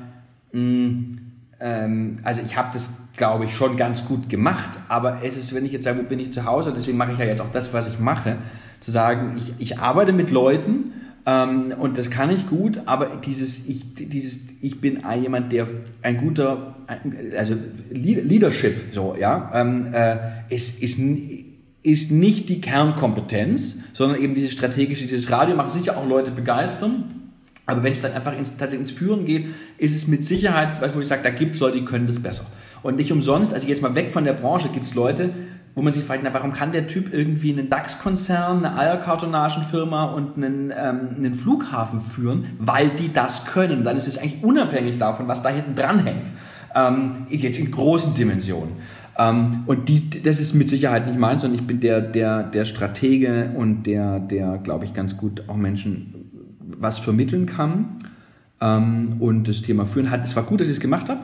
Mh, 0.52 0.62
mm, 0.62 1.19
ähm, 1.60 2.19
also 2.24 2.41
ich 2.46 2.56
habe 2.56 2.69
das, 2.74 2.91
glaube 3.17 3.46
ich, 3.46 3.56
schon 3.56 3.78
ganz 3.78 4.06
gut 4.06 4.30
gemacht. 4.30 4.69
Aber 4.89 5.24
es 5.24 5.38
ist, 5.38 5.56
wenn 5.56 5.65
ich 5.65 5.72
jetzt 5.72 5.86
sage, 5.86 5.98
wo 6.00 6.04
bin 6.04 6.19
ich 6.19 6.32
zu 6.32 6.46
Hause, 6.46 6.72
deswegen 6.76 6.98
mache 6.98 7.13
ich 7.13 7.17
ja 7.17 7.26
jetzt 7.26 7.41
auch 7.41 7.52
das, 7.52 7.74
was 7.74 7.88
ich 7.88 8.00
mache 8.00 8.38
zu 8.84 8.91
sagen, 8.91 9.38
ich, 9.38 9.54
ich 9.58 9.80
arbeite 9.80 10.13
mit 10.13 10.30
Leuten 10.30 10.91
Ähm, 11.26 11.74
und 11.80 11.98
das 11.98 12.10
kann 12.10 12.32
ich 12.32 12.48
gut, 12.50 12.82
aber 12.86 13.22
dieses, 13.26 13.67
ich, 13.67 13.93
dieses, 13.96 14.39
ich 14.62 14.82
bin 14.82 15.04
jemand, 15.22 15.54
der 15.54 15.67
ein 16.02 16.17
guter, 16.17 16.76
also 17.38 17.56
Leadership, 17.91 18.93
so, 18.93 19.15
ja, 19.17 19.52
ähm, 19.54 19.93
äh, 19.93 20.17
ist, 20.50 20.84
ist, 20.84 21.00
ist 21.82 22.12
nicht 22.12 22.50
die 22.50 22.60
Kernkompetenz, 22.60 23.84
sondern 23.93 24.22
eben 24.22 24.36
dieses 24.36 24.52
strategische, 24.52 25.04
dieses 25.04 25.32
Radio 25.32 25.56
macht 25.56 25.72
sicher 25.72 25.98
auch 25.98 26.08
Leute 26.08 26.32
begeistern. 26.32 27.06
Aber 27.65 27.84
wenn 27.84 27.93
es 27.93 28.02
dann 28.02 28.12
einfach 28.12 28.38
ins, 28.38 28.58
ins 28.60 28.91
Führen 28.91 29.26
geht, 29.26 29.46
ist 29.78 29.96
es 29.96 30.08
mit 30.08 30.26
Sicherheit, 30.26 30.82
wo 30.93 31.00
ich 31.00 31.08
sage, 31.08 31.24
da 31.24 31.30
gibt 31.30 31.56
es 31.56 31.62
Leute, 31.62 31.80
die 31.80 31.86
können 31.86 32.08
das 32.08 32.22
besser. 32.22 32.46
Und 32.82 32.98
nicht 32.98 33.13
umsonst, 33.13 33.54
also 33.54 33.65
jetzt 33.65 33.82
mal 33.82 33.96
weg 33.96 34.12
von 34.12 34.26
der 34.26 34.34
Branche, 34.34 34.67
gibt 34.67 34.86
es 34.86 34.93
Leute, 34.93 35.30
wo 35.76 35.82
man 35.82 35.94
sich 35.94 36.04
fragt, 36.04 36.22
na, 36.24 36.34
warum 36.34 36.52
kann 36.52 36.72
der 36.72 36.88
Typ 36.88 37.12
irgendwie 37.14 37.52
einen 37.52 37.70
DAX-Konzern, 37.70 38.66
eine 38.66 38.78
Eierkartonagenfirma 38.78 40.06
und 40.06 40.38
einen, 40.38 40.72
ähm, 40.72 41.10
einen 41.18 41.34
Flughafen 41.34 42.00
führen, 42.02 42.46
weil 42.60 42.90
die 42.90 43.12
das 43.12 43.46
können. 43.46 43.84
Dann 43.84 43.98
ist 43.98 44.08
es 44.08 44.18
eigentlich 44.18 44.44
unabhängig 44.44 44.98
davon, 44.98 45.28
was 45.28 45.42
da 45.42 45.50
hinten 45.50 45.76
dran 45.76 46.06
hängt. 46.06 46.28
Ähm, 46.76 47.28
jetzt 47.30 47.60
in 47.60 47.72
großen 47.72 48.14
Dimensionen. 48.14 48.74
Ähm, 49.18 49.64
und 49.66 49.90
die, 49.90 50.22
das 50.22 50.40
ist 50.40 50.54
mit 50.54 50.70
Sicherheit 50.70 51.08
nicht 51.08 51.20
meins, 51.20 51.42
sondern 51.42 51.60
ich 51.60 51.68
bin 51.68 51.80
der, 51.80 52.02
der, 52.02 52.44
der 52.44 52.66
Stratege 52.66 53.52
und 53.56 53.84
der, 53.84 54.20
der, 54.20 54.58
glaube 54.58 54.86
ich, 54.86 54.94
ganz 54.94 55.18
gut 55.18 55.44
auch 55.48 55.56
Menschen 55.56 56.16
was 56.78 56.98
vermitteln 57.00 57.46
kann 57.46 57.98
ähm, 58.62 59.18
und 59.20 59.48
das 59.48 59.62
Thema 59.62 59.86
führen 59.86 60.10
hat. 60.10 60.24
Es 60.24 60.36
war 60.36 60.44
gut, 60.44 60.62
dass 60.62 60.68
ich 60.68 60.76
es 60.76 60.80
gemacht 60.80 61.10
habe. 61.10 61.20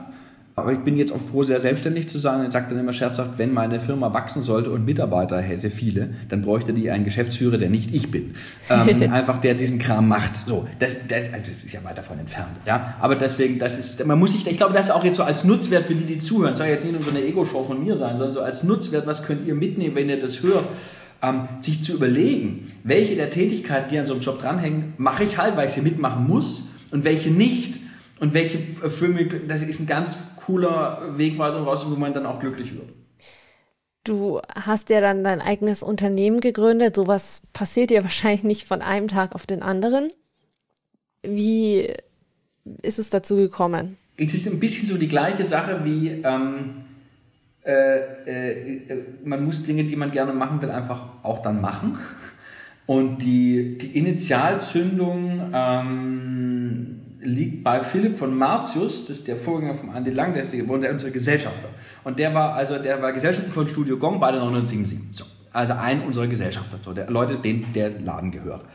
Aber 0.60 0.74
ich 0.74 0.80
bin 0.80 0.98
jetzt 0.98 1.12
auch 1.12 1.20
froh, 1.20 1.44
sehr 1.44 1.60
selbstständig 1.60 2.10
zu 2.10 2.20
sein. 2.20 2.46
Ich 2.46 2.52
sage 2.52 2.68
dann 2.70 2.80
immer 2.80 2.94
scherzhaft, 2.94 3.38
wenn 3.38 3.54
meine 3.54 3.80
Firma 3.80 4.14
wachsen 4.14 4.44
sollte 4.44 4.70
und 4.72 4.86
Mitarbeiter 4.86 5.40
hätte 5.42 5.70
viele, 5.70 6.10
dann 6.30 6.42
bräuchte 6.42 6.74
die 6.74 6.90
einen 6.92 7.06
Geschäftsführer, 7.06 7.58
der 7.58 7.70
nicht 7.70 7.94
ich 7.94 8.12
bin. 8.12 8.36
Ähm, 8.70 9.12
einfach 9.12 9.42
der 9.42 9.54
diesen 9.54 9.80
Kram 9.80 10.08
macht. 10.08 10.36
So, 10.36 10.68
das, 10.80 11.08
das, 11.08 11.34
also 11.34 11.46
ist 11.64 11.74
ja 11.74 11.84
weit 11.84 11.98
davon 11.98 12.20
entfernt. 12.20 12.52
Ja, 12.66 12.96
aber 13.00 13.16
deswegen, 13.16 13.60
das 13.60 13.78
ist, 13.78 14.06
man 14.06 14.20
muss 14.20 14.32
sich, 14.32 14.46
ich 14.48 14.58
glaube, 14.58 14.74
das 14.74 14.88
ist 14.88 14.92
auch 14.92 15.04
jetzt 15.04 15.18
so 15.18 15.24
als 15.24 15.44
Nutzwert 15.44 15.86
für 15.86 15.96
die, 15.96 16.06
die 16.06 16.20
zuhören. 16.20 16.52
Das 16.52 16.60
soll 16.60 16.68
jetzt 16.68 16.84
nicht 16.84 16.94
nur 16.94 17.04
so 17.04 17.10
eine 17.10 17.24
Ego-Show 17.24 17.64
von 17.64 17.84
mir 17.84 17.98
sein, 17.98 18.18
sondern 18.18 18.34
so 18.34 18.42
als 18.42 18.64
Nutzwert, 18.64 19.08
was 19.08 19.24
könnt 19.24 19.48
ihr 19.48 19.56
mitnehmen, 19.56 19.96
wenn 19.96 20.10
ihr 20.10 20.20
das 20.20 20.42
hört? 20.44 20.66
Ähm, 21.22 21.50
sich 21.62 21.84
zu 21.84 21.94
überlegen, 21.94 22.72
welche 22.84 23.16
der 23.16 23.30
Tätigkeiten, 23.30 23.90
die 23.92 24.00
an 24.00 24.06
so 24.06 24.14
einem 24.14 24.22
Job 24.22 24.42
dranhängen, 24.42 24.94
mache 24.98 25.24
ich 25.24 25.38
halt, 25.38 25.58
weil 25.58 25.68
ich 25.68 25.74
sie 25.74 25.82
mitmachen 25.82 26.28
muss 26.28 26.70
und 26.92 27.04
welche 27.04 27.30
nicht. 27.30 27.80
Und 28.20 28.34
welche 28.34 28.60
für 28.90 29.08
mich, 29.08 29.30
das 29.48 29.62
ist 29.62 29.80
ein 29.80 29.88
ganz 29.88 30.18
cooler 30.46 31.18
Wegweiser 31.18 31.62
raus, 31.62 31.86
wo 31.90 31.96
man 31.96 32.14
dann 32.14 32.26
auch 32.26 32.40
glücklich 32.40 32.74
wird. 32.74 32.90
Du 34.04 34.40
hast 34.56 34.90
ja 34.90 35.02
dann 35.02 35.24
dein 35.24 35.42
eigenes 35.42 35.84
Unternehmen 35.84 36.40
gegründet. 36.40 36.96
Sowas 36.96 37.44
passiert 37.54 37.92
ja 37.92 38.04
wahrscheinlich 38.04 38.44
nicht 38.44 38.66
von 38.66 38.82
einem 38.82 39.08
Tag 39.08 39.36
auf 39.36 39.46
den 39.46 39.62
anderen. 39.62 40.10
Wie 41.22 41.88
ist 42.82 43.00
es 43.00 43.10
dazu 43.10 43.36
gekommen? 43.36 43.98
Es 44.18 44.34
ist 44.34 44.48
ein 44.48 44.60
bisschen 44.60 44.88
so 44.88 44.98
die 44.98 45.08
gleiche 45.08 45.46
Sache 45.46 45.82
wie 45.84 46.10
ähm, 46.24 46.86
äh, 47.66 48.00
äh, 48.26 49.04
man 49.24 49.44
muss 49.46 49.64
Dinge, 49.64 49.84
die 49.84 49.96
man 49.96 50.12
gerne 50.12 50.34
machen 50.34 50.62
will, 50.62 50.72
einfach 50.72 51.24
auch 51.24 51.42
dann 51.42 51.62
machen. 51.62 52.00
Und 52.86 53.20
die, 53.20 53.78
die 53.78 53.98
Initialzündung 53.98 55.52
ähm, 55.54 57.02
liegt 57.22 57.64
bei 57.64 57.82
Philipp 57.82 58.18
von 58.18 58.36
Martius, 58.36 59.06
das 59.06 59.18
ist 59.18 59.28
der 59.28 59.36
Vorgänger 59.36 59.76
von 59.76 59.94
Andy 59.94 60.12
Lang, 60.12 60.34
der 60.34 60.44
ist 60.44 60.54
der, 60.54 60.70
unser 60.70 61.12
Gesellschafter. 61.12 61.70
Und 62.04 62.18
der 62.20 62.34
war 62.34 62.54
also 62.54 62.78
der 62.78 63.02
war 63.02 63.12
Gesellschafter 63.12 63.52
von 63.52 63.68
Studio 63.68 63.98
Gong 63.98 64.20
bei 64.20 64.32
der 64.32 64.40
977. 64.40 65.00
So. 65.12 65.26
Also 65.52 65.74
ein 65.74 66.02
unserer 66.02 66.28
Gesellschafter, 66.28 66.80
so 66.84 66.94
der 66.94 67.10
Leute, 67.10 67.38
denen 67.38 67.74
der 67.74 67.90
Laden 68.00 68.32
gehört. 68.32 68.66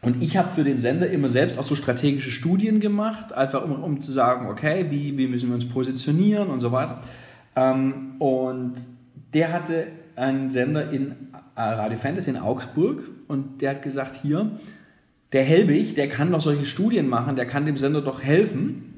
Und 0.00 0.20
ich 0.20 0.36
habe 0.36 0.50
für 0.50 0.64
den 0.64 0.78
Sender 0.78 1.08
immer 1.08 1.28
selbst 1.28 1.58
auch 1.58 1.64
so 1.64 1.76
strategische 1.76 2.32
Studien 2.32 2.80
gemacht, 2.80 3.32
einfach 3.32 3.62
um, 3.62 3.82
um 3.82 4.00
zu 4.00 4.10
sagen, 4.10 4.48
okay, 4.48 4.86
wie, 4.88 5.16
wie 5.16 5.28
müssen 5.28 5.48
wir 5.48 5.54
uns 5.54 5.68
positionieren 5.68 6.48
und 6.48 6.60
so 6.60 6.72
weiter. 6.72 7.02
Ähm, 7.54 8.16
und 8.18 8.74
der 9.32 9.52
hatte 9.52 9.86
einen 10.16 10.50
Sender 10.50 10.90
in 10.90 11.12
äh, 11.54 11.60
Radio 11.60 11.98
Fantasy 11.98 12.30
in 12.30 12.36
Augsburg 12.36 13.04
und 13.28 13.62
der 13.62 13.70
hat 13.70 13.82
gesagt, 13.82 14.16
hier, 14.20 14.50
der 15.32 15.44
Helbig, 15.44 15.94
der 15.94 16.08
kann 16.08 16.30
doch 16.30 16.40
solche 16.40 16.66
Studien 16.66 17.08
machen, 17.08 17.36
der 17.36 17.46
kann 17.46 17.66
dem 17.66 17.76
Sender 17.76 18.02
doch 18.02 18.22
helfen. 18.22 18.88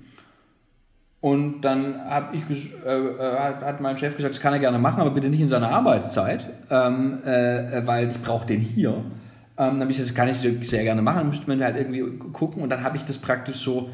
Und 1.21 1.63
dann 1.63 2.05
hab 2.07 2.35
ich, 2.35 2.43
äh, 2.85 2.99
äh 2.99 3.39
hat 3.39 3.81
mein 3.81 3.97
Chef 3.97 4.17
gesagt, 4.17 4.35
das 4.35 4.43
kann 4.43 4.53
er 4.53 4.59
gerne 4.59 4.79
machen, 4.79 5.01
aber 5.01 5.11
bitte 5.11 5.29
nicht 5.29 5.41
in 5.41 5.49
seiner 5.49 5.71
Arbeitszeit, 5.71 6.47
ähm, 6.71 7.23
äh, 7.25 7.87
weil 7.87 8.11
ich 8.11 8.21
brauche 8.21 8.47
den 8.47 8.61
hier. 8.61 8.91
Ähm, 8.91 9.05
dann 9.57 9.81
habe 9.81 9.91
ich 9.91 9.97
gesagt, 9.97 10.11
das 10.11 10.17
kann 10.17 10.29
ich 10.29 10.69
sehr 10.69 10.83
gerne 10.83 11.01
machen, 11.01 11.19
dann 11.19 11.29
müsste 11.29 11.49
man 11.49 11.63
halt 11.63 11.77
irgendwie 11.77 12.03
gucken. 12.33 12.63
Und 12.63 12.69
dann 12.69 12.83
habe 12.83 12.97
ich 12.97 13.05
das 13.05 13.19
praktisch 13.19 13.57
so 13.57 13.89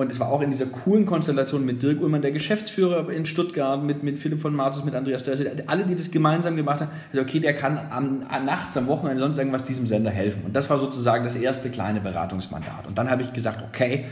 und 0.00 0.10
es 0.10 0.18
war 0.18 0.28
auch 0.28 0.40
in 0.40 0.50
dieser 0.50 0.64
coolen 0.64 1.04
Konstellation 1.04 1.66
mit 1.66 1.82
Dirk 1.82 2.00
Ullmann, 2.00 2.22
der 2.22 2.32
Geschäftsführer 2.32 3.10
in 3.10 3.26
Stuttgart, 3.26 3.82
mit, 3.82 4.02
mit 4.02 4.18
Philipp 4.18 4.40
von 4.40 4.56
Martus, 4.56 4.82
mit 4.82 4.94
Andreas 4.94 5.20
Störse, 5.20 5.52
alle, 5.66 5.84
die 5.84 5.94
das 5.94 6.10
gemeinsam 6.10 6.56
gemacht 6.56 6.80
haben, 6.80 6.90
also 7.12 7.22
okay, 7.22 7.38
der 7.38 7.54
kann 7.54 7.78
am, 7.90 8.20
nachts, 8.46 8.78
am 8.78 8.86
Wochenende, 8.86 9.20
sonst 9.20 9.36
irgendwas 9.36 9.62
diesem 9.62 9.86
Sender 9.86 10.10
helfen. 10.10 10.44
Und 10.46 10.56
das 10.56 10.70
war 10.70 10.78
sozusagen 10.78 11.24
das 11.24 11.34
erste 11.34 11.68
kleine 11.68 12.00
Beratungsmandat. 12.00 12.86
Und 12.86 12.96
dann 12.96 13.10
habe 13.10 13.20
ich 13.20 13.34
gesagt, 13.34 13.62
okay, 13.62 14.06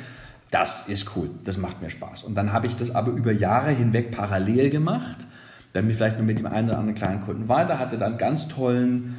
das 0.51 0.90
ist 0.90 1.16
cool, 1.16 1.31
das 1.44 1.57
macht 1.57 1.81
mir 1.81 1.88
Spaß. 1.88 2.24
Und 2.24 2.35
dann 2.35 2.53
habe 2.53 2.66
ich 2.66 2.77
das 2.77 2.94
aber 2.94 3.11
über 3.12 3.33
Jahre 3.33 3.70
hinweg 3.70 4.11
parallel 4.11 4.68
gemacht, 4.68 5.24
dann 5.72 5.90
vielleicht 5.90 6.18
nur 6.18 6.27
mit 6.27 6.38
dem 6.38 6.46
einen 6.46 6.68
oder 6.68 6.79
anderen 6.79 6.98
kleinen 6.98 7.22
Kunden 7.22 7.48
weiter, 7.48 7.79
hatte 7.79 7.96
dann 7.96 8.18
ganz 8.18 8.46
tollen, 8.48 9.16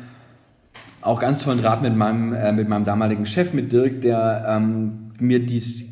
auch 1.02 1.20
ganz 1.20 1.44
tollen 1.44 1.62
Rat 1.62 1.82
mit 1.82 1.96
meinem, 1.96 2.32
äh, 2.34 2.52
mit 2.52 2.70
meinem 2.70 2.86
damaligen 2.86 3.26
Chef, 3.26 3.54
mit 3.54 3.72
Dirk, 3.74 4.02
der 4.02 4.46
ähm, 4.48 5.10
mir 5.18 5.44
dies 5.44 5.89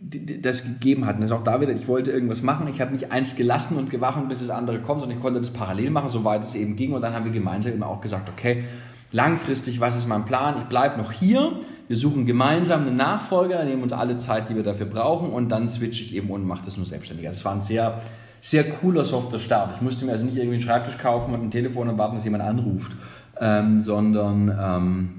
das 0.00 0.64
gegeben 0.64 1.04
hat. 1.06 1.16
Und 1.16 1.22
das 1.22 1.30
ist 1.30 1.36
auch 1.36 1.44
da 1.44 1.60
wieder, 1.60 1.72
ich 1.72 1.86
wollte 1.86 2.10
irgendwas 2.10 2.42
machen, 2.42 2.68
ich 2.68 2.80
habe 2.80 2.92
nicht 2.92 3.12
eins 3.12 3.36
gelassen 3.36 3.76
und 3.76 3.90
gewacht, 3.90 4.26
bis 4.28 4.40
das 4.40 4.50
andere 4.50 4.78
kommt, 4.80 5.00
sondern 5.00 5.18
ich 5.18 5.22
konnte 5.22 5.40
das 5.40 5.50
parallel 5.50 5.90
machen, 5.90 6.08
soweit 6.08 6.42
es 6.42 6.54
eben 6.54 6.76
ging. 6.76 6.92
Und 6.92 7.02
dann 7.02 7.14
haben 7.14 7.26
wir 7.26 7.32
gemeinsam 7.32 7.72
immer 7.72 7.86
auch 7.86 8.00
gesagt, 8.00 8.28
okay, 8.28 8.64
langfristig, 9.12 9.80
was 9.80 9.96
ist 9.96 10.08
mein 10.08 10.24
Plan? 10.24 10.56
Ich 10.58 10.64
bleibe 10.64 10.96
noch 10.96 11.12
hier, 11.12 11.52
wir 11.88 11.96
suchen 11.96 12.24
gemeinsam 12.24 12.86
einen 12.86 12.96
Nachfolger, 12.96 13.62
nehmen 13.64 13.82
uns 13.82 13.92
alle 13.92 14.16
Zeit, 14.16 14.48
die 14.48 14.56
wir 14.56 14.62
dafür 14.62 14.86
brauchen 14.86 15.30
und 15.30 15.50
dann 15.50 15.68
switche 15.68 16.02
ich 16.02 16.16
eben 16.16 16.30
und 16.30 16.46
mache 16.46 16.64
das 16.64 16.76
nur 16.76 16.86
selbstständig. 16.86 17.26
Also 17.26 17.38
es 17.38 17.44
war 17.44 17.52
ein 17.52 17.60
sehr, 17.60 18.00
sehr 18.40 18.64
cooler 18.64 19.04
softer 19.04 19.38
Start. 19.38 19.74
Ich 19.76 19.82
musste 19.82 20.06
mir 20.06 20.12
also 20.12 20.24
nicht 20.24 20.36
irgendwie 20.36 20.54
einen 20.54 20.62
Schreibtisch 20.62 20.96
kaufen 20.96 21.34
und 21.34 21.42
ein 21.42 21.50
Telefon 21.50 21.88
und 21.88 21.98
warten, 21.98 22.14
dass 22.14 22.24
jemand 22.24 22.44
anruft, 22.44 22.92
ähm, 23.38 23.82
sondern 23.82 24.56
ähm, 24.58 25.10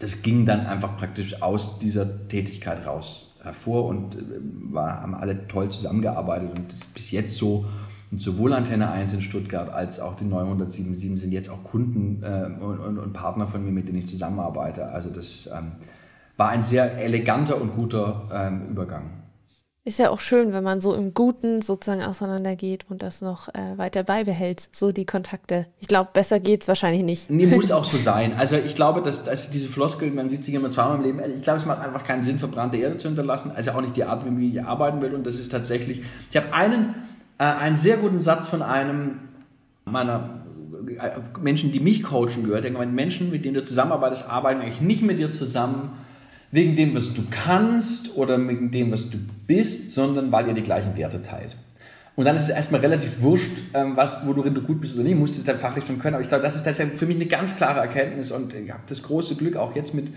das 0.00 0.22
ging 0.22 0.46
dann 0.46 0.66
einfach 0.66 0.96
praktisch 0.96 1.42
aus 1.42 1.78
dieser 1.78 2.26
Tätigkeit 2.28 2.86
raus 2.86 3.29
hervor 3.42 3.86
und 3.86 4.14
äh, 4.14 4.18
war, 4.72 5.02
haben 5.02 5.14
alle 5.14 5.46
toll 5.48 5.70
zusammengearbeitet 5.70 6.50
und 6.56 6.72
ist 6.72 6.92
bis 6.94 7.10
jetzt 7.10 7.36
so. 7.36 7.66
Und 8.10 8.20
sowohl 8.20 8.52
Antenne 8.52 8.90
1 8.90 9.12
in 9.12 9.22
Stuttgart 9.22 9.72
als 9.72 10.00
auch 10.00 10.16
die 10.16 10.24
977 10.24 11.20
sind 11.20 11.32
jetzt 11.32 11.48
auch 11.48 11.62
Kunden 11.62 12.22
äh, 12.22 12.62
und, 12.62 12.80
und, 12.80 12.98
und, 12.98 13.12
Partner 13.12 13.46
von 13.46 13.64
mir, 13.64 13.70
mit 13.70 13.86
denen 13.86 13.98
ich 13.98 14.08
zusammenarbeite. 14.08 14.90
Also 14.90 15.10
das 15.10 15.48
ähm, 15.56 15.72
war 16.36 16.48
ein 16.48 16.62
sehr 16.62 16.98
eleganter 16.98 17.60
und 17.60 17.76
guter 17.76 18.28
ähm, 18.32 18.68
Übergang. 18.70 19.19
Ist 19.82 19.98
ja 19.98 20.10
auch 20.10 20.20
schön, 20.20 20.52
wenn 20.52 20.62
man 20.62 20.82
so 20.82 20.94
im 20.94 21.14
Guten 21.14 21.62
sozusagen 21.62 22.02
auseinandergeht 22.02 22.84
und 22.90 23.02
das 23.02 23.22
noch 23.22 23.48
äh, 23.48 23.78
weiter 23.78 24.02
beibehält, 24.02 24.60
so 24.72 24.92
die 24.92 25.06
Kontakte. 25.06 25.68
Ich 25.78 25.88
glaube, 25.88 26.10
besser 26.12 26.38
geht 26.38 26.60
es 26.60 26.68
wahrscheinlich 26.68 27.02
nicht. 27.02 27.30
Nee, 27.30 27.46
muss 27.46 27.70
auch 27.72 27.86
so 27.86 27.96
sein. 27.96 28.34
Also 28.34 28.56
ich 28.56 28.74
glaube, 28.74 29.00
dass, 29.00 29.24
dass 29.24 29.48
diese 29.48 29.68
Floskel, 29.68 30.10
man 30.10 30.28
sieht 30.28 30.44
sich 30.44 30.52
immer 30.52 30.70
zweimal 30.70 30.98
im 30.98 31.02
Leben, 31.04 31.34
ich 31.34 31.42
glaube, 31.42 31.60
es 31.60 31.64
macht 31.64 31.80
einfach 31.80 32.04
keinen 32.04 32.22
Sinn, 32.22 32.38
verbrannte 32.38 32.76
Erde 32.76 32.98
zu 32.98 33.08
hinterlassen. 33.08 33.52
Also 33.56 33.70
auch 33.70 33.80
nicht 33.80 33.96
die 33.96 34.04
Art, 34.04 34.22
wie 34.26 34.50
ich 34.50 34.62
arbeiten 34.62 35.00
will. 35.00 35.14
Und 35.14 35.26
das 35.26 35.36
ist 35.36 35.50
tatsächlich, 35.50 36.02
ich 36.30 36.36
habe 36.36 36.52
einen, 36.52 36.94
äh, 37.38 37.44
einen 37.44 37.76
sehr 37.76 37.96
guten 37.96 38.20
Satz 38.20 38.48
von 38.48 38.60
einem 38.60 39.20
meiner 39.86 40.42
äh, 40.88 41.40
Menschen, 41.40 41.72
die 41.72 41.80
mich 41.80 42.02
coachen 42.02 42.44
gehört. 42.44 42.70
Menschen, 42.92 43.30
mit 43.30 43.46
denen 43.46 43.54
du 43.54 43.62
zusammenarbeitest, 43.62 44.28
arbeiten 44.28 44.60
eigentlich 44.60 44.82
nicht 44.82 45.02
mit 45.02 45.18
dir 45.18 45.32
zusammen, 45.32 45.92
wegen 46.52 46.76
dem, 46.76 46.94
was 46.94 47.14
du 47.14 47.22
kannst 47.30 48.16
oder 48.16 48.36
wegen 48.48 48.70
dem, 48.70 48.90
was 48.90 49.10
du 49.10 49.18
bist, 49.46 49.92
sondern 49.92 50.32
weil 50.32 50.48
ihr 50.48 50.54
die 50.54 50.62
gleichen 50.62 50.96
Werte 50.96 51.22
teilt. 51.22 51.56
Und 52.16 52.24
dann 52.24 52.36
ist 52.36 52.44
es 52.44 52.48
erstmal 52.50 52.80
relativ 52.80 53.22
wurscht, 53.22 53.50
ähm, 53.72 53.96
was, 53.96 54.26
worin 54.26 54.54
du 54.54 54.62
gut 54.62 54.80
bist 54.80 54.94
oder 54.94 55.04
nicht, 55.04 55.18
musst 55.18 55.38
es 55.38 55.44
dann 55.44 55.56
fachlich 55.56 55.86
schon 55.86 55.98
können. 55.98 56.14
Aber 56.14 56.22
ich 56.22 56.28
glaube, 56.28 56.42
das 56.42 56.56
ist, 56.56 56.66
ist 56.66 56.98
für 56.98 57.06
mich 57.06 57.16
eine 57.16 57.26
ganz 57.26 57.56
klare 57.56 57.80
Erkenntnis 57.80 58.30
und 58.30 58.52
ich 58.52 58.70
habe 58.70 58.82
das 58.88 59.02
große 59.02 59.36
Glück, 59.36 59.56
auch 59.56 59.74
jetzt 59.76 59.94
mit, 59.94 60.08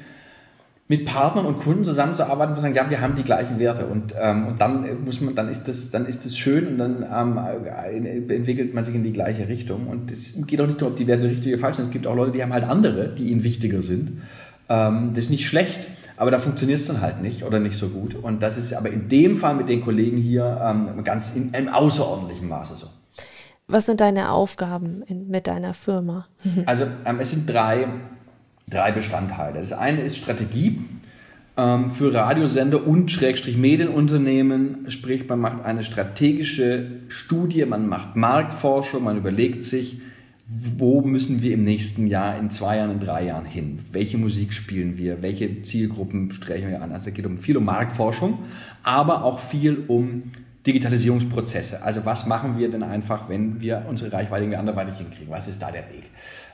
mit 0.89 1.05
Partnern 1.05 1.45
und 1.45 1.60
Kunden 1.60 1.86
zusammenzuarbeiten, 1.86 2.55
wo 2.55 2.60
sagen, 2.60 2.76
ja, 2.76 2.89
wir 2.89 2.99
haben 2.99 3.16
die 3.16 3.24
gleichen 3.24 3.58
Werte 3.60 3.86
und, 3.86 4.14
ähm, 4.20 4.47
und 4.47 4.60
dann 4.60 5.05
muss 5.05 5.22
man, 5.22 5.36
dann 5.36 5.47
ist 5.47 5.68
das, 5.68 5.91
dann 5.91 6.05
ist 6.08 6.26
das 6.26 6.36
schön 6.36 6.68
und 6.68 6.78
dann 6.78 7.05
ähm, 7.10 7.39
äh, 7.66 8.36
entwickelt 8.36 8.74
man 8.74 8.84
sich 8.84 8.95
in 8.95 9.03
die 9.03 9.14
gleiche 9.14 9.47
Richtung. 9.47 9.88
Und 9.88 10.12
es 10.12 10.36
geht 10.45 10.60
auch 10.60 10.68
nicht 10.68 10.82
nur, 10.82 10.89
ob 10.89 10.97
die 10.97 11.08
Werte 11.08 11.24
richtig 11.26 11.53
oder 11.53 11.62
falsch 11.62 11.78
sind. 11.78 11.86
Es 11.86 11.91
gibt 11.91 12.08
auch 12.08 12.16
Leute, 12.16 12.32
die 12.32 12.43
haben 12.43 12.53
halt 12.53 12.66
andere, 12.66 13.16
die 13.16 13.30
ihnen 13.30 13.43
wichtiger 13.43 13.82
sind. 13.82 14.24
Ähm, 14.68 15.12
das 15.14 15.26
ist 15.26 15.30
nicht 15.30 15.47
schlecht. 15.47 15.88
Aber 16.18 16.32
da 16.32 16.39
funktioniert 16.39 16.80
es 16.80 16.88
dann 16.88 17.01
halt 17.01 17.22
nicht 17.22 17.43
oder 17.43 17.59
nicht 17.59 17.78
so 17.78 17.89
gut. 17.89 18.16
Und 18.16 18.41
das 18.41 18.57
ist 18.57 18.74
aber 18.74 18.89
in 18.89 19.09
dem 19.09 19.38
Fall 19.38 19.55
mit 19.55 19.70
den 19.70 19.82
Kollegen 19.82 20.18
hier 20.18 20.61
ähm, 20.64 21.03
ganz 21.03 21.36
in, 21.36 21.51
im 21.53 21.70
außerordentlichen 21.70 22.47
Maße 22.47 22.76
so. 22.76 22.88
Was 23.68 23.86
sind 23.86 24.01
deine 24.01 24.32
Aufgaben 24.32 25.03
in, 25.07 25.30
mit 25.30 25.47
deiner 25.47 25.74
Firma? 25.74 26.28
also 26.66 26.86
ähm, 27.05 27.20
es 27.20 27.32
sind 27.32 27.49
drei, 27.49 27.88
drei 28.70 28.91
Bestandteile. 28.91 29.61
Das 29.61 29.74
eine 29.74 30.01
ist 30.01 30.18
Strategie. 30.18 30.82
ähm, 31.57 31.91
für 31.91 32.14
Radiosender 32.14 32.86
und 32.86 33.11
Schrägstrich 33.11 33.57
Medienunternehmen, 33.57 34.86
sprich 34.89 35.28
man 35.28 35.39
macht 35.39 35.64
eine 35.64 35.84
strategische 35.84 36.88
Studie, 37.07 37.66
man 37.66 37.88
macht 37.88 38.16
Marktforschung, 38.16 39.03
man 39.03 39.18
überlegt 39.18 39.64
sich, 39.64 39.99
wo 40.78 41.01
müssen 41.01 41.41
wir 41.41 41.54
im 41.54 41.64
nächsten 41.64 42.08
Jahr, 42.08 42.38
in 42.38 42.49
zwei 42.49 42.78
Jahren, 42.78 42.91
in 42.91 42.99
drei 42.99 43.26
Jahren 43.26 43.45
hin? 43.45 43.80
Welche 43.91 44.18
Musik 44.18 44.54
spielen 44.54 44.97
wir? 44.97 45.22
Welche 45.22 45.62
Zielgruppen 45.62 46.32
sprechen 46.32 46.70
wir 46.70 46.82
an? 46.82 46.91
Also 46.91 47.10
es 47.10 47.16
geht 47.16 47.26
um 47.26 47.38
viel 47.38 47.58
um 47.58 47.66
Marktforschung, 47.66 48.39
aber 48.84 49.24
auch 49.24 49.39
viel 49.39 49.84
um 49.88 50.32
Digitalisierungsprozesse. 50.66 51.82
Also 51.82 52.06
was 52.06 52.26
machen 52.26 52.58
wir 52.58 52.70
denn 52.70 52.84
einfach, 52.84 53.30
wenn 53.30 53.62
wir 53.62 53.86
unsere 53.89 54.14
Reichweite 54.14 54.43
irgendwie 54.43 54.58
anderweitig 54.58 54.97
hinkriegen? 54.97 55.30
Was 55.30 55.47
ist 55.47 55.62
da 55.62 55.72
der 55.72 55.84
Weg? 55.89 56.04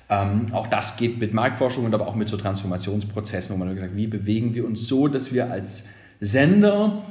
Ähm, 0.09 0.47
auch 0.51 0.67
das 0.67 0.97
geht 0.97 1.19
mit 1.19 1.33
Marktforschung 1.33 1.85
und 1.85 1.93
aber 1.93 2.07
auch 2.07 2.15
mit 2.15 2.29
so 2.29 2.37
Transformationsprozessen, 2.37 3.53
wo 3.53 3.59
man 3.63 3.73
gesagt, 3.75 3.95
wie 3.95 4.07
bewegen 4.07 4.55
wir 4.55 4.65
uns 4.65 4.87
so, 4.87 5.07
dass 5.07 5.33
wir 5.33 5.51
als 5.51 5.83
Sender 6.19 7.03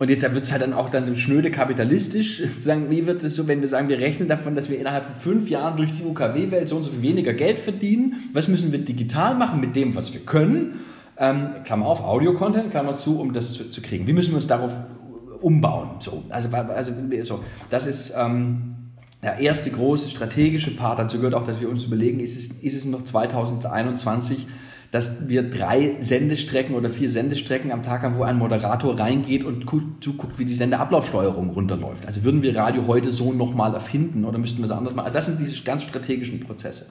und 0.00 0.08
jetzt 0.08 0.22
wird 0.22 0.42
es 0.42 0.50
halt 0.50 0.62
dann 0.62 0.72
auch 0.72 0.88
dann 0.88 1.14
schnöde 1.14 1.50
kapitalistisch, 1.50 2.42
wie 2.88 3.06
wird 3.06 3.22
es 3.22 3.36
so, 3.36 3.46
wenn 3.46 3.60
wir 3.60 3.68
sagen, 3.68 3.90
wir 3.90 3.98
rechnen 3.98 4.28
davon, 4.28 4.54
dass 4.54 4.70
wir 4.70 4.78
innerhalb 4.78 5.04
von 5.04 5.14
fünf 5.14 5.50
Jahren 5.50 5.76
durch 5.76 5.92
die 5.92 6.02
UKW-Welt 6.02 6.68
so 6.68 6.76
und 6.76 6.84
so 6.84 6.90
viel 6.90 7.02
weniger 7.02 7.34
Geld 7.34 7.60
verdienen. 7.60 8.30
Was 8.32 8.48
müssen 8.48 8.72
wir 8.72 8.78
digital 8.78 9.34
machen 9.34 9.60
mit 9.60 9.76
dem, 9.76 9.94
was 9.94 10.14
wir 10.14 10.22
können? 10.22 10.80
Ähm, 11.18 11.50
Klammer 11.64 11.84
auf, 11.84 12.02
Audio-Content, 12.02 12.70
Klammer 12.70 12.96
zu, 12.96 13.20
um 13.20 13.34
das 13.34 13.52
zu, 13.52 13.70
zu, 13.70 13.82
kriegen. 13.82 14.06
Wie 14.06 14.14
müssen 14.14 14.30
wir 14.30 14.36
uns 14.36 14.46
darauf 14.46 14.72
umbauen? 15.42 15.90
So, 15.98 16.24
also, 16.30 16.48
also 16.48 16.92
so, 17.24 17.44
das 17.68 17.84
ist 17.84 18.14
ähm, 18.16 18.76
der 19.22 19.38
erste 19.38 19.70
große 19.70 20.08
strategische 20.08 20.74
Part. 20.76 20.98
Dazu 20.98 21.18
gehört 21.18 21.34
auch, 21.34 21.46
dass 21.46 21.60
wir 21.60 21.68
uns 21.68 21.84
überlegen, 21.84 22.20
ist 22.20 22.38
es, 22.38 22.62
ist 22.62 22.74
es 22.74 22.86
noch 22.86 23.04
2021 23.04 24.46
dass 24.90 25.28
wir 25.28 25.48
drei 25.48 25.96
Sendestrecken 26.00 26.74
oder 26.74 26.90
vier 26.90 27.08
Sendestrecken 27.08 27.70
am 27.70 27.82
Tag 27.82 28.02
haben, 28.02 28.16
wo 28.16 28.24
ein 28.24 28.38
Moderator 28.38 28.98
reingeht 28.98 29.44
und 29.44 29.64
zuguckt, 30.00 30.38
wie 30.38 30.44
die 30.44 30.54
Sendeablaufsteuerung 30.54 31.50
runterläuft. 31.50 32.06
Also 32.06 32.24
würden 32.24 32.42
wir 32.42 32.56
Radio 32.56 32.86
heute 32.88 33.12
so 33.12 33.32
nochmal 33.32 33.72
erfinden 33.74 34.24
oder 34.24 34.38
müssten 34.38 34.58
wir 34.58 34.64
es 34.64 34.72
anders 34.72 34.94
machen? 34.94 35.06
Also 35.06 35.14
das 35.14 35.26
sind 35.26 35.38
diese 35.38 35.62
ganz 35.62 35.84
strategischen 35.84 36.40
Prozesse. 36.40 36.86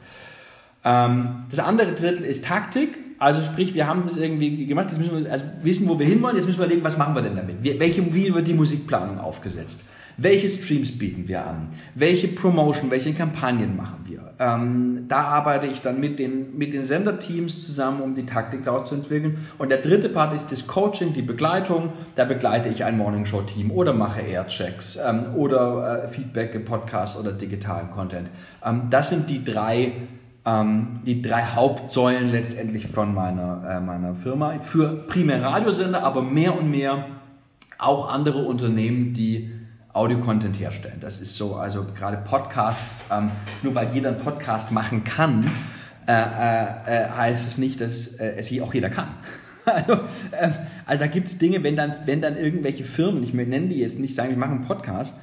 Ähm, 0.86 1.44
das 1.50 1.60
andere 1.60 1.94
Drittel 1.94 2.26
ist 2.26 2.46
Taktik. 2.46 2.98
Also 3.18 3.44
sprich, 3.44 3.74
wir 3.74 3.86
haben 3.86 4.04
das 4.06 4.16
irgendwie 4.16 4.66
gemacht, 4.66 4.88
jetzt 4.92 4.98
müssen 4.98 5.26
wir 5.26 5.30
also 5.30 5.44
wissen, 5.62 5.90
wo 5.90 6.00
wir 6.00 6.06
hinwollen, 6.06 6.38
jetzt 6.38 6.46
müssen 6.46 6.60
wir 6.60 6.66
überlegen, 6.68 6.86
was 6.86 6.98
machen 6.98 7.14
wir 7.16 7.22
denn 7.22 7.36
damit? 7.36 7.58
Welche, 7.62 8.14
wie 8.14 8.34
wird 8.34 8.48
die 8.48 8.54
Musikplanung 8.54 9.20
aufgesetzt? 9.20 9.84
Welche 10.22 10.50
Streams 10.50 10.98
bieten 10.98 11.30
wir 11.30 11.46
an? 11.46 11.70
Welche 11.96 12.28
Promotion, 12.28 12.92
welche 12.92 13.14
Kampagnen 13.14 13.78
machen 13.78 14.00
wir? 14.06 14.34
Ähm, 14.38 15.06
da 15.08 15.22
arbeite 15.22 15.68
ich 15.68 15.80
dann 15.80 16.02
mit 16.02 16.20
den, 16.20 16.58
mit 16.58 16.74
den 16.74 16.84
Senderteams 16.84 17.66
zusammen, 17.66 18.02
um 18.02 18.16
die 18.16 18.26
Taktik 18.26 18.64
daraus 18.64 18.90
zu 18.90 18.96
entwickeln. 18.96 19.38
Und 19.58 19.70
der 19.70 19.78
dritte 19.78 20.10
Part 20.10 20.34
ist 20.34 20.52
das 20.52 20.68
Coaching, 20.68 21.14
die 21.14 21.22
Begleitung. 21.22 21.94
Da 22.16 22.26
begleite 22.26 22.68
ich 22.68 22.84
ein 22.84 22.98
Morningshow-Team 22.98 23.72
oder 23.72 23.94
mache 23.94 24.20
Airchecks 24.20 24.98
ähm, 24.98 25.36
oder 25.36 26.04
äh, 26.04 26.08
Feedback 26.10 26.54
im 26.54 26.66
Podcast 26.66 27.18
oder 27.18 27.32
digitalen 27.32 27.90
Content. 27.90 28.30
Ähm, 28.66 28.88
das 28.90 29.10
sind 29.10 29.30
die 29.30 29.46
drei 29.46 29.94
ähm, 30.46 30.96
die 31.06 31.22
drei 31.22 31.44
Hauptsäulen 31.44 32.30
letztendlich 32.30 32.88
von 32.88 33.14
meiner, 33.14 33.64
äh, 33.70 33.80
meiner 33.80 34.16
Firma 34.16 34.60
für 34.60 35.06
primär 35.08 35.42
Radiosender, 35.42 36.04
aber 36.04 36.22
mehr 36.22 36.58
und 36.58 36.70
mehr 36.70 37.06
auch 37.78 38.10
andere 38.10 38.40
Unternehmen, 38.40 39.14
die 39.14 39.52
Audio-Content 39.94 40.60
herstellen. 40.60 40.98
Das 41.02 41.20
ist 41.20 41.36
so, 41.36 41.56
also 41.56 41.86
gerade 41.96 42.18
Podcasts, 42.18 43.06
ähm, 43.12 43.32
nur 43.64 43.74
weil 43.74 43.94
jeder 43.94 44.10
einen 44.10 44.20
Podcast 44.20 44.72
machen 44.72 45.04
kann, 45.04 45.50
äh, 46.08 46.12
äh, 46.14 47.06
äh 47.06 47.10
heißt 47.10 47.48
es 47.48 47.58
nicht, 47.58 47.82
dass 47.82 48.08
äh, 48.08 48.36
es 48.38 48.52
auch 48.62 48.74
jeder 48.74 48.90
kann. 48.90 49.08
also, 49.66 49.94
ähm, 50.40 50.54
also 50.86 51.04
da 51.04 51.08
gibt 51.08 51.28
es 51.28 51.38
Dinge, 51.40 51.64
wenn 51.64 51.76
dann, 51.76 51.96
wenn 52.06 52.22
dann 52.22 52.38
irgendwelche 52.38 52.84
Firmen, 52.84 53.24
ich 53.24 53.34
nenne 53.34 53.68
die 53.68 53.80
jetzt 53.80 54.00
nicht, 54.00 54.16
sagen, 54.16 54.32
ich 54.32 54.38
mache 54.38 54.52
einen 54.52 54.66
Podcast, 54.66 55.16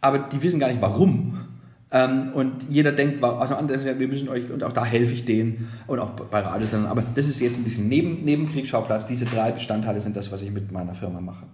aber 0.00 0.18
die 0.18 0.42
wissen 0.42 0.60
gar 0.60 0.68
nicht 0.68 0.82
warum. 0.82 1.46
Ähm, 1.90 2.32
und 2.34 2.66
jeder 2.68 2.92
denkt, 2.92 3.22
also 3.24 3.54
wir 3.54 4.08
müssen 4.08 4.28
euch, 4.28 4.50
und 4.50 4.62
auch 4.62 4.72
da 4.72 4.84
helfe 4.84 5.12
ich 5.12 5.24
denen 5.24 5.68
und 5.86 5.98
auch 5.98 6.10
bei 6.10 6.40
Radiosendern. 6.40 6.90
Aber 6.90 7.02
das 7.14 7.28
ist 7.28 7.40
jetzt 7.40 7.56
ein 7.56 7.64
bisschen 7.64 7.88
neben, 7.88 8.24
Nebenkriegsschauplatz. 8.24 9.06
Diese 9.06 9.24
drei 9.24 9.52
Bestandteile 9.52 10.00
sind 10.00 10.16
das, 10.16 10.32
was 10.32 10.42
ich 10.42 10.50
mit 10.50 10.70
meiner 10.70 10.94
Firma 10.94 11.20
mache 11.20 11.46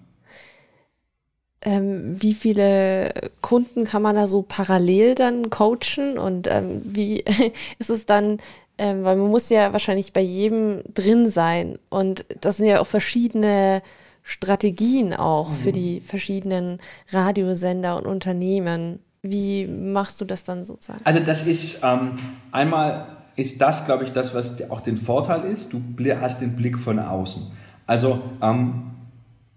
ähm, 1.62 2.20
wie 2.20 2.34
viele 2.34 3.12
Kunden 3.40 3.84
kann 3.84 4.02
man 4.02 4.14
da 4.14 4.28
so 4.28 4.42
parallel 4.42 5.14
dann 5.14 5.50
coachen 5.50 6.18
und 6.18 6.46
ähm, 6.48 6.82
wie 6.84 7.24
ist 7.78 7.90
es 7.90 8.06
dann, 8.06 8.38
ähm, 8.78 9.04
weil 9.04 9.16
man 9.16 9.30
muss 9.30 9.48
ja 9.48 9.72
wahrscheinlich 9.72 10.12
bei 10.12 10.20
jedem 10.20 10.82
drin 10.94 11.30
sein 11.30 11.78
und 11.88 12.24
das 12.40 12.58
sind 12.58 12.66
ja 12.66 12.80
auch 12.80 12.86
verschiedene 12.86 13.82
Strategien 14.22 15.14
auch 15.14 15.50
mhm. 15.50 15.54
für 15.54 15.72
die 15.72 16.00
verschiedenen 16.00 16.78
Radiosender 17.10 17.96
und 17.96 18.06
Unternehmen. 18.06 19.00
Wie 19.22 19.66
machst 19.66 20.20
du 20.20 20.24
das 20.24 20.44
dann 20.44 20.64
sozusagen? 20.64 21.00
Also 21.04 21.20
das 21.20 21.46
ist 21.46 21.82
ähm, 21.82 22.18
einmal 22.52 23.16
ist 23.34 23.60
das, 23.60 23.84
glaube 23.86 24.04
ich, 24.04 24.12
das, 24.12 24.34
was 24.34 24.68
auch 24.70 24.80
den 24.80 24.96
Vorteil 24.96 25.44
ist. 25.52 25.72
Du 25.72 25.80
hast 26.20 26.40
den 26.40 26.56
Blick 26.56 26.78
von 26.78 26.98
außen. 26.98 27.46
Also 27.86 28.20
ähm, 28.42 28.90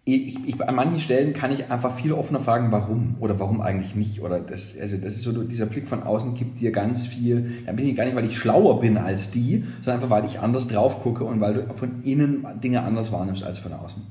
ich, 0.04 0.38
ich, 0.48 0.68
an 0.68 0.76
manchen 0.76 1.00
Stellen 1.00 1.34
kann 1.34 1.52
ich 1.52 1.70
einfach 1.70 1.96
viel 1.96 2.12
offener 2.14 2.40
fragen, 2.40 2.72
warum 2.72 3.18
oder 3.20 3.40
warum 3.40 3.62
eigentlich 3.62 3.96
nicht. 3.96 4.22
Oder 4.22 4.40
das, 4.40 4.76
also 4.80 4.98
das 4.98 5.16
ist 5.16 5.22
so, 5.22 5.32
dieser 5.44 5.68
Blick 5.68 5.88
von 5.88 6.02
außen 6.02 6.34
gibt 6.36 6.60
dir 6.60 6.72
ganz 6.72 7.06
viel. 7.06 7.64
Da 7.68 7.72
bin 7.72 7.88
ich 7.88 7.96
gar 7.96 8.06
nicht, 8.06 8.16
weil 8.16 8.26
ich 8.26 8.38
schlauer 8.38 8.80
bin 8.80 8.98
als 8.98 9.30
die, 9.30 9.64
sondern 9.82 10.02
einfach, 10.02 10.10
weil 10.10 10.26
ich 10.26 10.40
anders 10.40 10.68
drauf 10.68 11.02
gucke 11.02 11.24
und 11.24 11.40
weil 11.40 11.54
du 11.54 11.74
von 11.76 12.04
innen 12.04 12.46
Dinge 12.64 12.82
anders 12.82 13.12
wahrnimmst 13.12 13.44
als 13.44 13.60
von 13.60 13.74
außen. 13.74 14.02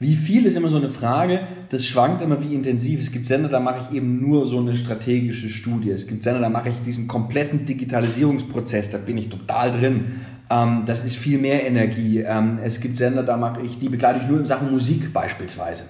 Wie 0.00 0.16
viel 0.16 0.46
ist 0.46 0.56
immer 0.56 0.68
so 0.68 0.78
eine 0.78 0.88
Frage, 0.88 1.46
das 1.68 1.86
schwankt 1.86 2.22
immer 2.22 2.42
wie 2.42 2.56
intensiv. 2.56 3.00
Es 3.00 3.12
gibt 3.12 3.24
Sender, 3.24 3.48
da 3.48 3.60
mache 3.60 3.82
ich 3.86 3.96
eben 3.96 4.20
nur 4.20 4.48
so 4.48 4.58
eine 4.58 4.74
strategische 4.74 5.48
Studie. 5.48 5.90
Es 5.90 6.08
gibt 6.08 6.24
Sender, 6.24 6.40
da 6.40 6.48
mache 6.48 6.70
ich 6.70 6.74
diesen 6.84 7.06
kompletten 7.06 7.64
Digitalisierungsprozess, 7.66 8.90
da 8.90 8.98
bin 8.98 9.16
ich 9.16 9.28
total 9.28 9.70
drin. 9.70 10.04
Ähm, 10.52 10.82
das 10.84 11.04
ist 11.04 11.16
viel 11.16 11.38
mehr 11.38 11.66
Energie. 11.66 12.20
Ähm, 12.20 12.58
es 12.62 12.80
gibt 12.80 12.98
Sender, 12.98 13.22
da 13.22 13.36
mache 13.36 13.62
ich, 13.62 13.78
die 13.78 13.88
begleite 13.88 14.20
ich 14.20 14.28
nur 14.28 14.38
in 14.38 14.46
Sachen 14.46 14.70
Musik 14.70 15.12
beispielsweise. 15.12 15.84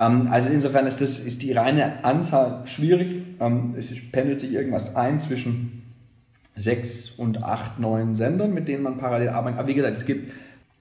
Ähm, 0.00 0.28
also 0.30 0.50
insofern 0.50 0.86
ist 0.86 1.00
das 1.00 1.20
ist 1.20 1.42
die 1.42 1.52
reine 1.52 2.04
Anzahl 2.04 2.62
schwierig. 2.66 3.22
Ähm, 3.40 3.74
es 3.78 3.90
pendelt 4.10 4.40
sich 4.40 4.52
irgendwas 4.52 4.96
ein 4.96 5.20
zwischen 5.20 5.82
sechs 6.56 7.10
und 7.10 7.44
acht, 7.44 7.78
neun 7.78 8.16
Sendern, 8.16 8.52
mit 8.52 8.66
denen 8.66 8.82
man 8.82 8.98
parallel 8.98 9.28
arbeitet. 9.28 9.60
Aber 9.60 9.68
wie 9.68 9.74
gesagt, 9.74 9.96
es 9.96 10.04
gibt 10.04 10.32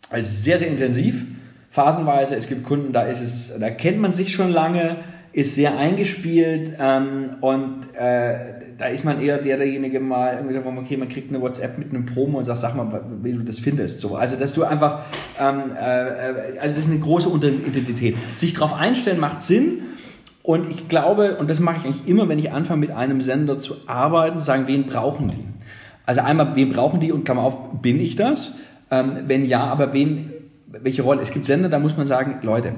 also 0.09 0.27
sehr, 0.27 0.57
sehr 0.57 0.69
intensiv, 0.69 1.25
phasenweise. 1.69 2.35
Es 2.35 2.47
gibt 2.47 2.63
Kunden, 2.63 2.91
da 2.91 3.03
ist 3.03 3.21
es, 3.21 3.59
da 3.59 3.69
kennt 3.69 3.99
man 3.99 4.13
sich 4.13 4.33
schon 4.33 4.49
lange 4.49 4.97
ist 5.37 5.53
sehr 5.53 5.77
eingespielt 5.77 6.73
ähm, 6.79 7.35
und 7.41 7.93
äh, 7.93 8.37
da 8.79 8.87
ist 8.87 9.05
man 9.05 9.21
eher 9.21 9.37
der, 9.37 9.57
derjenige 9.57 9.99
mal 9.99 10.33
irgendwie 10.33 10.55
sagt, 10.55 10.65
okay, 10.65 10.97
man 10.97 11.09
kriegt 11.09 11.29
eine 11.29 11.39
WhatsApp 11.39 11.77
mit 11.77 11.91
einem 11.91 12.07
Promo 12.07 12.39
und 12.39 12.45
sagt, 12.45 12.59
sag 12.59 12.75
mal, 12.75 13.03
wie 13.21 13.33
du 13.33 13.43
das 13.43 13.59
findest. 13.59 14.01
So, 14.01 14.15
also 14.15 14.35
dass 14.35 14.55
du 14.55 14.63
einfach, 14.63 15.05
ähm, 15.39 15.73
äh, 15.79 16.57
also 16.59 16.75
das 16.75 16.77
ist 16.79 16.89
eine 16.89 16.99
große 16.99 17.29
Identität. 17.29 18.17
Sich 18.35 18.55
darauf 18.55 18.73
einstellen 18.73 19.19
macht 19.19 19.43
Sinn. 19.43 19.81
Und 20.41 20.71
ich 20.71 20.89
glaube, 20.89 21.37
und 21.37 21.51
das 21.51 21.59
mache 21.59 21.77
ich 21.77 21.85
eigentlich 21.85 22.07
immer, 22.07 22.27
wenn 22.29 22.39
ich 22.39 22.51
anfange 22.51 22.79
mit 22.79 22.89
einem 22.89 23.21
Sender 23.21 23.59
zu 23.59 23.75
arbeiten, 23.85 24.39
sagen, 24.39 24.63
wen 24.65 24.87
brauchen 24.87 25.29
die? 25.29 25.45
Also 26.07 26.21
einmal, 26.21 26.55
wen 26.55 26.73
brauchen 26.73 26.99
die 26.99 27.11
und 27.11 27.25
Klammer 27.25 27.43
auf, 27.43 27.79
bin 27.83 27.99
ich 27.99 28.15
das? 28.15 28.53
Ähm, 28.89 29.25
wenn 29.27 29.45
ja, 29.45 29.65
aber 29.65 29.93
wen, 29.93 30.31
welche 30.65 31.03
Rolle? 31.03 31.21
Es 31.21 31.29
gibt 31.29 31.45
Sender, 31.45 31.69
da 31.69 31.77
muss 31.77 31.95
man 31.95 32.07
sagen, 32.07 32.39
Leute, 32.41 32.73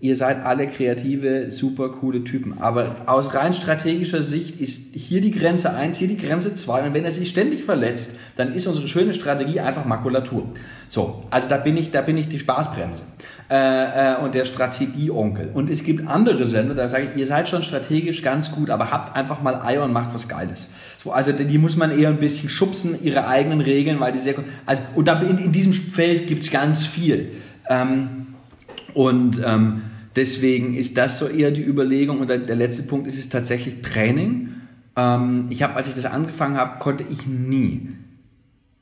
ihr 0.00 0.16
seid 0.16 0.44
alle 0.44 0.66
kreative, 0.66 1.50
super 1.50 1.88
coole 1.88 2.24
Typen. 2.24 2.58
Aber 2.60 2.96
aus 3.06 3.34
rein 3.34 3.54
strategischer 3.54 4.22
Sicht 4.22 4.60
ist 4.60 4.94
hier 4.94 5.20
die 5.20 5.30
Grenze 5.30 5.74
1, 5.74 5.96
hier 5.96 6.08
die 6.08 6.18
Grenze 6.18 6.54
2. 6.54 6.88
Und 6.88 6.94
wenn 6.94 7.04
er 7.04 7.12
sich 7.12 7.30
ständig 7.30 7.64
verletzt, 7.64 8.16
dann 8.36 8.52
ist 8.54 8.66
unsere 8.66 8.88
schöne 8.88 9.14
Strategie 9.14 9.60
einfach 9.60 9.84
Makulatur. 9.84 10.48
So, 10.88 11.24
also 11.30 11.48
da 11.48 11.56
bin 11.56 11.76
ich, 11.76 11.90
da 11.90 12.02
bin 12.02 12.18
ich 12.18 12.28
die 12.28 12.38
Spaßbremse 12.38 13.02
äh, 13.48 14.14
äh, 14.14 14.16
und 14.16 14.34
der 14.34 14.44
Strategieonkel. 14.44 15.50
Und 15.54 15.70
es 15.70 15.84
gibt 15.84 16.06
andere 16.06 16.44
Sender, 16.44 16.74
da 16.74 16.88
sage 16.88 17.08
ich, 17.10 17.20
ihr 17.20 17.26
seid 17.26 17.48
schon 17.48 17.62
strategisch 17.62 18.22
ganz 18.22 18.50
gut, 18.50 18.70
aber 18.70 18.90
habt 18.90 19.16
einfach 19.16 19.42
mal 19.42 19.62
Eier 19.62 19.84
und 19.84 19.92
macht 19.92 20.12
was 20.12 20.28
Geiles. 20.28 20.68
So, 21.02 21.12
also 21.12 21.32
die 21.32 21.58
muss 21.58 21.76
man 21.76 21.98
eher 21.98 22.10
ein 22.10 22.18
bisschen 22.18 22.50
schubsen, 22.50 23.02
ihre 23.02 23.26
eigenen 23.26 23.60
Regeln, 23.60 24.00
weil 24.00 24.12
die 24.12 24.18
sehr, 24.18 24.34
also 24.66 24.82
und 24.94 25.08
da 25.08 25.20
in, 25.22 25.38
in 25.38 25.52
diesem 25.52 25.72
Feld 25.72 26.26
gibt's 26.26 26.50
ganz 26.50 26.84
viel. 26.84 27.32
Ähm, 27.70 28.33
und 28.94 29.42
ähm, 29.44 29.82
Deswegen 30.16 30.74
ist 30.74 30.96
das 30.96 31.18
so 31.18 31.26
eher 31.26 31.50
die 31.50 31.62
Überlegung. 31.62 32.20
Und 32.20 32.28
der, 32.28 32.56
letzte 32.56 32.84
Punkt 32.84 33.06
ist 33.06 33.18
es 33.18 33.28
tatsächlich 33.28 33.82
Training. 33.82 34.54
Ähm, 34.96 35.46
ich 35.50 35.62
habe, 35.62 35.74
als 35.74 35.88
ich 35.88 35.94
das 35.94 36.06
angefangen 36.06 36.56
habe, 36.56 36.78
konnte 36.78 37.04
ich 37.08 37.26
nie. 37.26 37.88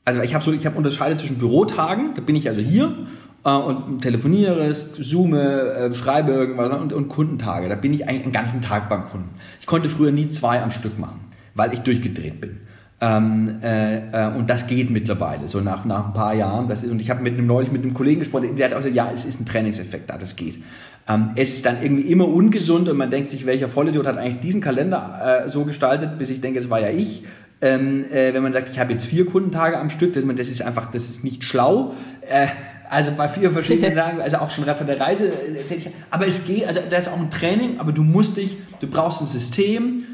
Also 0.05 0.21
ich 0.21 0.35
habe 0.35 0.43
so, 0.43 0.51
ich 0.51 0.65
habe 0.65 0.77
unterscheidet 0.77 1.19
zwischen 1.19 1.39
Bürotagen, 1.39 2.13
da 2.15 2.21
bin 2.21 2.35
ich 2.35 2.49
also 2.49 2.61
hier 2.61 3.07
äh, 3.45 3.49
und 3.49 4.01
telefoniere, 4.01 4.71
zoome, 4.73 5.41
äh, 5.41 5.95
schreibe 5.95 6.33
irgendwas 6.33 6.71
und, 6.79 6.93
und 6.93 7.07
Kundentage. 7.07 7.69
Da 7.69 7.75
bin 7.75 7.93
ich 7.93 8.07
eigentlich 8.07 8.23
einen 8.23 8.33
ganzen 8.33 8.61
Tag 8.61 8.89
beim 8.89 9.05
Kunden. 9.05 9.29
Ich 9.59 9.65
konnte 9.65 9.89
früher 9.89 10.11
nie 10.11 10.29
zwei 10.29 10.61
am 10.61 10.71
Stück 10.71 10.99
machen, 10.99 11.21
weil 11.55 11.73
ich 11.73 11.79
durchgedreht 11.79 12.41
bin. 12.41 12.59
Ähm, 13.03 13.59
äh, 13.61 13.97
äh, 13.97 14.33
und 14.33 14.49
das 14.49 14.65
geht 14.65 14.89
mittlerweile, 14.89 15.49
so 15.49 15.59
nach, 15.59 15.83
nach 15.83 16.07
ein 16.07 16.13
paar 16.13 16.33
Jahren. 16.33 16.69
Das 16.69 16.83
ist, 16.83 16.89
und 16.89 17.01
ich 17.01 17.09
habe 17.09 17.21
mit 17.21 17.33
einem 17.33 17.47
neulich 17.47 17.69
mit 17.69 17.83
einem 17.83 17.93
Kollegen 17.93 18.21
gesprochen, 18.21 18.55
der 18.55 18.67
hat 18.67 18.73
auch 18.73 18.77
gesagt, 18.77 18.95
ja, 18.95 19.11
es 19.13 19.25
ist 19.25 19.41
ein 19.41 19.45
Trainingseffekt 19.45 20.09
da, 20.09 20.17
das 20.17 20.37
geht. 20.37 20.63
Ähm, 21.09 21.31
es 21.35 21.53
ist 21.53 21.65
dann 21.65 21.83
irgendwie 21.83 22.03
immer 22.03 22.29
ungesund 22.29 22.87
und 22.87 22.95
man 22.95 23.11
denkt 23.11 23.29
sich, 23.29 23.45
welcher 23.45 23.67
Vollidiot 23.67 24.07
hat 24.07 24.17
eigentlich 24.17 24.39
diesen 24.39 24.61
Kalender 24.61 25.43
äh, 25.45 25.49
so 25.49 25.65
gestaltet, 25.65 26.17
bis 26.17 26.29
ich 26.29 26.39
denke, 26.39 26.59
es 26.59 26.69
war 26.69 26.79
ja 26.79 26.91
ich. 26.91 27.25
Ähm, 27.61 28.05
äh, 28.09 28.33
wenn 28.33 28.41
man 28.41 28.53
sagt, 28.53 28.69
ich 28.69 28.79
habe 28.79 28.93
jetzt 28.93 29.03
vier 29.03 29.25
Kundentage 29.25 29.77
am 29.77 29.89
Stück, 29.89 30.13
das, 30.13 30.23
das 30.37 30.47
ist 30.47 30.61
einfach, 30.61 30.89
das 30.89 31.09
ist 31.09 31.25
nicht 31.25 31.43
schlau. 31.43 31.95
Äh, 32.29 32.47
also 32.89 33.11
bei 33.17 33.27
vier 33.27 33.51
verschiedenen 33.51 33.95
Tagen, 33.95 34.21
also 34.21 34.37
auch 34.37 34.49
schon 34.49 34.63
von 34.63 34.87
der 34.87 35.01
Reise. 35.01 35.27
Äh, 35.27 35.89
aber 36.09 36.25
es 36.25 36.45
geht, 36.45 36.67
also 36.67 36.79
da 36.89 36.95
ist 36.95 37.09
auch 37.09 37.19
ein 37.19 37.31
Training, 37.31 37.79
aber 37.79 37.91
du 37.91 38.03
musst 38.03 38.37
dich, 38.37 38.55
du 38.79 38.87
brauchst 38.87 39.19
ein 39.19 39.27
System 39.27 40.05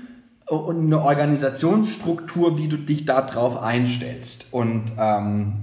und 0.50 0.86
eine 0.86 1.02
Organisationsstruktur, 1.02 2.58
wie 2.58 2.68
du 2.68 2.78
dich 2.78 3.06
darauf 3.06 3.62
einstellst 3.62 4.48
und, 4.52 4.92
ähm, 4.98 5.54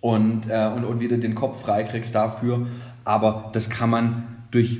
und, 0.00 0.48
äh, 0.48 0.70
und, 0.74 0.84
und 0.84 1.00
wie 1.00 1.08
du 1.08 1.18
den 1.18 1.34
Kopf 1.34 1.62
freikriegst 1.62 2.14
dafür. 2.14 2.66
Aber 3.04 3.50
das 3.52 3.70
kann 3.70 3.90
man 3.90 4.44
durch 4.50 4.78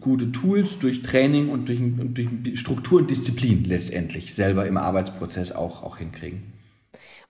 gute 0.00 0.32
Tools, 0.32 0.78
durch 0.78 1.02
Training 1.02 1.50
und 1.50 1.68
durch, 1.68 1.80
und 1.80 2.14
durch 2.16 2.60
Struktur 2.60 3.00
und 3.00 3.10
Disziplin 3.10 3.64
letztendlich 3.64 4.34
selber 4.34 4.66
im 4.66 4.76
Arbeitsprozess 4.76 5.52
auch, 5.52 5.82
auch 5.82 5.98
hinkriegen. 5.98 6.52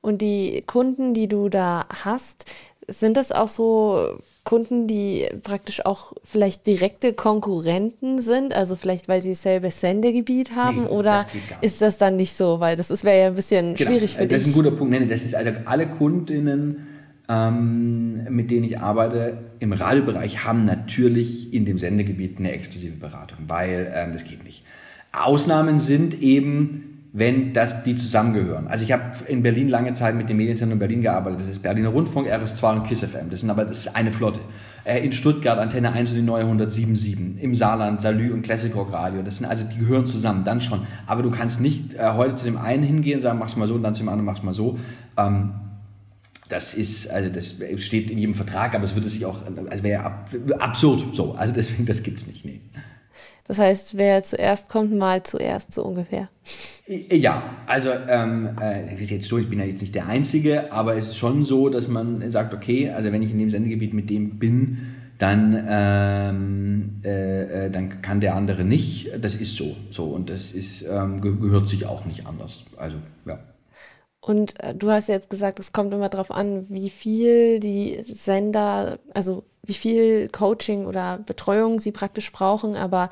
Und 0.00 0.22
die 0.22 0.62
Kunden, 0.66 1.14
die 1.14 1.28
du 1.28 1.48
da 1.48 1.86
hast, 2.04 2.50
sind 2.88 3.16
das 3.16 3.32
auch 3.32 3.48
so 3.48 4.18
Kunden, 4.44 4.86
die 4.86 5.26
praktisch 5.42 5.84
auch 5.84 6.14
vielleicht 6.24 6.66
direkte 6.66 7.12
Konkurrenten 7.12 8.20
sind? 8.20 8.54
Also 8.54 8.76
vielleicht, 8.76 9.08
weil 9.08 9.22
sie 9.22 9.34
selber 9.34 9.70
Sendegebiet 9.70 10.56
haben? 10.56 10.84
Nee, 10.84 10.88
oder 10.88 11.26
das 11.60 11.72
ist 11.72 11.82
das 11.82 11.98
dann 11.98 12.16
nicht 12.16 12.34
so? 12.34 12.60
Weil 12.60 12.76
das 12.76 13.04
wäre 13.04 13.20
ja 13.20 13.26
ein 13.26 13.34
bisschen 13.34 13.74
genau, 13.74 13.90
schwierig 13.90 14.14
für 14.14 14.26
das 14.26 14.28
dich. 14.28 14.38
Das 14.38 14.48
ist 14.48 14.56
ein 14.56 14.62
guter 14.62 14.76
Punkt. 14.76 14.98
Nee, 14.98 15.06
das 15.06 15.22
ist 15.22 15.34
also 15.34 15.50
alle 15.66 15.88
Kundinnen, 15.88 16.86
ähm, 17.28 18.24
mit 18.30 18.50
denen 18.50 18.64
ich 18.64 18.78
arbeite 18.78 19.38
im 19.60 19.72
Radiobereich, 19.72 20.44
haben 20.44 20.64
natürlich 20.64 21.52
in 21.52 21.64
dem 21.64 21.78
Sendegebiet 21.78 22.38
eine 22.38 22.52
exklusive 22.52 22.96
Beratung, 22.96 23.38
weil 23.46 23.92
ähm, 23.94 24.12
das 24.12 24.24
geht 24.24 24.42
nicht. 24.42 24.64
Ausnahmen 25.12 25.80
sind 25.80 26.22
eben 26.22 26.89
wenn 27.12 27.52
das 27.52 27.82
die 27.82 27.96
zusammengehören. 27.96 28.68
Also 28.68 28.84
ich 28.84 28.92
habe 28.92 29.02
in 29.26 29.42
Berlin 29.42 29.68
lange 29.68 29.92
Zeit 29.94 30.14
mit 30.14 30.28
dem 30.28 30.36
Medienzentrum 30.36 30.78
Berlin 30.78 31.02
gearbeitet. 31.02 31.40
Das 31.40 31.48
ist 31.48 31.60
Berliner 31.60 31.88
Rundfunk, 31.88 32.28
RS2 32.28 32.76
und 32.76 32.84
KISS 32.84 33.04
FM. 33.04 33.30
Das 33.30 33.40
sind 33.40 33.50
aber 33.50 33.64
das 33.64 33.78
ist 33.78 33.96
eine 33.96 34.12
Flotte. 34.12 34.40
Äh, 34.84 35.04
in 35.04 35.12
Stuttgart 35.12 35.58
Antenne 35.58 35.92
1 35.92 36.10
und 36.10 36.16
die 36.16 36.22
neue 36.22 36.44
107.7. 36.44 37.38
Im 37.38 37.54
Saarland 37.54 38.00
Salü 38.00 38.32
und 38.32 38.42
Classic 38.42 38.74
Rock 38.74 38.92
Radio. 38.92 39.22
Das 39.22 39.38
sind 39.38 39.46
also 39.46 39.64
die 39.64 39.78
gehören 39.78 40.06
zusammen, 40.06 40.44
dann 40.44 40.60
schon. 40.60 40.86
Aber 41.06 41.22
du 41.22 41.30
kannst 41.30 41.60
nicht 41.60 41.94
äh, 41.94 42.12
heute 42.14 42.36
zu 42.36 42.44
dem 42.44 42.56
einen 42.56 42.84
hingehen 42.84 43.16
und 43.16 43.22
sagen, 43.22 43.38
mach's 43.40 43.56
mal 43.56 43.66
so 43.66 43.74
und 43.74 43.82
dann 43.82 43.94
zu 43.94 44.02
dem 44.02 44.08
anderen 44.08 44.26
mach's 44.26 44.44
mal 44.44 44.54
so. 44.54 44.78
Ähm, 45.16 45.50
das 46.48 46.74
ist, 46.74 47.08
also 47.10 47.30
das 47.30 47.58
steht 47.78 48.10
in 48.10 48.18
jedem 48.18 48.34
Vertrag, 48.34 48.74
aber 48.74 48.84
es 48.84 48.94
würde 48.94 49.08
sich 49.08 49.24
auch, 49.24 49.38
also 49.68 49.82
wäre 49.84 50.02
ab, 50.02 50.30
absurd 50.58 51.14
so. 51.14 51.32
Also 51.32 51.54
deswegen, 51.54 51.86
das 51.86 52.02
gibt's 52.02 52.26
nicht, 52.26 52.44
nee. 52.44 52.60
Das 53.50 53.58
heißt, 53.58 53.96
wer 53.96 54.22
zuerst 54.22 54.68
kommt, 54.68 54.96
mal 54.96 55.24
zuerst 55.24 55.72
so 55.72 55.84
ungefähr. 55.84 56.28
Ja, 56.86 57.56
also 57.66 57.90
ähm, 58.08 58.50
äh, 58.62 58.94
ist 58.94 59.10
jetzt 59.10 59.26
so, 59.26 59.38
ich 59.38 59.50
bin 59.50 59.58
ja 59.58 59.64
jetzt 59.64 59.80
nicht 59.80 59.92
der 59.92 60.06
Einzige, 60.06 60.72
aber 60.72 60.94
es 60.94 61.08
ist 61.08 61.16
schon 61.16 61.44
so, 61.44 61.68
dass 61.68 61.88
man 61.88 62.30
sagt, 62.30 62.54
okay, 62.54 62.90
also 62.90 63.10
wenn 63.10 63.22
ich 63.22 63.32
in 63.32 63.38
dem 63.38 63.50
Sendegebiet 63.50 63.92
mit 63.92 64.08
dem 64.08 64.38
bin, 64.38 64.78
dann, 65.18 65.66
ähm, 65.68 67.00
äh, 67.04 67.66
äh 67.66 67.70
dann 67.72 68.02
kann 68.02 68.20
der 68.20 68.36
andere 68.36 68.62
nicht. 68.62 69.10
Das 69.20 69.34
ist 69.34 69.56
so, 69.56 69.74
so 69.90 70.04
und 70.04 70.30
das 70.30 70.52
ist 70.52 70.84
ähm, 70.88 71.20
gehört 71.20 71.66
sich 71.66 71.86
auch 71.86 72.04
nicht 72.04 72.28
anders. 72.28 72.62
Also 72.76 72.98
ja. 73.26 73.40
Und 74.20 74.62
äh, 74.62 74.74
du 74.74 74.90
hast 74.90 75.08
ja 75.08 75.14
jetzt 75.14 75.30
gesagt, 75.30 75.58
es 75.58 75.72
kommt 75.72 75.94
immer 75.94 76.08
darauf 76.08 76.30
an, 76.30 76.68
wie 76.68 76.90
viel 76.90 77.60
die 77.60 78.00
Sender, 78.02 78.98
also 79.14 79.44
wie 79.62 79.74
viel 79.74 80.28
Coaching 80.28 80.86
oder 80.86 81.18
Betreuung 81.24 81.78
sie 81.78 81.92
praktisch 81.92 82.32
brauchen, 82.32 82.76
aber 82.76 83.10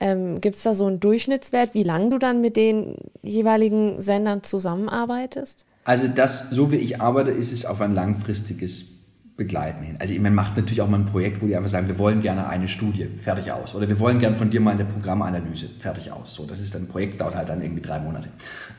ähm, 0.00 0.40
gibt 0.40 0.56
es 0.56 0.62
da 0.62 0.74
so 0.74 0.86
einen 0.86 1.00
Durchschnittswert, 1.00 1.74
wie 1.74 1.82
lange 1.82 2.10
du 2.10 2.18
dann 2.18 2.40
mit 2.40 2.56
den 2.56 2.96
jeweiligen 3.22 4.00
Sendern 4.00 4.42
zusammenarbeitest? 4.42 5.66
Also 5.84 6.06
das, 6.06 6.50
so 6.50 6.70
wie 6.70 6.76
ich 6.76 7.00
arbeite, 7.00 7.30
ist 7.30 7.52
es 7.52 7.64
auf 7.64 7.80
ein 7.80 7.94
langfristiges 7.94 8.98
Begleiten 9.36 9.84
hin. 9.84 9.96
Also 10.00 10.12
man 10.14 10.34
macht 10.34 10.56
natürlich 10.56 10.82
auch 10.82 10.88
mal 10.88 10.98
ein 10.98 11.06
Projekt, 11.06 11.40
wo 11.40 11.46
die 11.46 11.56
einfach 11.56 11.70
sagen, 11.70 11.86
wir 11.86 11.98
wollen 11.98 12.20
gerne 12.20 12.48
eine 12.48 12.66
Studie, 12.66 13.06
fertig 13.06 13.52
aus. 13.52 13.74
Oder 13.74 13.88
wir 13.88 13.98
wollen 14.00 14.18
gerne 14.18 14.34
von 14.34 14.50
dir 14.50 14.60
mal 14.60 14.72
eine 14.72 14.84
Programmanalyse, 14.84 15.68
fertig 15.78 16.10
aus. 16.10 16.34
So, 16.34 16.44
das 16.44 16.60
ist 16.60 16.74
dann 16.74 16.82
ein 16.82 16.88
Projekt, 16.88 17.20
dauert 17.20 17.36
halt 17.36 17.48
dann 17.48 17.62
irgendwie 17.62 17.80
drei 17.80 18.00
Monate. 18.00 18.28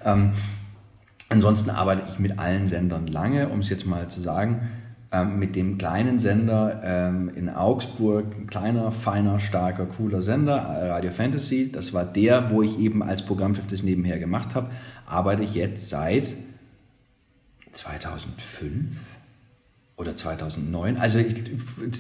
Ähm, 0.04 0.34
Ansonsten 1.30 1.70
arbeite 1.70 2.04
ich 2.10 2.18
mit 2.18 2.40
allen 2.40 2.68
Sendern 2.68 3.06
lange, 3.06 3.50
um 3.50 3.60
es 3.60 3.70
jetzt 3.70 3.86
mal 3.86 4.10
zu 4.10 4.20
sagen. 4.20 4.70
Ähm, 5.12 5.40
mit 5.40 5.56
dem 5.56 5.80
kleinen 5.80 6.20
Sender 6.20 6.82
ähm, 6.84 7.32
in 7.36 7.50
Augsburg, 7.50 8.26
ein 8.36 8.48
kleiner, 8.48 8.92
feiner, 8.92 9.40
starker, 9.40 9.88
cooler 9.88 10.22
Sender, 10.22 10.58
äh, 10.58 10.90
Radio 10.92 11.10
Fantasy, 11.10 11.72
das 11.72 11.94
war 11.94 12.06
der, 12.06 12.52
wo 12.52 12.62
ich 12.62 12.78
eben 12.78 13.02
als 13.02 13.26
Programmchef 13.26 13.66
das 13.66 13.82
nebenher 13.82 14.20
gemacht 14.20 14.54
habe, 14.54 14.70
arbeite 15.08 15.42
ich 15.42 15.56
jetzt 15.56 15.90
seit 15.90 16.36
2005 17.72 18.98
oder 19.98 20.16
2009, 20.16 20.98
also 20.98 21.18
ich, 21.18 21.36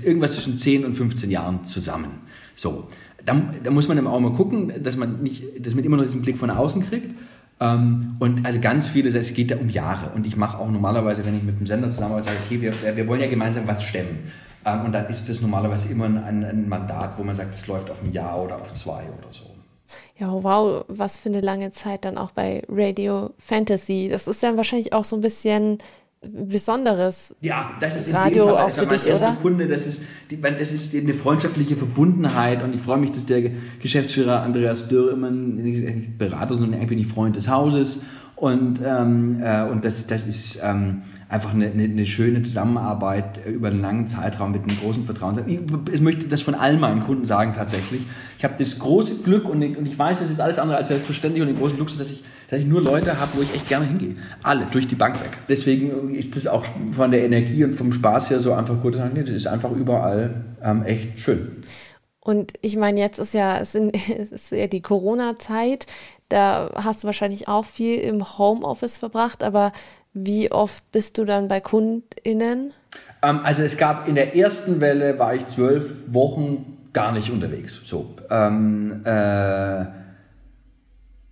irgendwas 0.06 0.34
zwischen 0.34 0.60
10 0.60 0.86
und 0.86 0.94
15 0.94 1.32
Jahren 1.32 1.64
zusammen. 1.64 2.12
So, 2.56 2.90
da, 3.26 3.42
da 3.64 3.72
muss 3.72 3.88
man 3.88 3.98
dann 3.98 4.06
auch 4.06 4.20
mal 4.20 4.34
gucken, 4.34 4.84
dass 4.84 4.96
man 4.98 5.24
nicht, 5.24 5.66
dass 5.66 5.74
man 5.74 5.84
immer 5.84 5.98
noch 5.98 6.04
diesen 6.04 6.22
Blick 6.22 6.38
von 6.38 6.52
außen 6.52 6.88
kriegt 6.88 7.16
und 7.62 8.46
also 8.46 8.60
ganz 8.62 8.88
viele, 8.88 9.18
es 9.18 9.34
geht 9.34 9.52
da 9.52 9.58
um 9.58 9.68
Jahre. 9.68 10.12
Und 10.16 10.26
ich 10.26 10.38
mache 10.38 10.60
auch 10.60 10.70
normalerweise, 10.72 11.26
wenn 11.26 11.38
ich 11.38 11.44
mit 11.44 11.60
dem 11.60 11.68
Sender 11.68 11.90
zusammenarbeite, 11.90 12.30
sage, 12.30 12.38
okay, 12.46 12.62
wir, 12.62 12.96
wir 12.96 13.08
wollen 13.08 13.20
ja 13.20 13.28
gemeinsam 13.28 13.68
was 13.68 13.84
stemmen. 13.84 14.32
Ähm, 14.66 14.86
und 14.86 14.94
dann 14.94 15.08
ist 15.08 15.28
das 15.28 15.42
normalerweise 15.42 15.90
immer 15.90 16.06
ein, 16.06 16.44
ein 16.44 16.70
Mandat, 16.70 17.18
wo 17.18 17.24
man 17.24 17.36
sagt, 17.36 17.56
es 17.56 17.68
läuft 17.68 17.90
auf 17.92 18.02
ein 18.02 18.14
Jahr 18.14 18.42
oder 18.42 18.62
auf 18.62 18.74
zwei 18.74 19.04
oder 19.04 19.32
so. 19.32 19.44
Ja, 20.18 20.32
wow, 20.32 20.86
was 20.88 21.18
für 21.18 21.30
eine 21.30 21.42
lange 21.42 21.72
Zeit 21.72 22.06
dann 22.06 22.18
auch 22.18 22.32
bei 22.32 22.62
Radio 22.70 23.32
Fantasy. 23.38 24.10
Das 24.12 24.28
ist 24.28 24.44
dann 24.44 24.58
wahrscheinlich 24.58 24.94
auch 24.94 25.04
so 25.04 25.16
ein 25.16 25.22
bisschen 25.22 25.80
Besonderes. 26.22 27.34
Ja, 27.40 27.72
das 27.80 27.96
ist 27.96 28.14
Radio 28.14 28.50
auch 28.50 28.70
für 28.70 28.86
dich, 28.86 29.06
oder? 29.06 29.38
Kunde, 29.42 29.68
das 29.70 29.88
ist, 29.88 30.02
das 30.30 30.72
ist 30.74 30.94
eine 30.94 31.14
freundschaftliche 31.14 31.78
Verbundenheit 31.78 32.62
und 32.62 32.74
ich 32.74 32.82
freue 32.82 32.98
mich, 32.98 33.14
dass 33.14 33.26
der 33.26 33.52
Geschäftsführer 33.82 34.42
Andreas 34.42 34.90
Dürr 34.90 35.14
immer 35.14 35.30
ein 35.30 36.16
Berater, 36.18 36.58
sondern 36.58 36.74
eigentlich 36.74 36.90
bin 36.90 37.00
ich 37.00 37.08
Freund 37.08 37.38
des 37.38 37.48
Hauses 37.48 38.02
und, 38.36 38.82
ähm, 38.86 39.42
äh, 39.42 39.64
und 39.64 39.86
das, 39.86 40.08
das 40.08 40.28
ist 40.28 40.60
ähm, 40.62 41.04
einfach 41.30 41.54
eine, 41.54 41.68
eine, 41.68 41.84
eine, 41.84 42.06
schöne 42.08 42.42
Zusammenarbeit 42.42 43.46
über 43.46 43.68
einen 43.68 43.82
langen 43.82 44.08
Zeitraum 44.08 44.52
mit 44.52 44.64
einem 44.64 44.80
großen 44.80 45.06
Vertrauen. 45.06 45.44
Ich, 45.92 46.02
möchte 46.02 46.28
das 46.28 46.42
von 46.42 46.56
allen 46.56 46.80
meinen 46.80 47.02
Kunden 47.02 47.24
sagen 47.24 47.54
tatsächlich. 47.56 48.02
Ich 48.40 48.44
habe 48.44 48.56
das 48.58 48.80
große 48.80 49.18
Glück 49.18 49.48
und 49.48 49.62
ich, 49.62 49.78
und 49.78 49.86
ich 49.86 49.98
weiß, 49.98 50.20
das 50.20 50.32
ist 50.32 50.42
alles 50.42 50.58
andere 50.58 50.78
als 50.78 50.88
selbstverständlich 50.88 51.44
und 51.44 51.48
den 51.48 51.60
großen 51.60 51.78
Luxus, 51.78 52.00
dass 52.00 52.10
ich, 52.10 52.24
dass 52.50 52.60
ich 52.60 52.66
nur 52.66 52.82
Leute 52.82 53.20
habe, 53.20 53.32
wo 53.36 53.44
ich 53.44 53.54
echt 53.54 53.70
gerne 53.70 53.86
hingehe. 53.86 54.16
Alle, 54.42 54.66
durch 54.72 54.88
die 54.88 54.96
Bank 54.96 55.22
weg. 55.22 55.38
Deswegen 55.48 56.16
ist 56.16 56.36
das 56.36 56.48
auch 56.48 56.66
von 56.92 57.12
der 57.12 57.24
Energie 57.24 57.64
und 57.64 57.74
vom 57.74 57.92
Spaß 57.92 58.32
her 58.32 58.40
so 58.40 58.54
einfach 58.54 58.82
gut. 58.82 58.98
Nee, 59.14 59.22
das 59.22 59.30
ist 59.30 59.46
einfach 59.46 59.72
überall 59.72 60.46
ähm, 60.64 60.84
echt 60.84 61.20
schön. 61.20 61.58
Und 62.22 62.54
ich 62.62 62.76
meine, 62.76 63.00
jetzt 63.00 63.20
ist 63.20 63.36
ja, 63.36 63.60
es, 63.60 63.76
ist 63.76 64.52
ja 64.52 64.66
die 64.66 64.82
Corona-Zeit. 64.82 65.86
Da 66.28 66.72
hast 66.76 67.04
du 67.04 67.08
wahrscheinlich 67.08 67.48
auch 67.48 67.66
viel 67.66 68.00
im 68.00 68.38
Homeoffice 68.38 68.98
verbracht, 68.98 69.44
aber 69.44 69.72
wie 70.14 70.52
oft 70.52 70.92
bist 70.92 71.18
du 71.18 71.26
dann 71.26 71.48
bei 71.48 71.60
KundInnen? 71.60 72.72
Ähm, 73.22 73.40
also 73.44 73.64
es 73.64 73.78
gab 73.78 74.08
in 74.08 74.16
der 74.16 74.36
ersten 74.36 74.82
Welle 74.82 75.20
war 75.20 75.36
ich 75.36 75.48
zwölf 75.48 75.94
Wochen 76.08 76.78
gar 76.94 77.12
nicht 77.12 77.32
unterwegs. 77.32 77.82
So. 77.86 78.16
Ähm, 78.30 79.02
äh, 79.06 79.86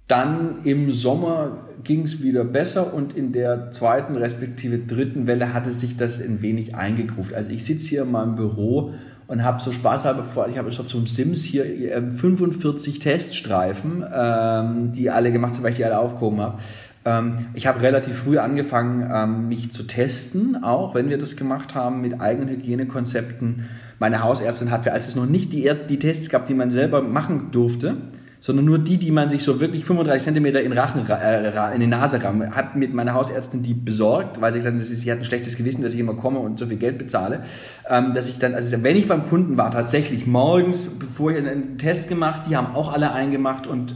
dann 0.07 0.63
im 0.63 0.93
Sommer 0.93 1.67
ging 1.84 2.03
es 2.03 2.21
wieder 2.23 2.43
besser 2.43 2.93
und 2.93 3.15
in 3.15 3.34
der 3.34 3.71
zweiten 3.71 4.15
respektive 4.15 4.80
dritten 4.80 5.28
Welle 5.28 5.53
hatte 5.53 5.71
sich 5.71 5.97
das 5.97 6.21
ein 6.21 6.41
wenig 6.41 6.75
eingegruft. 6.75 7.34
Also 7.34 7.49
ich 7.49 7.65
sitze 7.65 7.88
hier 7.88 8.01
in 8.03 8.11
meinem 8.11 8.36
Büro 8.36 8.93
und 9.28 9.43
habe 9.43 9.61
so 9.61 9.73
spaßhalber 9.73 10.23
vor, 10.23 10.47
ich 10.47 10.57
habe 10.57 10.69
auf 10.69 10.89
so 10.89 10.97
einem 10.97 11.07
Sims 11.07 11.43
hier 11.43 11.65
45 12.09 12.95
ähm, 12.95 13.01
Teststreifen, 13.01 14.05
ähm, 14.13 14.91
die 14.93 15.09
alle 15.09 15.32
gemacht 15.34 15.55
sind, 15.55 15.63
weil 15.63 15.71
ich 15.71 15.78
die 15.78 15.86
alle 15.86 15.99
aufgehoben 15.99 16.39
habe. 16.39 16.59
Ähm, 17.07 17.45
ich 17.53 17.67
habe 17.67 17.81
relativ 17.81 18.17
früh 18.17 18.37
angefangen, 18.37 19.09
ähm, 19.11 19.47
mich 19.47 19.71
zu 19.71 19.83
testen, 19.83 20.63
auch 20.63 20.93
wenn 20.93 21.09
wir 21.09 21.17
das 21.17 21.37
gemacht 21.37 21.73
haben 21.73 22.01
mit 22.01 22.19
eigenen 22.19 22.49
Hygienekonzepten. 22.49 23.65
Meine 23.97 24.21
Hausärztin 24.21 24.71
hat, 24.71 24.87
als 24.89 25.07
es 25.07 25.15
noch 25.15 25.25
nicht 25.25 25.53
die, 25.53 25.71
die 25.89 25.99
Tests 25.99 26.29
gab, 26.29 26.47
die 26.47 26.53
man 26.53 26.69
selber 26.69 27.01
machen 27.01 27.49
durfte, 27.51 27.95
sondern 28.39 28.65
nur 28.65 28.77
die, 28.77 28.97
die 28.97 29.11
man 29.11 29.29
sich 29.29 29.41
so 29.43 29.59
wirklich 29.59 29.85
35 29.85 30.23
Zentimeter 30.23 30.61
in 30.61 30.73
Rachen, 30.73 31.09
äh, 31.09 31.73
in 31.73 31.79
die 31.79 31.87
Nase 31.87 32.21
rammt, 32.21 32.51
hat 32.51 32.75
mit 32.75 32.93
meiner 32.93 33.13
Hausärztin 33.13 33.63
die 33.63 33.73
besorgt, 33.73 34.41
weil 34.41 34.51
sie 34.51 34.59
gesagt 34.59 34.75
hat, 34.75 34.85
sie 34.85 35.11
hat 35.11 35.19
ein 35.19 35.25
schlechtes 35.25 35.55
Gewissen, 35.55 35.83
dass 35.83 35.93
ich 35.93 35.99
immer 35.99 36.13
komme 36.13 36.39
und 36.39 36.59
so 36.59 36.65
viel 36.65 36.77
Geld 36.77 36.97
bezahle, 36.97 37.43
ähm, 37.89 38.13
dass 38.13 38.27
ich 38.27 38.37
dann, 38.37 38.53
also 38.53 38.83
wenn 38.83 38.97
ich 38.97 39.07
beim 39.07 39.27
Kunden 39.27 39.57
war, 39.57 39.71
tatsächlich 39.71 40.27
morgens, 40.27 40.85
bevor 40.85 41.31
ich 41.31 41.37
einen 41.37 41.77
Test 41.77 42.09
gemacht, 42.09 42.43
die 42.49 42.57
haben 42.57 42.75
auch 42.75 42.91
alle 42.91 43.13
eingemacht 43.13 43.65
und 43.65 43.95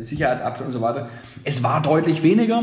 Sicherheitsabstand 0.00 0.68
und 0.68 0.72
so 0.72 0.80
weiter. 0.80 1.08
Es 1.44 1.62
war 1.62 1.82
deutlich 1.82 2.22
weniger, 2.22 2.62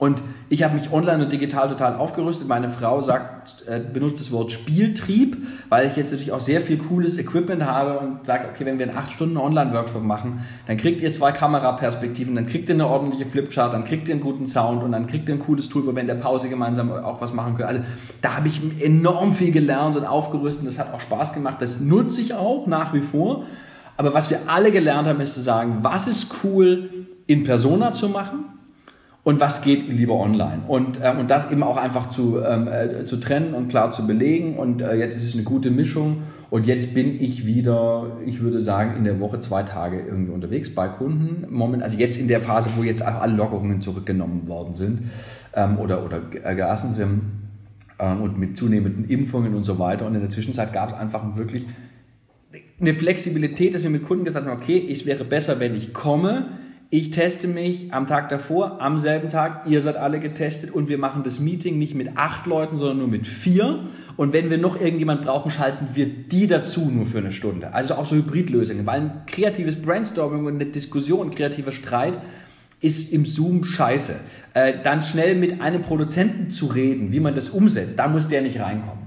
Und 0.00 0.22
ich 0.48 0.62
habe 0.62 0.76
mich 0.76 0.92
online 0.92 1.24
und 1.24 1.32
digital 1.32 1.68
total 1.68 1.96
aufgerüstet. 1.96 2.46
Meine 2.46 2.70
Frau 2.70 3.02
sagt, 3.02 3.64
äh, 3.66 3.80
benutzt 3.80 4.20
das 4.20 4.30
Wort 4.30 4.52
Spieltrieb, 4.52 5.36
weil 5.68 5.88
ich 5.88 5.96
jetzt 5.96 6.12
natürlich 6.12 6.30
auch 6.30 6.38
sehr 6.40 6.60
viel 6.60 6.78
cooles 6.78 7.18
Equipment 7.18 7.64
habe 7.64 7.98
und 7.98 8.24
sage, 8.24 8.44
okay, 8.48 8.64
wenn 8.64 8.78
wir 8.78 8.88
einen 8.88 8.96
8 8.96 9.10
Stunden 9.10 9.36
Online-Workshop 9.36 10.04
machen, 10.04 10.44
dann 10.68 10.76
kriegt 10.76 11.00
ihr 11.00 11.10
zwei 11.10 11.32
Kameraperspektiven, 11.32 12.36
dann 12.36 12.46
kriegt 12.46 12.68
ihr 12.68 12.76
eine 12.76 12.86
ordentliche 12.86 13.26
Flipchart, 13.26 13.74
dann 13.74 13.84
kriegt 13.84 14.06
ihr 14.06 14.14
einen 14.14 14.22
guten 14.22 14.46
Sound 14.46 14.84
und 14.84 14.92
dann 14.92 15.08
kriegt 15.08 15.28
ihr 15.28 15.34
ein 15.34 15.40
cooles 15.40 15.68
Tool, 15.68 15.84
wo 15.84 15.92
wir 15.92 16.00
in 16.00 16.06
der 16.06 16.14
Pause 16.14 16.48
gemeinsam 16.48 16.92
auch 16.92 17.20
was 17.20 17.32
machen 17.32 17.56
können. 17.56 17.68
Also 17.68 17.80
da 18.22 18.36
habe 18.36 18.46
ich 18.46 18.60
enorm 18.80 19.32
viel 19.32 19.50
gelernt 19.50 19.96
und 19.96 20.04
aufgerüstet. 20.04 20.64
Das 20.68 20.78
hat 20.78 20.94
auch 20.94 21.00
Spaß 21.00 21.32
gemacht. 21.32 21.56
Das 21.58 21.80
nutze 21.80 22.20
ich 22.20 22.34
auch 22.34 22.68
nach 22.68 22.94
wie 22.94 23.00
vor. 23.00 23.46
Aber 23.98 24.14
was 24.14 24.30
wir 24.30 24.38
alle 24.46 24.70
gelernt 24.70 25.08
haben, 25.08 25.20
ist 25.20 25.34
zu 25.34 25.40
sagen, 25.40 25.78
was 25.82 26.06
ist 26.06 26.32
cool 26.44 26.88
in 27.26 27.42
Persona 27.42 27.90
zu 27.90 28.08
machen 28.08 28.44
und 29.24 29.40
was 29.40 29.60
geht 29.60 29.88
lieber 29.88 30.14
online. 30.14 30.62
Und, 30.68 31.02
äh, 31.02 31.12
und 31.18 31.30
das 31.32 31.50
eben 31.50 31.64
auch 31.64 31.76
einfach 31.76 32.06
zu, 32.06 32.40
ähm, 32.40 32.68
äh, 32.68 33.04
zu 33.06 33.16
trennen 33.16 33.54
und 33.54 33.68
klar 33.68 33.90
zu 33.90 34.06
belegen. 34.06 34.56
Und 34.56 34.82
äh, 34.82 34.94
jetzt 34.94 35.16
ist 35.16 35.24
es 35.24 35.34
eine 35.34 35.42
gute 35.42 35.72
Mischung. 35.72 36.22
Und 36.48 36.64
jetzt 36.64 36.94
bin 36.94 37.20
ich 37.20 37.44
wieder, 37.44 38.06
ich 38.24 38.40
würde 38.40 38.60
sagen, 38.60 38.96
in 38.96 39.02
der 39.02 39.18
Woche 39.18 39.40
zwei 39.40 39.64
Tage 39.64 39.98
irgendwie 39.98 40.32
unterwegs 40.32 40.72
bei 40.72 40.86
Kunden. 40.86 41.44
Moment, 41.50 41.82
also 41.82 41.98
jetzt 41.98 42.18
in 42.18 42.28
der 42.28 42.40
Phase, 42.40 42.70
wo 42.76 42.84
jetzt 42.84 43.02
alle 43.02 43.34
Lockerungen 43.34 43.82
zurückgenommen 43.82 44.46
worden 44.46 44.74
sind 44.74 45.02
ähm, 45.54 45.76
oder, 45.78 46.04
oder 46.04 46.20
gelassen 46.20 46.92
sind 46.94 47.22
ähm, 47.98 48.22
und 48.22 48.38
mit 48.38 48.56
zunehmenden 48.56 49.08
Impfungen 49.08 49.56
und 49.56 49.64
so 49.64 49.80
weiter. 49.80 50.06
Und 50.06 50.14
in 50.14 50.20
der 50.20 50.30
Zwischenzeit 50.30 50.72
gab 50.72 50.90
es 50.90 50.94
einfach 50.94 51.36
wirklich 51.36 51.66
eine 52.80 52.94
Flexibilität, 52.94 53.74
dass 53.74 53.82
wir 53.82 53.90
mit 53.90 54.04
Kunden 54.04 54.24
gesagt 54.24 54.46
haben, 54.46 54.56
okay, 54.56 54.88
es 54.90 55.06
wäre 55.06 55.24
besser, 55.24 55.60
wenn 55.60 55.74
ich 55.74 55.92
komme 55.92 56.58
ich 56.90 57.10
teste 57.10 57.48
mich 57.48 57.92
am 57.92 58.06
Tag 58.06 58.30
davor, 58.30 58.80
am 58.80 58.96
selben 58.96 59.28
Tag, 59.28 59.66
ihr 59.66 59.82
seid 59.82 59.96
alle 59.96 60.20
getestet 60.20 60.70
und 60.70 60.88
wir 60.88 60.96
machen 60.96 61.22
das 61.22 61.38
Meeting 61.38 61.78
nicht 61.78 61.94
mit 61.94 62.16
acht 62.16 62.46
Leuten, 62.46 62.76
sondern 62.76 62.98
nur 62.98 63.08
mit 63.08 63.26
vier. 63.26 63.80
Und 64.16 64.32
wenn 64.32 64.48
wir 64.48 64.56
noch 64.56 64.80
irgendjemand 64.80 65.22
brauchen, 65.22 65.50
schalten 65.50 65.88
wir 65.92 66.06
die 66.06 66.46
dazu 66.46 66.90
nur 66.90 67.04
für 67.04 67.18
eine 67.18 67.30
Stunde. 67.30 67.74
Also 67.74 67.94
auch 67.94 68.06
so 68.06 68.16
Hybridlösungen, 68.16 68.86
weil 68.86 69.00
ein 69.02 69.22
kreatives 69.26 69.82
Brainstorming 69.82 70.46
und 70.46 70.54
eine 70.54 70.64
Diskussion, 70.64 71.28
ein 71.28 71.34
kreativer 71.34 71.72
Streit 71.72 72.18
ist 72.80 73.12
im 73.12 73.26
Zoom 73.26 73.64
scheiße. 73.64 74.14
Äh, 74.54 74.82
dann 74.82 75.02
schnell 75.02 75.34
mit 75.34 75.60
einem 75.60 75.82
Produzenten 75.82 76.50
zu 76.50 76.68
reden, 76.68 77.12
wie 77.12 77.20
man 77.20 77.34
das 77.34 77.50
umsetzt, 77.50 77.98
da 77.98 78.08
muss 78.08 78.28
der 78.28 78.40
nicht 78.40 78.60
reinkommen. 78.60 78.97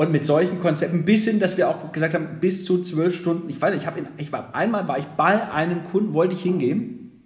Und 0.00 0.12
mit 0.12 0.24
solchen 0.24 0.60
Konzepten, 0.60 1.04
bis 1.04 1.26
hin, 1.26 1.40
dass 1.40 1.58
wir 1.58 1.68
auch 1.68 1.92
gesagt 1.92 2.14
haben, 2.14 2.38
bis 2.40 2.64
zu 2.64 2.80
zwölf 2.80 3.14
Stunden, 3.14 3.50
ich 3.50 3.60
weiß, 3.60 3.74
ich 3.74 3.86
habe, 3.86 4.00
ich 4.16 4.32
war 4.32 4.54
einmal 4.54 4.88
war 4.88 4.98
ich 4.98 5.04
bei 5.04 5.52
einem 5.52 5.84
Kunden, 5.84 6.14
wollte 6.14 6.34
ich 6.34 6.42
hingehen 6.42 7.20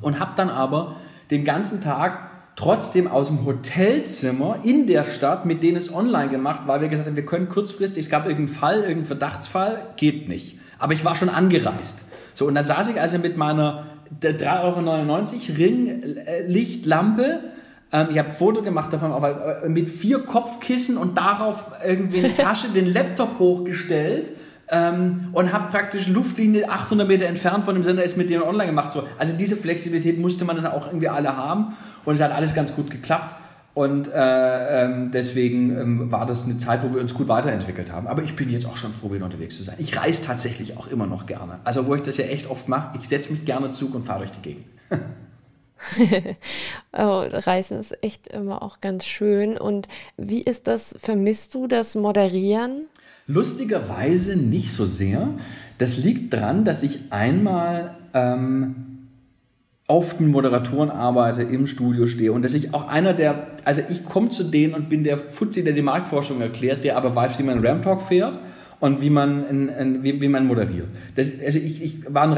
und 0.00 0.18
habe 0.18 0.32
dann 0.34 0.48
aber 0.48 0.96
den 1.30 1.44
ganzen 1.44 1.82
Tag 1.82 2.30
trotzdem 2.56 3.08
aus 3.08 3.28
dem 3.28 3.44
Hotelzimmer 3.44 4.60
in 4.62 4.86
der 4.86 5.04
Stadt 5.04 5.44
mit 5.44 5.62
denen 5.62 5.76
es 5.76 5.94
online 5.94 6.30
gemacht, 6.30 6.62
weil 6.64 6.80
wir 6.80 6.88
gesagt 6.88 7.08
haben, 7.10 7.16
wir 7.16 7.26
können 7.26 7.50
kurzfristig, 7.50 8.06
es 8.06 8.10
gab 8.10 8.26
irgendeinen 8.26 8.56
Fall, 8.56 8.76
irgendeinen 8.76 9.04
Verdachtsfall, 9.04 9.82
geht 9.98 10.30
nicht. 10.30 10.60
Aber 10.78 10.94
ich 10.94 11.04
war 11.04 11.14
schon 11.14 11.28
angereist. 11.28 11.98
So, 12.32 12.46
und 12.46 12.54
dann 12.54 12.64
saß 12.64 12.88
ich 12.88 12.98
also 12.98 13.18
mit 13.18 13.36
meiner 13.36 13.88
3,99 14.22 15.50
Euro 15.50 15.58
Ringlichtlampe. 15.58 17.40
Ähm, 17.92 18.08
ich 18.10 18.18
habe 18.18 18.28
ein 18.28 18.34
Foto 18.34 18.62
gemacht 18.62 18.92
davon, 18.92 19.12
äh, 19.22 19.68
mit 19.68 19.90
vier 19.90 20.20
Kopfkissen 20.20 20.96
und 20.96 21.16
darauf 21.16 21.66
irgendwie 21.84 22.18
eine 22.20 22.34
Tasche 22.34 22.68
den 22.70 22.92
Laptop 22.92 23.38
hochgestellt 23.38 24.30
ähm, 24.70 25.28
und 25.32 25.52
habe 25.52 25.70
praktisch 25.70 26.08
Luftlinie 26.08 26.68
800 26.68 27.06
Meter 27.06 27.26
entfernt 27.26 27.64
von 27.64 27.74
dem 27.74 27.84
Sender 27.84 28.02
ist 28.02 28.16
mit 28.16 28.30
denen 28.30 28.42
online 28.42 28.66
gemacht. 28.66 28.92
So. 28.92 29.04
Also 29.18 29.34
diese 29.36 29.56
Flexibilität 29.56 30.18
musste 30.18 30.44
man 30.44 30.56
dann 30.56 30.66
auch 30.66 30.86
irgendwie 30.86 31.08
alle 31.08 31.36
haben 31.36 31.76
und 32.04 32.14
es 32.14 32.20
hat 32.22 32.32
alles 32.32 32.54
ganz 32.54 32.74
gut 32.74 32.90
geklappt. 32.90 33.34
Und 33.74 34.08
äh, 34.12 34.84
ähm, 34.84 35.12
deswegen 35.12 35.78
ähm, 35.78 36.12
war 36.12 36.26
das 36.26 36.44
eine 36.44 36.58
Zeit, 36.58 36.82
wo 36.82 36.92
wir 36.92 37.00
uns 37.00 37.14
gut 37.14 37.28
weiterentwickelt 37.28 37.90
haben. 37.90 38.06
Aber 38.06 38.22
ich 38.22 38.36
bin 38.36 38.50
jetzt 38.50 38.66
auch 38.66 38.76
schon 38.76 38.92
froh, 38.92 39.10
wieder 39.10 39.24
unterwegs 39.24 39.56
zu 39.56 39.62
sein. 39.62 39.76
Ich 39.78 39.96
reise 39.96 40.22
tatsächlich 40.22 40.76
auch 40.76 40.88
immer 40.88 41.06
noch 41.06 41.24
gerne. 41.24 41.58
Also 41.64 41.86
wo 41.86 41.94
ich 41.94 42.02
das 42.02 42.18
ja 42.18 42.26
echt 42.26 42.50
oft 42.50 42.68
mache, 42.68 42.98
ich 43.00 43.08
setze 43.08 43.32
mich 43.32 43.46
gerne 43.46 43.70
Zug 43.70 43.94
und 43.94 44.04
fahre 44.04 44.20
durch 44.20 44.32
die 44.32 44.42
Gegend. 44.42 44.66
oh, 46.92 47.24
Reisen 47.30 47.78
ist 47.78 48.02
echt 48.02 48.28
immer 48.28 48.62
auch 48.62 48.80
ganz 48.80 49.04
schön. 49.04 49.56
Und 49.56 49.88
wie 50.16 50.40
ist 50.40 50.66
das, 50.66 50.94
vermisst 50.98 51.54
du 51.54 51.66
das 51.66 51.94
Moderieren? 51.94 52.86
Lustigerweise 53.26 54.36
nicht 54.36 54.72
so 54.72 54.84
sehr. 54.84 55.28
Das 55.78 55.96
liegt 55.96 56.32
daran, 56.32 56.64
dass 56.64 56.82
ich 56.82 57.00
einmal 57.10 57.96
ähm, 58.14 58.92
oft 59.86 60.20
mit 60.20 60.30
Moderatoren 60.30 60.90
arbeite, 60.90 61.42
im 61.42 61.66
Studio 61.66 62.06
stehe 62.06 62.32
und 62.32 62.42
dass 62.42 62.54
ich 62.54 62.72
auch 62.72 62.88
einer 62.88 63.12
der, 63.14 63.46
also 63.64 63.82
ich 63.88 64.04
komme 64.04 64.30
zu 64.30 64.44
denen 64.44 64.74
und 64.74 64.88
bin 64.88 65.04
der 65.04 65.18
Fuzzi, 65.18 65.62
der 65.64 65.72
die 65.72 65.82
Marktforschung 65.82 66.40
erklärt, 66.40 66.84
der 66.84 66.96
aber 66.96 67.14
weiß, 67.14 67.38
wie 67.38 67.42
man 67.42 67.64
Ram 67.64 67.82
Talk 67.82 68.02
fährt 68.02 68.38
und 68.80 69.00
wie 69.00 69.10
man, 69.10 69.48
in, 69.48 69.68
in, 69.68 70.02
wie, 70.02 70.20
wie, 70.20 70.28
man 70.28 70.46
moderiert. 70.46 70.88
Das, 71.14 71.28
also 71.44 71.58
ich, 71.58 71.82
ich 71.82 72.12
war 72.12 72.24
ein 72.24 72.32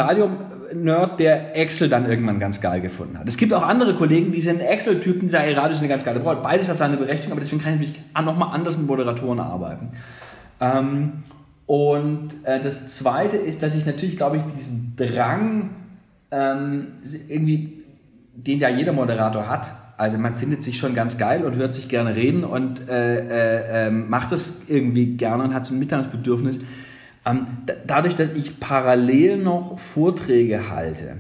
Radio-Nerd, 0.75 1.21
der 1.21 1.57
Excel 1.57 1.89
dann 1.89 2.09
irgendwann 2.09 2.39
ganz 2.39 2.61
geil 2.61 2.81
gefunden 2.81 3.19
hat. 3.19 3.29
Es 3.29 3.37
gibt 3.37 3.53
auch 3.53 3.63
andere 3.63 3.95
Kollegen, 3.95 4.33
die 4.33 4.41
sind 4.41 4.61
Excel-Typen, 4.61 5.23
die 5.23 5.29
sagen, 5.29 5.53
Radio 5.55 5.73
ist 5.73 5.79
eine 5.79 5.89
ganz 5.89 6.05
geile 6.05 6.21
Brot. 6.21 6.43
Beides 6.43 6.69
hat 6.69 6.77
seine 6.77 6.97
Berechtigung, 6.97 7.33
aber 7.33 7.41
deswegen 7.41 7.63
kann 7.63 7.75
ich 7.75 7.81
natürlich 7.81 8.05
nochmal 8.25 8.55
anders 8.55 8.77
mit 8.77 8.87
Moderatoren 8.87 9.41
arbeiten. 9.41 9.91
Ähm, 10.61 11.13
und 11.67 12.29
äh, 12.45 12.61
das 12.61 12.97
Zweite 12.97 13.37
ist, 13.37 13.63
dass 13.63 13.75
ich 13.75 13.87
natürlich, 13.87 14.17
glaube 14.17 14.37
ich, 14.37 14.43
diesen 14.57 14.95
Drang 14.97 15.71
ähm, 16.31 16.89
irgendwie, 17.29 17.85
den 18.35 18.59
ja 18.59 18.69
jeder 18.69 18.93
Moderator 18.93 19.49
hat, 19.49 19.73
also 19.97 20.19
man 20.19 20.35
findet 20.35 20.63
sich 20.63 20.79
schon 20.79 20.95
ganz 20.95 21.19
geil 21.19 21.45
und 21.45 21.55
hört 21.55 21.73
sich 21.73 21.89
gerne 21.89 22.17
reden 22.17 22.43
und 22.43 22.89
äh, 22.89 23.19
äh, 23.19 23.87
ähm, 23.87 24.11
macht 24.11 24.33
das 24.33 24.55
irgendwie 24.67 25.17
gerne 25.17 25.45
und 25.45 25.55
hat 25.55 25.67
so 25.67 25.75
ein 25.75 25.79
Mitteilungsbedürfnis. 25.79 26.59
Ähm, 27.27 27.47
dadurch, 27.87 28.15
dass 28.15 28.31
ich 28.31 28.61
parallel 28.61 29.39
noch 29.39 29.79
Vorträge 29.79 30.69
halte, 30.71 31.17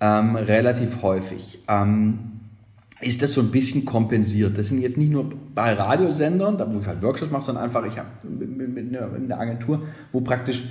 ähm, 0.00 0.36
relativ 0.36 1.02
häufig, 1.02 1.58
ähm, 1.68 2.18
ist 3.00 3.22
das 3.22 3.32
so 3.32 3.40
ein 3.40 3.50
bisschen 3.50 3.84
kompensiert. 3.84 4.58
Das 4.58 4.68
sind 4.68 4.80
jetzt 4.80 4.96
nicht 4.96 5.12
nur 5.12 5.32
bei 5.54 5.72
Radiosendern, 5.72 6.58
da 6.58 6.72
wo 6.72 6.80
ich 6.80 6.86
halt 6.86 7.02
Workshops 7.02 7.30
mache, 7.30 7.44
sondern 7.44 7.64
einfach, 7.64 7.84
ich 7.86 7.96
habe 7.96 8.08
mit, 8.24 8.94
einer 8.94 9.38
Agentur, 9.38 9.82
wo 10.12 10.20
praktisch 10.20 10.62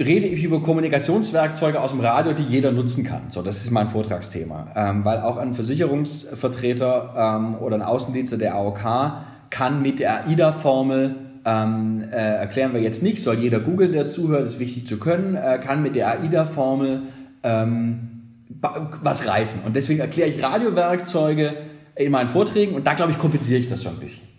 rede 0.00 0.26
ich 0.26 0.42
über 0.42 0.60
Kommunikationswerkzeuge 0.60 1.80
aus 1.80 1.90
dem 1.90 2.00
Radio, 2.00 2.32
die 2.32 2.42
jeder 2.42 2.72
nutzen 2.72 3.04
kann. 3.04 3.22
So, 3.28 3.42
das 3.42 3.62
ist 3.62 3.70
mein 3.70 3.86
Vortragsthema. 3.86 4.68
Ähm, 4.74 5.04
weil 5.04 5.20
auch 5.20 5.36
ein 5.36 5.54
Versicherungsvertreter 5.54 7.14
ähm, 7.16 7.54
oder 7.56 7.76
ein 7.76 7.82
Außendienstler 7.82 8.38
der 8.38 8.54
AOK 8.56 8.82
kann 9.50 9.82
mit 9.82 10.00
der 10.00 10.26
AIDA-Formel 10.26 11.14
ähm, 11.44 12.04
äh, 12.10 12.16
erklären 12.16 12.72
wir 12.72 12.80
jetzt 12.80 13.02
nicht, 13.02 13.22
soll 13.22 13.36
jeder 13.36 13.60
googeln, 13.60 13.92
der 13.92 14.08
zuhört, 14.08 14.46
ist 14.46 14.58
wichtig 14.58 14.86
zu 14.86 14.98
können, 14.98 15.36
äh, 15.36 15.58
kann 15.58 15.82
mit 15.82 15.94
der 15.94 16.08
AIDA-Formel 16.20 17.02
ähm, 17.42 18.10
was 19.02 19.26
reißen. 19.26 19.60
Und 19.64 19.76
deswegen 19.76 20.00
erkläre 20.00 20.28
ich 20.28 20.42
Radiowerkzeuge 20.42 21.56
in 21.96 22.10
meinen 22.10 22.28
Vorträgen 22.28 22.74
und 22.74 22.86
da, 22.86 22.94
glaube 22.94 23.12
ich, 23.12 23.18
kompensiere 23.18 23.60
ich 23.60 23.68
das 23.68 23.82
schon 23.82 23.94
ein 23.94 24.00
bisschen. 24.00 24.33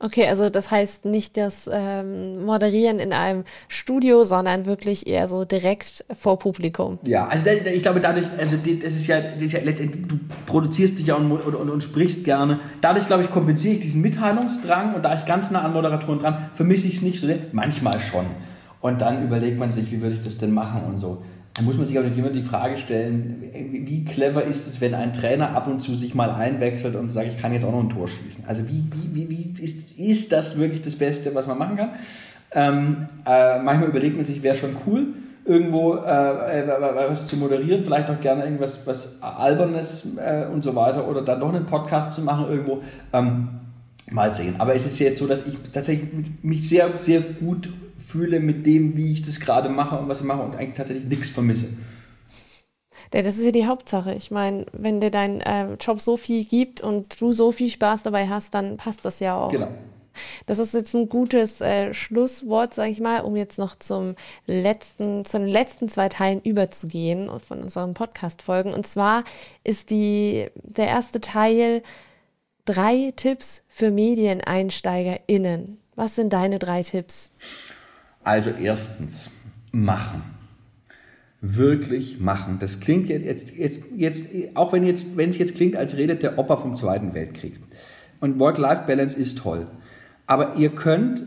Okay, 0.00 0.26
also 0.26 0.50
das 0.50 0.70
heißt 0.70 1.04
nicht 1.04 1.36
das 1.36 1.70
ähm, 1.72 2.44
Moderieren 2.44 2.98
in 2.98 3.12
einem 3.12 3.44
Studio, 3.68 4.24
sondern 4.24 4.66
wirklich 4.66 5.06
eher 5.06 5.28
so 5.28 5.44
direkt 5.44 6.04
vor 6.12 6.38
Publikum. 6.38 6.98
Ja, 7.04 7.28
also 7.28 7.46
ich 7.48 7.82
glaube 7.82 8.00
dadurch, 8.00 8.26
also 8.36 8.56
das 8.56 8.92
ist 8.92 9.06
ja, 9.06 9.20
das 9.20 9.42
ist 9.42 9.52
ja 9.52 9.60
letztendlich, 9.62 10.06
du 10.08 10.18
produzierst 10.46 10.98
dich 10.98 11.06
ja 11.06 11.14
und, 11.14 11.30
und, 11.30 11.54
und, 11.54 11.70
und 11.70 11.82
sprichst 11.82 12.24
gerne. 12.24 12.60
Dadurch, 12.80 13.06
glaube 13.06 13.22
ich, 13.22 13.30
kompensiere 13.30 13.74
ich 13.74 13.80
diesen 13.80 14.02
Mitteilungsdrang 14.02 14.94
und 14.94 15.04
da 15.04 15.16
ich 15.16 15.24
ganz 15.26 15.50
nah 15.52 15.62
an 15.62 15.72
Moderatoren 15.72 16.18
dran, 16.18 16.50
vermisse 16.54 16.88
ich 16.88 16.96
es 16.96 17.02
nicht 17.02 17.20
so 17.20 17.26
sehr. 17.28 17.38
Manchmal 17.52 17.98
schon. 18.00 18.26
Und 18.80 19.00
dann 19.00 19.24
überlegt 19.24 19.58
man 19.58 19.72
sich, 19.72 19.90
wie 19.92 20.02
würde 20.02 20.16
ich 20.16 20.20
das 20.20 20.38
denn 20.38 20.52
machen 20.52 20.82
und 20.84 20.98
so. 20.98 21.22
Da 21.54 21.62
muss 21.62 21.76
man 21.76 21.86
sich 21.86 21.96
aber 21.96 22.08
immer 22.08 22.30
die 22.30 22.42
Frage 22.42 22.78
stellen, 22.78 23.44
wie 23.52 24.04
clever 24.04 24.42
ist 24.42 24.66
es, 24.66 24.80
wenn 24.80 24.92
ein 24.92 25.12
Trainer 25.12 25.54
ab 25.54 25.68
und 25.68 25.80
zu 25.80 25.94
sich 25.94 26.14
mal 26.14 26.30
einwechselt 26.30 26.96
und 26.96 27.10
sagt, 27.10 27.28
ich 27.28 27.38
kann 27.38 27.52
jetzt 27.52 27.64
auch 27.64 27.70
noch 27.70 27.80
ein 27.80 27.90
Tor 27.90 28.08
schießen. 28.08 28.44
Also 28.48 28.62
wie, 28.68 28.84
wie, 28.92 29.28
wie, 29.28 29.28
wie 29.30 29.62
ist, 29.62 29.96
ist 29.96 30.32
das 30.32 30.58
wirklich 30.58 30.82
das 30.82 30.96
Beste, 30.96 31.32
was 31.32 31.46
man 31.46 31.56
machen 31.56 31.76
kann? 31.76 31.90
Ähm, 32.50 33.08
äh, 33.24 33.60
manchmal 33.60 33.88
überlegt 33.88 34.16
man 34.16 34.24
sich, 34.24 34.42
wäre 34.42 34.56
schon 34.56 34.76
cool, 34.84 35.06
irgendwo 35.44 35.94
äh, 35.94 36.62
äh, 36.62 36.68
was 37.08 37.28
zu 37.28 37.36
moderieren, 37.36 37.84
vielleicht 37.84 38.10
auch 38.10 38.20
gerne 38.20 38.44
irgendwas 38.44 38.84
was 38.84 39.22
Albernes 39.22 40.16
äh, 40.16 40.46
und 40.46 40.64
so 40.64 40.74
weiter 40.74 41.06
oder 41.06 41.22
dann 41.22 41.38
doch 41.38 41.54
einen 41.54 41.66
Podcast 41.66 42.12
zu 42.12 42.22
machen 42.22 42.46
irgendwo. 42.50 42.82
Ähm, 43.12 43.48
mal 44.10 44.32
sehen. 44.32 44.56
Aber 44.58 44.74
es 44.74 44.84
ist 44.84 44.98
jetzt 44.98 45.18
so, 45.18 45.26
dass 45.26 45.46
ich 45.46 45.54
tatsächlich 45.72 46.10
mich 46.42 46.68
sehr, 46.68 46.98
sehr 46.98 47.20
gut 47.20 47.68
fühle 48.14 48.38
mit 48.38 48.64
dem, 48.64 48.96
wie 48.96 49.10
ich 49.10 49.22
das 49.22 49.40
gerade 49.40 49.68
mache 49.68 49.98
und 49.98 50.08
was 50.08 50.20
ich 50.20 50.24
mache 50.24 50.42
und 50.42 50.54
eigentlich 50.54 50.76
tatsächlich 50.76 51.08
nichts 51.08 51.30
vermisse. 51.30 51.64
Ja, 53.12 53.22
das 53.22 53.36
ist 53.36 53.44
ja 53.44 53.50
die 53.50 53.66
Hauptsache. 53.66 54.14
Ich 54.14 54.30
meine, 54.30 54.66
wenn 54.72 55.00
dir 55.00 55.10
dein 55.10 55.40
äh, 55.40 55.74
Job 55.74 56.00
so 56.00 56.16
viel 56.16 56.44
gibt 56.44 56.80
und 56.80 57.20
du 57.20 57.32
so 57.32 57.50
viel 57.50 57.68
Spaß 57.68 58.04
dabei 58.04 58.28
hast, 58.28 58.54
dann 58.54 58.76
passt 58.76 59.04
das 59.04 59.18
ja 59.18 59.36
auch. 59.36 59.50
Genau. 59.50 59.68
Das 60.46 60.60
ist 60.60 60.74
jetzt 60.74 60.94
ein 60.94 61.08
gutes 61.08 61.60
äh, 61.60 61.92
Schlusswort, 61.92 62.72
sage 62.72 62.92
ich 62.92 63.00
mal, 63.00 63.22
um 63.22 63.34
jetzt 63.34 63.58
noch 63.58 63.74
zum 63.74 64.14
letzten, 64.46 65.24
zu 65.24 65.40
den 65.40 65.48
letzten 65.48 65.88
zwei 65.88 66.08
Teilen 66.08 66.40
überzugehen 66.40 67.28
von 67.40 67.62
unseren 67.62 67.94
Podcast-Folgen. 67.94 68.72
Und 68.72 68.86
zwar 68.86 69.24
ist 69.64 69.90
die, 69.90 70.50
der 70.62 70.86
erste 70.86 71.20
Teil 71.20 71.82
drei 72.64 73.12
Tipps 73.16 73.64
für 73.68 73.90
MedieneinsteigerInnen. 73.90 75.78
Was 75.96 76.14
sind 76.14 76.32
deine 76.32 76.60
drei 76.60 76.82
Tipps? 76.82 77.32
Also 78.24 78.50
erstens, 78.50 79.30
machen. 79.70 80.22
Wirklich 81.40 82.20
machen. 82.20 82.56
Das 82.58 82.80
klingt 82.80 83.08
jetzt, 83.10 83.54
jetzt, 83.54 83.84
jetzt 83.94 84.30
auch 84.54 84.72
wenn 84.72 84.84
jetzt, 84.84 85.04
es 85.16 85.38
jetzt 85.38 85.56
klingt, 85.56 85.76
als 85.76 85.96
redet 85.96 86.22
der 86.22 86.38
Opa 86.38 86.56
vom 86.56 86.74
Zweiten 86.74 87.12
Weltkrieg. 87.12 87.60
Und 88.20 88.38
Work-Life-Balance 88.38 89.18
ist 89.20 89.38
toll. 89.38 89.66
Aber 90.26 90.56
ihr 90.56 90.70
könnt 90.70 91.22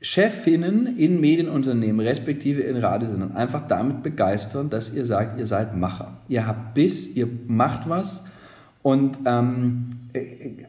Chefinnen 0.00 0.98
in 0.98 1.20
Medienunternehmen, 1.20 2.04
respektive 2.04 2.62
in 2.62 2.76
Radiosendern, 2.76 3.36
einfach 3.36 3.68
damit 3.68 4.02
begeistern, 4.02 4.70
dass 4.70 4.92
ihr 4.92 5.04
sagt, 5.04 5.38
ihr 5.38 5.46
seid 5.46 5.76
Macher. 5.76 6.18
Ihr 6.28 6.46
habt 6.46 6.74
Biss, 6.74 7.14
ihr 7.14 7.28
macht 7.46 7.88
was. 7.88 8.24
Und 8.82 9.20
ähm, 9.24 9.90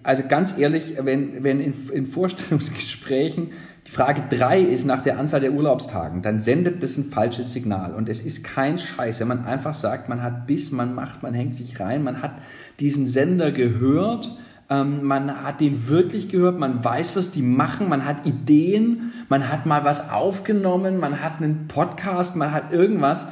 also 0.04 0.24
ganz 0.28 0.58
ehrlich, 0.58 0.96
wenn, 1.02 1.44
wenn 1.44 1.60
in, 1.60 1.74
in 1.92 2.06
Vorstellungsgesprächen 2.06 3.52
die 3.88 3.92
Frage 3.92 4.24
3 4.30 4.62
ist 4.62 4.86
nach 4.86 5.02
der 5.02 5.18
Anzahl 5.18 5.40
der 5.40 5.54
Urlaubstagen, 5.54 6.22
dann 6.22 6.40
sendet 6.42 6.84
das 6.84 6.98
ein 6.98 7.06
falsches 7.06 7.54
Signal. 7.54 7.94
Und 7.94 8.10
es 8.10 8.22
ist 8.22 8.44
kein 8.44 8.78
Scheiß, 8.78 9.22
wenn 9.22 9.30
man 9.30 9.46
einfach 9.46 9.74
sagt, 9.74 10.10
man 10.10 10.22
hat 10.22 10.46
Biss, 10.46 10.72
man 10.72 10.94
macht, 10.94 11.24
man 11.24 11.34
hängt 11.34 11.56
sich 11.56 11.80
rein, 11.80 12.04
man 12.04 12.22
hat 12.22 12.34
diesen 12.80 13.08
Sender 13.08 13.52
gehört, 13.52 14.38
ähm, 14.70 15.04
man 15.04 15.44
hat 15.44 15.62
den 15.62 15.88
wirklich 15.88 16.28
gehört, 16.28 16.60
man 16.60 16.84
weiß, 16.84 17.16
was 17.16 17.32
die 17.32 17.42
machen, 17.42 17.88
man 17.88 18.04
hat 18.04 18.26
Ideen, 18.26 19.14
man 19.30 19.50
hat 19.50 19.66
mal 19.66 19.86
was 19.86 20.10
aufgenommen, 20.10 21.00
man 21.00 21.22
hat 21.22 21.42
einen 21.42 21.68
Podcast, 21.70 22.36
man 22.36 22.52
hat 22.52 22.74
irgendwas. 22.74 23.28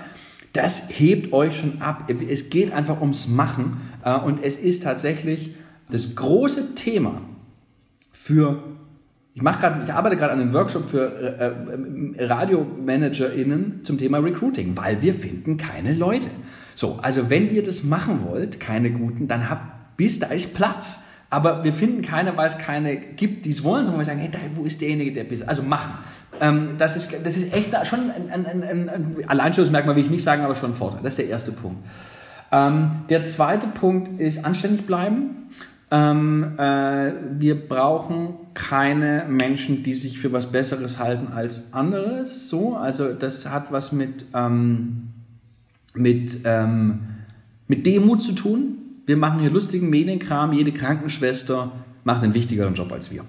Das 0.53 0.87
hebt 0.89 1.33
euch 1.33 1.59
schon 1.59 1.81
ab. 1.81 2.09
Es 2.29 2.49
geht 2.49 2.71
einfach 2.71 3.01
ums 3.01 3.27
Machen. 3.27 3.81
Äh, 4.05 4.15
und 4.15 4.41
es 4.41 4.57
ist 4.57 4.83
tatsächlich 4.83 5.53
das 5.89 6.15
große 6.15 6.75
Thema 6.75 7.21
für 8.11 8.63
ich, 9.33 9.41
mache 9.41 9.59
grad, 9.59 9.83
ich 9.83 9.93
arbeite 9.93 10.15
gerade 10.15 10.31
an 10.31 10.39
einem 10.39 10.53
Workshop 10.53 10.89
für 10.89 11.11
äh, 12.17 12.21
äh, 12.21 12.25
RadiomanagerInnen 12.25 13.83
zum 13.83 13.97
Thema 13.97 14.19
Recruiting, 14.19 14.77
weil 14.77 15.01
wir 15.01 15.13
finden 15.13 15.57
keine 15.57 15.93
Leute. 15.93 16.29
So, 16.73 16.99
also 17.01 17.29
wenn 17.29 17.53
ihr 17.53 17.61
das 17.61 17.83
machen 17.83 18.23
wollt, 18.25 18.61
keine 18.61 18.91
guten, 18.91 19.27
dann 19.27 19.49
habt 19.49 19.75
bis 19.97 20.19
da 20.19 20.27
ist 20.27 20.53
Platz. 20.53 21.01
Aber 21.29 21.63
wir 21.63 21.73
finden 21.73 22.01
keine, 22.01 22.37
weil 22.37 22.47
es 22.47 22.57
keine 22.57 22.95
gibt, 22.95 23.45
die 23.45 23.49
es 23.49 23.63
wollen, 23.63 23.85
sondern 23.85 23.99
wir 23.99 24.05
sagen, 24.05 24.19
hey, 24.19 24.29
da, 24.31 24.39
wo 24.55 24.63
ist 24.63 24.79
derjenige, 24.79 25.11
der 25.11 25.23
bis. 25.23 25.41
Also 25.41 25.63
machen. 25.63 25.95
Ähm, 26.39 26.75
das, 26.77 26.95
ist, 26.95 27.13
das 27.25 27.35
ist 27.35 27.53
echt 27.53 27.71
schon 27.87 28.11
ein, 28.11 28.29
ein, 28.31 28.45
ein, 28.45 28.63
ein, 28.63 28.89
ein 28.89 29.15
Alleinstellungsmerkmal, 29.27 29.95
will 29.95 30.03
ich 30.03 30.09
nicht 30.09 30.23
sagen, 30.23 30.43
aber 30.43 30.55
schon 30.55 30.71
ein 30.71 30.75
Vorteil. 30.75 31.01
Das 31.03 31.13
ist 31.13 31.19
der 31.19 31.27
erste 31.27 31.51
Punkt. 31.51 31.79
Ähm, 32.51 32.91
der 33.09 33.23
zweite 33.23 33.67
Punkt 33.67 34.21
ist 34.21 34.45
anständig 34.45 34.85
bleiben. 34.85 35.49
Ähm, 35.91 36.57
äh, 36.57 37.11
wir 37.37 37.67
brauchen 37.67 38.33
keine 38.53 39.25
Menschen, 39.29 39.83
die 39.83 39.93
sich 39.93 40.19
für 40.19 40.31
was 40.33 40.51
Besseres 40.51 40.97
halten 40.97 41.31
als 41.31 41.73
anderes. 41.73 42.49
So, 42.49 42.75
also 42.75 43.13
das 43.13 43.49
hat 43.49 43.71
was 43.71 43.91
mit, 43.91 44.25
ähm, 44.33 45.09
mit, 45.93 46.39
ähm, 46.43 47.01
mit 47.67 47.85
Demut 47.85 48.23
zu 48.23 48.33
tun. 48.33 48.77
Wir 49.05 49.17
machen 49.17 49.39
hier 49.39 49.51
lustigen 49.51 49.89
Medienkram. 49.89 50.53
Jede 50.53 50.71
Krankenschwester 50.71 51.71
macht 52.03 52.23
einen 52.23 52.33
wichtigeren 52.33 52.73
Job 52.73 52.91
als 52.91 53.11
wir. 53.11 53.23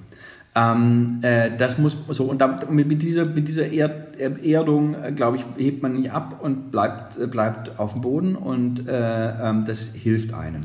Ähm, 0.55 1.19
äh, 1.21 1.55
das 1.55 1.77
muss 1.77 1.99
so 2.09 2.25
und 2.25 2.41
damit, 2.41 2.71
mit 2.71 3.03
dieser, 3.03 3.27
mit 3.27 3.47
dieser 3.47 3.71
Erd, 3.71 4.19
Erdung, 4.19 4.95
äh, 4.95 5.13
glaube 5.13 5.37
ich, 5.37 5.45
hebt 5.59 5.83
man 5.83 5.93
nicht 5.93 6.11
ab 6.11 6.41
und 6.43 6.71
bleibt, 6.71 7.19
äh, 7.19 7.27
bleibt 7.27 7.79
auf 7.79 7.93
dem 7.93 8.01
Boden 8.01 8.37
und 8.37 8.89
äh, 8.89 9.51
ähm, 9.51 9.67
das 9.67 9.93
hilft 9.93 10.33
einem. 10.33 10.63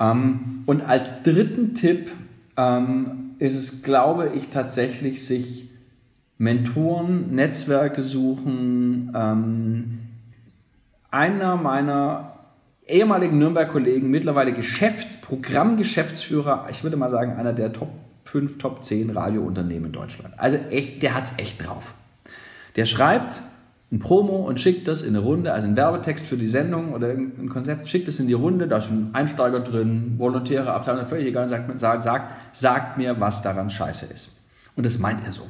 Ähm, 0.00 0.62
und 0.66 0.82
als 0.82 1.22
dritten 1.22 1.74
Tipp 1.74 2.10
ähm, 2.56 3.32
ist 3.38 3.54
es, 3.54 3.82
glaube 3.82 4.32
ich, 4.34 4.48
tatsächlich 4.48 5.26
sich 5.26 5.70
Mentoren, 6.38 7.34
Netzwerke 7.34 8.02
suchen. 8.02 9.12
Ähm, 9.14 9.98
einer 11.10 11.56
meiner 11.56 12.38
ehemaligen 12.86 13.38
Nürnberg-Kollegen, 13.38 14.10
mittlerweile 14.10 14.52
Geschäft, 14.52 15.20
Programmgeschäftsführer, 15.22 16.66
ich 16.70 16.82
würde 16.82 16.96
mal 16.96 17.10
sagen, 17.10 17.34
einer 17.34 17.52
der 17.52 17.72
Top 17.72 17.90
5, 18.24 18.58
Top 18.58 18.84
10 18.84 19.10
Radiounternehmen 19.10 19.86
in 19.86 19.92
Deutschland. 19.92 20.34
Also 20.38 20.56
echt, 20.70 21.02
der 21.02 21.14
hat 21.14 21.24
es 21.24 21.32
echt 21.36 21.64
drauf. 21.64 21.94
Der 22.76 22.86
schreibt 22.86 23.42
ein 23.92 23.98
Promo 23.98 24.36
und 24.36 24.60
schickt 24.60 24.86
das 24.86 25.02
in 25.02 25.16
eine 25.16 25.18
Runde, 25.18 25.52
also 25.52 25.66
ein 25.66 25.76
Werbetext 25.76 26.24
für 26.24 26.36
die 26.36 26.46
Sendung 26.46 26.92
oder 26.92 27.08
irgendein 27.08 27.48
Konzept, 27.48 27.88
schickt 27.88 28.06
es 28.06 28.20
in 28.20 28.28
die 28.28 28.34
Runde, 28.34 28.68
da 28.68 28.78
ist 28.78 28.90
ein 28.90 29.10
Einsteiger 29.14 29.60
drin, 29.60 30.14
Volontäre, 30.16 30.72
Abteilung, 30.72 31.06
völlig 31.06 31.26
egal, 31.26 31.48
sagt, 31.48 31.78
sagt, 31.80 32.04
sagt, 32.04 32.32
sagt 32.52 32.98
mir, 32.98 33.18
was 33.18 33.42
daran 33.42 33.68
scheiße 33.68 34.06
ist. 34.06 34.30
Und 34.76 34.86
das 34.86 34.98
meint 34.98 35.26
er 35.26 35.32
so. 35.32 35.42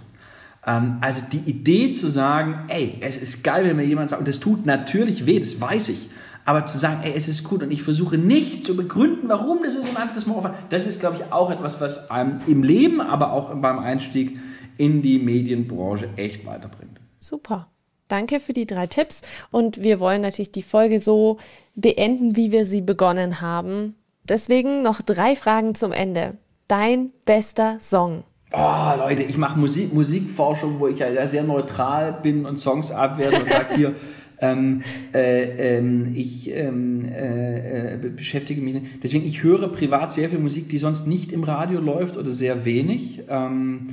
Ähm, 0.67 0.97
also 1.03 1.23
die 1.31 1.51
Idee 1.51 1.91
zu 1.91 2.09
sagen, 2.09 2.65
ey, 2.69 2.97
es 3.03 3.19
ist 3.19 3.45
geil, 3.45 3.65
wenn 3.65 3.77
mir 3.77 3.85
jemand 3.85 4.11
sagt, 4.11 4.21
und 4.21 4.29
das 4.29 4.41
tut 4.41 4.65
natürlich 4.65 5.27
weh, 5.27 5.39
das 5.39 5.61
weiß 5.61 5.91
ich, 5.91 6.09
aber 6.47 6.65
zu 6.65 6.79
sagen, 6.79 7.01
ey, 7.03 7.13
es 7.15 7.29
ist 7.29 7.45
gut 7.45 7.63
und 7.63 7.71
ich 7.71 7.83
versuche 7.83 8.17
nicht 8.17 8.65
zu 8.65 8.75
begründen, 8.75 9.29
warum 9.29 9.63
das 9.63 9.75
ist 9.75 9.85
einfach 9.85 10.15
das 10.15 10.27
mal 10.27 10.55
das 10.71 10.87
ist, 10.87 11.01
glaube 11.01 11.17
ich, 11.17 11.31
auch 11.31 11.51
etwas, 11.51 11.81
was 11.83 12.11
einem 12.11 12.41
im 12.47 12.63
Leben, 12.63 13.03
aber 13.03 13.33
auch 13.33 13.55
beim 13.55 13.79
Einstieg 13.79 14.39
in 14.79 15.03
die 15.03 15.19
Medienbranche 15.19 16.09
echt 16.17 16.47
weiterbringt. 16.47 17.01
Super. 17.19 17.69
Danke 18.11 18.41
für 18.41 18.53
die 18.53 18.67
drei 18.67 18.89
Tipps 18.89 19.23
und 19.53 19.83
wir 19.83 20.01
wollen 20.01 20.23
natürlich 20.23 20.51
die 20.51 20.63
Folge 20.63 20.99
so 20.99 21.39
beenden, 21.77 22.35
wie 22.37 22.51
wir 22.51 22.67
sie 22.67 22.81
begonnen 22.81 23.41
haben. 23.41 23.95
Deswegen 24.29 24.83
noch 24.83 25.01
drei 25.01 25.37
Fragen 25.37 25.77
zum 25.77 25.93
Ende. 25.93 26.37
Dein 26.67 27.11
bester 27.25 27.79
Song. 27.81 28.25
Oh, 28.53 28.93
Leute, 28.99 29.23
ich 29.23 29.37
mache 29.37 29.59
Musik, 29.59 29.95
Musikforschung, 29.95 30.81
wo 30.81 30.89
ich 30.89 30.99
ja 30.99 31.27
sehr 31.29 31.45
neutral 31.45 32.19
bin 32.21 32.47
und 32.47 32.59
Songs 32.59 32.91
abwerte 32.91 33.43
und 33.43 33.49
sage 33.49 33.77
hier, 33.77 33.95
ähm, 34.41 34.83
äh, 35.15 35.77
ähm, 35.77 36.13
ich 36.17 36.51
ähm, 36.51 37.05
äh, 37.05 37.95
äh, 37.95 37.97
beschäftige 37.97 38.61
mich. 38.61 38.77
Deswegen, 39.03 39.25
ich 39.25 39.45
höre 39.45 39.69
privat 39.69 40.13
sehr 40.13 40.29
viel 40.31 40.41
Musik, 40.41 40.69
die 40.69 40.79
sonst 40.79 41.07
nicht 41.07 41.31
im 41.31 41.45
Radio 41.45 41.79
läuft 41.79 42.17
oder 42.17 42.33
sehr 42.33 42.65
wenig. 42.65 43.23
Ähm, 43.29 43.91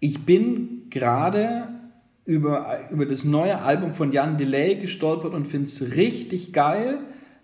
ich 0.00 0.24
bin 0.24 0.88
gerade 0.90 1.68
über, 2.24 2.78
über 2.90 3.06
das 3.06 3.24
neue 3.24 3.60
Album 3.60 3.92
von 3.92 4.12
Jan 4.12 4.38
Delay 4.38 4.76
gestolpert 4.76 5.34
und 5.34 5.46
finde 5.46 5.68
es 5.68 5.94
richtig 5.94 6.52
geil. 6.52 6.98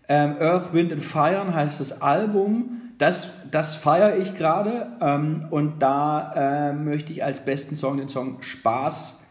Ähm, 0.09 0.37
Earth, 0.41 0.72
Wind 0.72 0.93
and 0.93 1.03
Fire 1.03 1.55
heißt 1.55 1.81
das 1.81 2.01
Album. 2.03 2.81
Das, 2.99 3.51
das 3.51 3.74
feiere 3.76 4.18
ich 4.18 4.35
gerade 4.35 4.89
ähm, 5.01 5.47
und 5.51 5.81
da 5.81 6.70
äh, 6.70 6.72
möchte 6.72 7.12
ich 7.12 7.24
als 7.24 7.45
besten 7.45 7.76
Song 7.76 7.97
den 7.97 8.09
Song 8.09 8.43
Spaß 8.43 9.22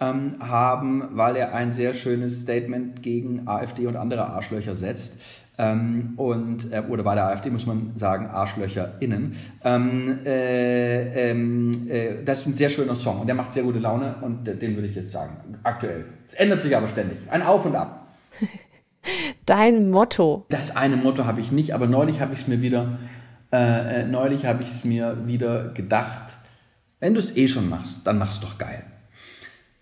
ähm, 0.00 0.36
haben, 0.40 1.08
weil 1.12 1.36
er 1.36 1.54
ein 1.54 1.70
sehr 1.70 1.94
schönes 1.94 2.42
Statement 2.42 3.02
gegen 3.02 3.46
AfD 3.46 3.86
und 3.86 3.96
andere 3.96 4.26
Arschlöcher 4.26 4.74
setzt. 4.74 5.20
Ähm, 5.58 6.14
und, 6.16 6.72
äh, 6.72 6.82
oder 6.88 7.02
bei 7.02 7.14
der 7.14 7.26
AfD 7.26 7.50
muss 7.50 7.66
man 7.66 7.92
sagen, 7.96 8.26
ArschlöcherInnen. 8.26 9.36
Ähm, 9.62 10.18
äh, 10.24 11.30
ähm, 11.30 11.88
äh, 11.90 12.24
das 12.24 12.40
ist 12.40 12.46
ein 12.46 12.54
sehr 12.54 12.70
schöner 12.70 12.94
Song 12.94 13.20
und 13.20 13.26
der 13.26 13.34
macht 13.34 13.52
sehr 13.52 13.62
gute 13.62 13.78
Laune 13.78 14.16
und 14.22 14.44
den 14.44 14.74
würde 14.74 14.88
ich 14.88 14.94
jetzt 14.94 15.12
sagen, 15.12 15.58
aktuell. 15.62 16.06
Es 16.28 16.34
ändert 16.34 16.62
sich 16.62 16.74
aber 16.74 16.88
ständig. 16.88 17.18
Ein 17.30 17.42
Auf 17.42 17.66
und 17.66 17.76
Ab. 17.76 18.08
Dein 19.46 19.90
Motto. 19.90 20.46
Das 20.48 20.74
eine 20.74 20.96
Motto 20.96 21.26
habe 21.26 21.40
ich 21.40 21.52
nicht, 21.52 21.74
aber 21.74 21.86
neulich 21.86 22.20
habe 22.20 22.32
ich 22.32 22.40
es 22.40 22.48
mir 22.48 22.62
wieder, 22.62 22.98
äh, 23.52 24.02
äh, 24.02 24.06
neulich 24.06 24.46
habe 24.46 24.62
ich 24.62 24.70
es 24.70 24.84
mir 24.84 25.26
wieder 25.26 25.68
gedacht, 25.68 26.32
wenn 26.98 27.12
du 27.12 27.18
es 27.18 27.36
eh 27.36 27.48
schon 27.48 27.68
machst, 27.68 28.06
dann 28.06 28.16
mach's 28.16 28.40
doch 28.40 28.56
geil 28.56 28.84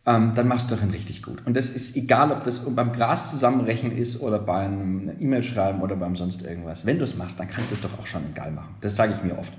ähm, 0.06 0.32
dann 0.34 0.48
machst 0.48 0.70
du 0.70 0.74
darin 0.74 0.90
richtig 0.90 1.22
gut. 1.22 1.46
Und 1.46 1.56
das 1.56 1.70
ist 1.70 1.96
egal, 1.96 2.32
ob 2.32 2.44
das 2.44 2.64
beim 2.74 2.92
Gras 2.92 3.30
zusammenrechnen 3.30 3.96
ist 3.96 4.20
oder 4.20 4.38
beim 4.38 5.10
E-Mail 5.20 5.42
schreiben 5.42 5.82
oder 5.82 5.96
beim 5.96 6.16
sonst 6.16 6.42
irgendwas. 6.42 6.86
Wenn 6.86 6.98
du 6.98 7.04
es 7.04 7.16
machst, 7.16 7.38
dann 7.38 7.48
kannst 7.48 7.70
du 7.70 7.74
es 7.74 7.80
doch 7.80 7.98
auch 7.98 8.06
schon 8.06 8.22
egal 8.30 8.50
machen. 8.50 8.74
Das 8.80 8.96
sage 8.96 9.14
ich 9.16 9.22
mir 9.22 9.38
oft. 9.38 9.52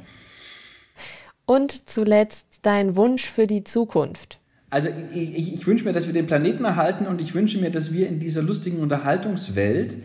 Und 1.45 1.89
zuletzt 1.89 2.59
dein 2.63 2.95
Wunsch 2.95 3.25
für 3.25 3.45
die 3.45 3.63
Zukunft. 3.63 4.39
Also 4.69 4.87
ich, 5.13 5.35
ich, 5.35 5.53
ich 5.53 5.67
wünsche 5.67 5.83
mir, 5.83 5.91
dass 5.93 6.07
wir 6.07 6.13
den 6.13 6.25
Planeten 6.27 6.63
erhalten 6.63 7.05
und 7.05 7.19
ich 7.19 7.35
wünsche 7.35 7.59
mir, 7.59 7.71
dass 7.71 7.93
wir 7.93 8.07
in 8.07 8.19
dieser 8.19 8.41
lustigen 8.41 8.79
Unterhaltungswelt 8.79 9.97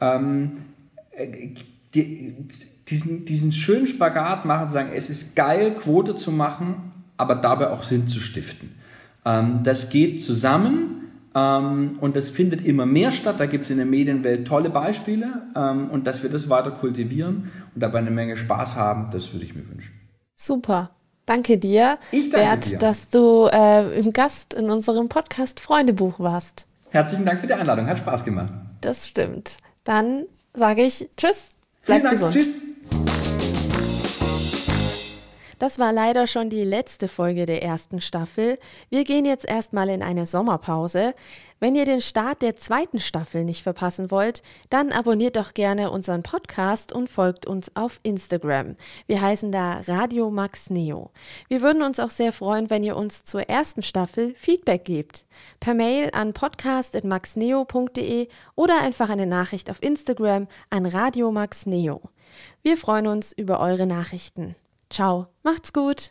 ähm, 0.00 0.58
äh, 1.12 1.48
die, 1.94 2.34
diesen, 2.88 3.24
diesen 3.24 3.50
schönen 3.50 3.86
Spagat 3.86 4.44
machen, 4.44 4.66
zu 4.66 4.74
sagen, 4.74 4.90
es 4.94 5.10
ist 5.10 5.34
geil, 5.34 5.74
Quote 5.74 6.14
zu 6.14 6.30
machen, 6.30 6.92
aber 7.16 7.34
dabei 7.34 7.70
auch 7.70 7.82
Sinn 7.82 8.06
zu 8.06 8.20
stiften. 8.20 8.79
Ähm, 9.24 9.60
das 9.64 9.90
geht 9.90 10.22
zusammen 10.22 11.10
ähm, 11.34 11.98
und 12.00 12.16
das 12.16 12.30
findet 12.30 12.64
immer 12.64 12.86
mehr 12.86 13.12
statt. 13.12 13.36
Da 13.38 13.46
gibt 13.46 13.64
es 13.64 13.70
in 13.70 13.76
der 13.76 13.86
Medienwelt 13.86 14.46
tolle 14.46 14.70
Beispiele 14.70 15.42
ähm, 15.54 15.90
und 15.90 16.06
dass 16.06 16.22
wir 16.22 16.30
das 16.30 16.48
weiter 16.48 16.70
kultivieren 16.70 17.50
und 17.74 17.82
dabei 17.82 17.98
eine 17.98 18.10
Menge 18.10 18.36
Spaß 18.36 18.76
haben, 18.76 19.10
das 19.12 19.32
würde 19.32 19.44
ich 19.44 19.54
mir 19.54 19.68
wünschen. 19.68 19.92
Super. 20.34 20.90
Danke 21.26 21.58
dir, 21.58 21.98
Ich 22.10 22.30
danke 22.30 22.46
Bert, 22.46 22.72
dir. 22.72 22.78
dass 22.78 23.10
du 23.10 23.46
äh, 23.52 23.98
im 24.00 24.12
Gast 24.12 24.54
in 24.54 24.68
unserem 24.70 25.08
Podcast 25.08 25.60
Freundebuch 25.60 26.18
warst. 26.18 26.66
Herzlichen 26.88 27.24
Dank 27.24 27.38
für 27.40 27.46
die 27.46 27.54
Einladung, 27.54 27.86
hat 27.86 27.98
Spaß 27.98 28.24
gemacht. 28.24 28.52
Das 28.80 29.06
stimmt. 29.06 29.58
Dann 29.84 30.24
sage 30.54 30.82
ich 30.82 31.08
Tschüss, 31.16 31.52
Vielen 31.82 32.00
bleib 32.00 32.02
Dank, 32.02 32.12
gesund. 32.14 32.34
tschüss. 32.34 32.69
Das 35.60 35.78
war 35.78 35.92
leider 35.92 36.26
schon 36.26 36.48
die 36.48 36.64
letzte 36.64 37.06
Folge 37.06 37.44
der 37.44 37.62
ersten 37.62 38.00
Staffel. 38.00 38.58
Wir 38.88 39.04
gehen 39.04 39.26
jetzt 39.26 39.46
erstmal 39.46 39.90
in 39.90 40.02
eine 40.02 40.24
Sommerpause. 40.24 41.14
Wenn 41.58 41.74
ihr 41.74 41.84
den 41.84 42.00
Start 42.00 42.40
der 42.40 42.56
zweiten 42.56 42.98
Staffel 42.98 43.44
nicht 43.44 43.62
verpassen 43.62 44.10
wollt, 44.10 44.40
dann 44.70 44.90
abonniert 44.90 45.36
doch 45.36 45.52
gerne 45.52 45.90
unseren 45.90 46.22
Podcast 46.22 46.94
und 46.94 47.10
folgt 47.10 47.44
uns 47.44 47.76
auf 47.76 48.00
Instagram. 48.02 48.76
Wir 49.06 49.20
heißen 49.20 49.52
da 49.52 49.82
Radio 49.86 50.30
Max 50.30 50.70
Neo. 50.70 51.10
Wir 51.48 51.60
würden 51.60 51.82
uns 51.82 52.00
auch 52.00 52.08
sehr 52.08 52.32
freuen, 52.32 52.70
wenn 52.70 52.82
ihr 52.82 52.96
uns 52.96 53.24
zur 53.24 53.50
ersten 53.50 53.82
Staffel 53.82 54.34
Feedback 54.36 54.86
gebt. 54.86 55.26
Per 55.60 55.74
Mail 55.74 56.08
an 56.14 56.32
podcast.maxneo.de 56.32 58.28
oder 58.54 58.80
einfach 58.80 59.10
eine 59.10 59.26
Nachricht 59.26 59.68
auf 59.68 59.82
Instagram 59.82 60.48
an 60.70 60.86
Radio 60.86 61.30
Max 61.30 61.66
Neo. 61.66 62.00
Wir 62.62 62.78
freuen 62.78 63.08
uns 63.08 63.34
über 63.34 63.60
eure 63.60 63.86
Nachrichten. 63.86 64.56
Ciao, 64.92 65.28
macht's 65.44 65.72
gut. 65.72 66.10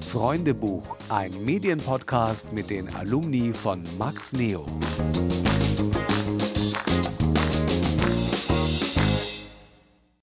Freundebuch, 0.00 0.96
ein 1.10 1.32
Medienpodcast 1.44 2.50
mit 2.54 2.70
den 2.70 2.88
Alumni 2.96 3.52
von 3.52 3.84
Max 3.98 4.32
Neo. 4.32 4.64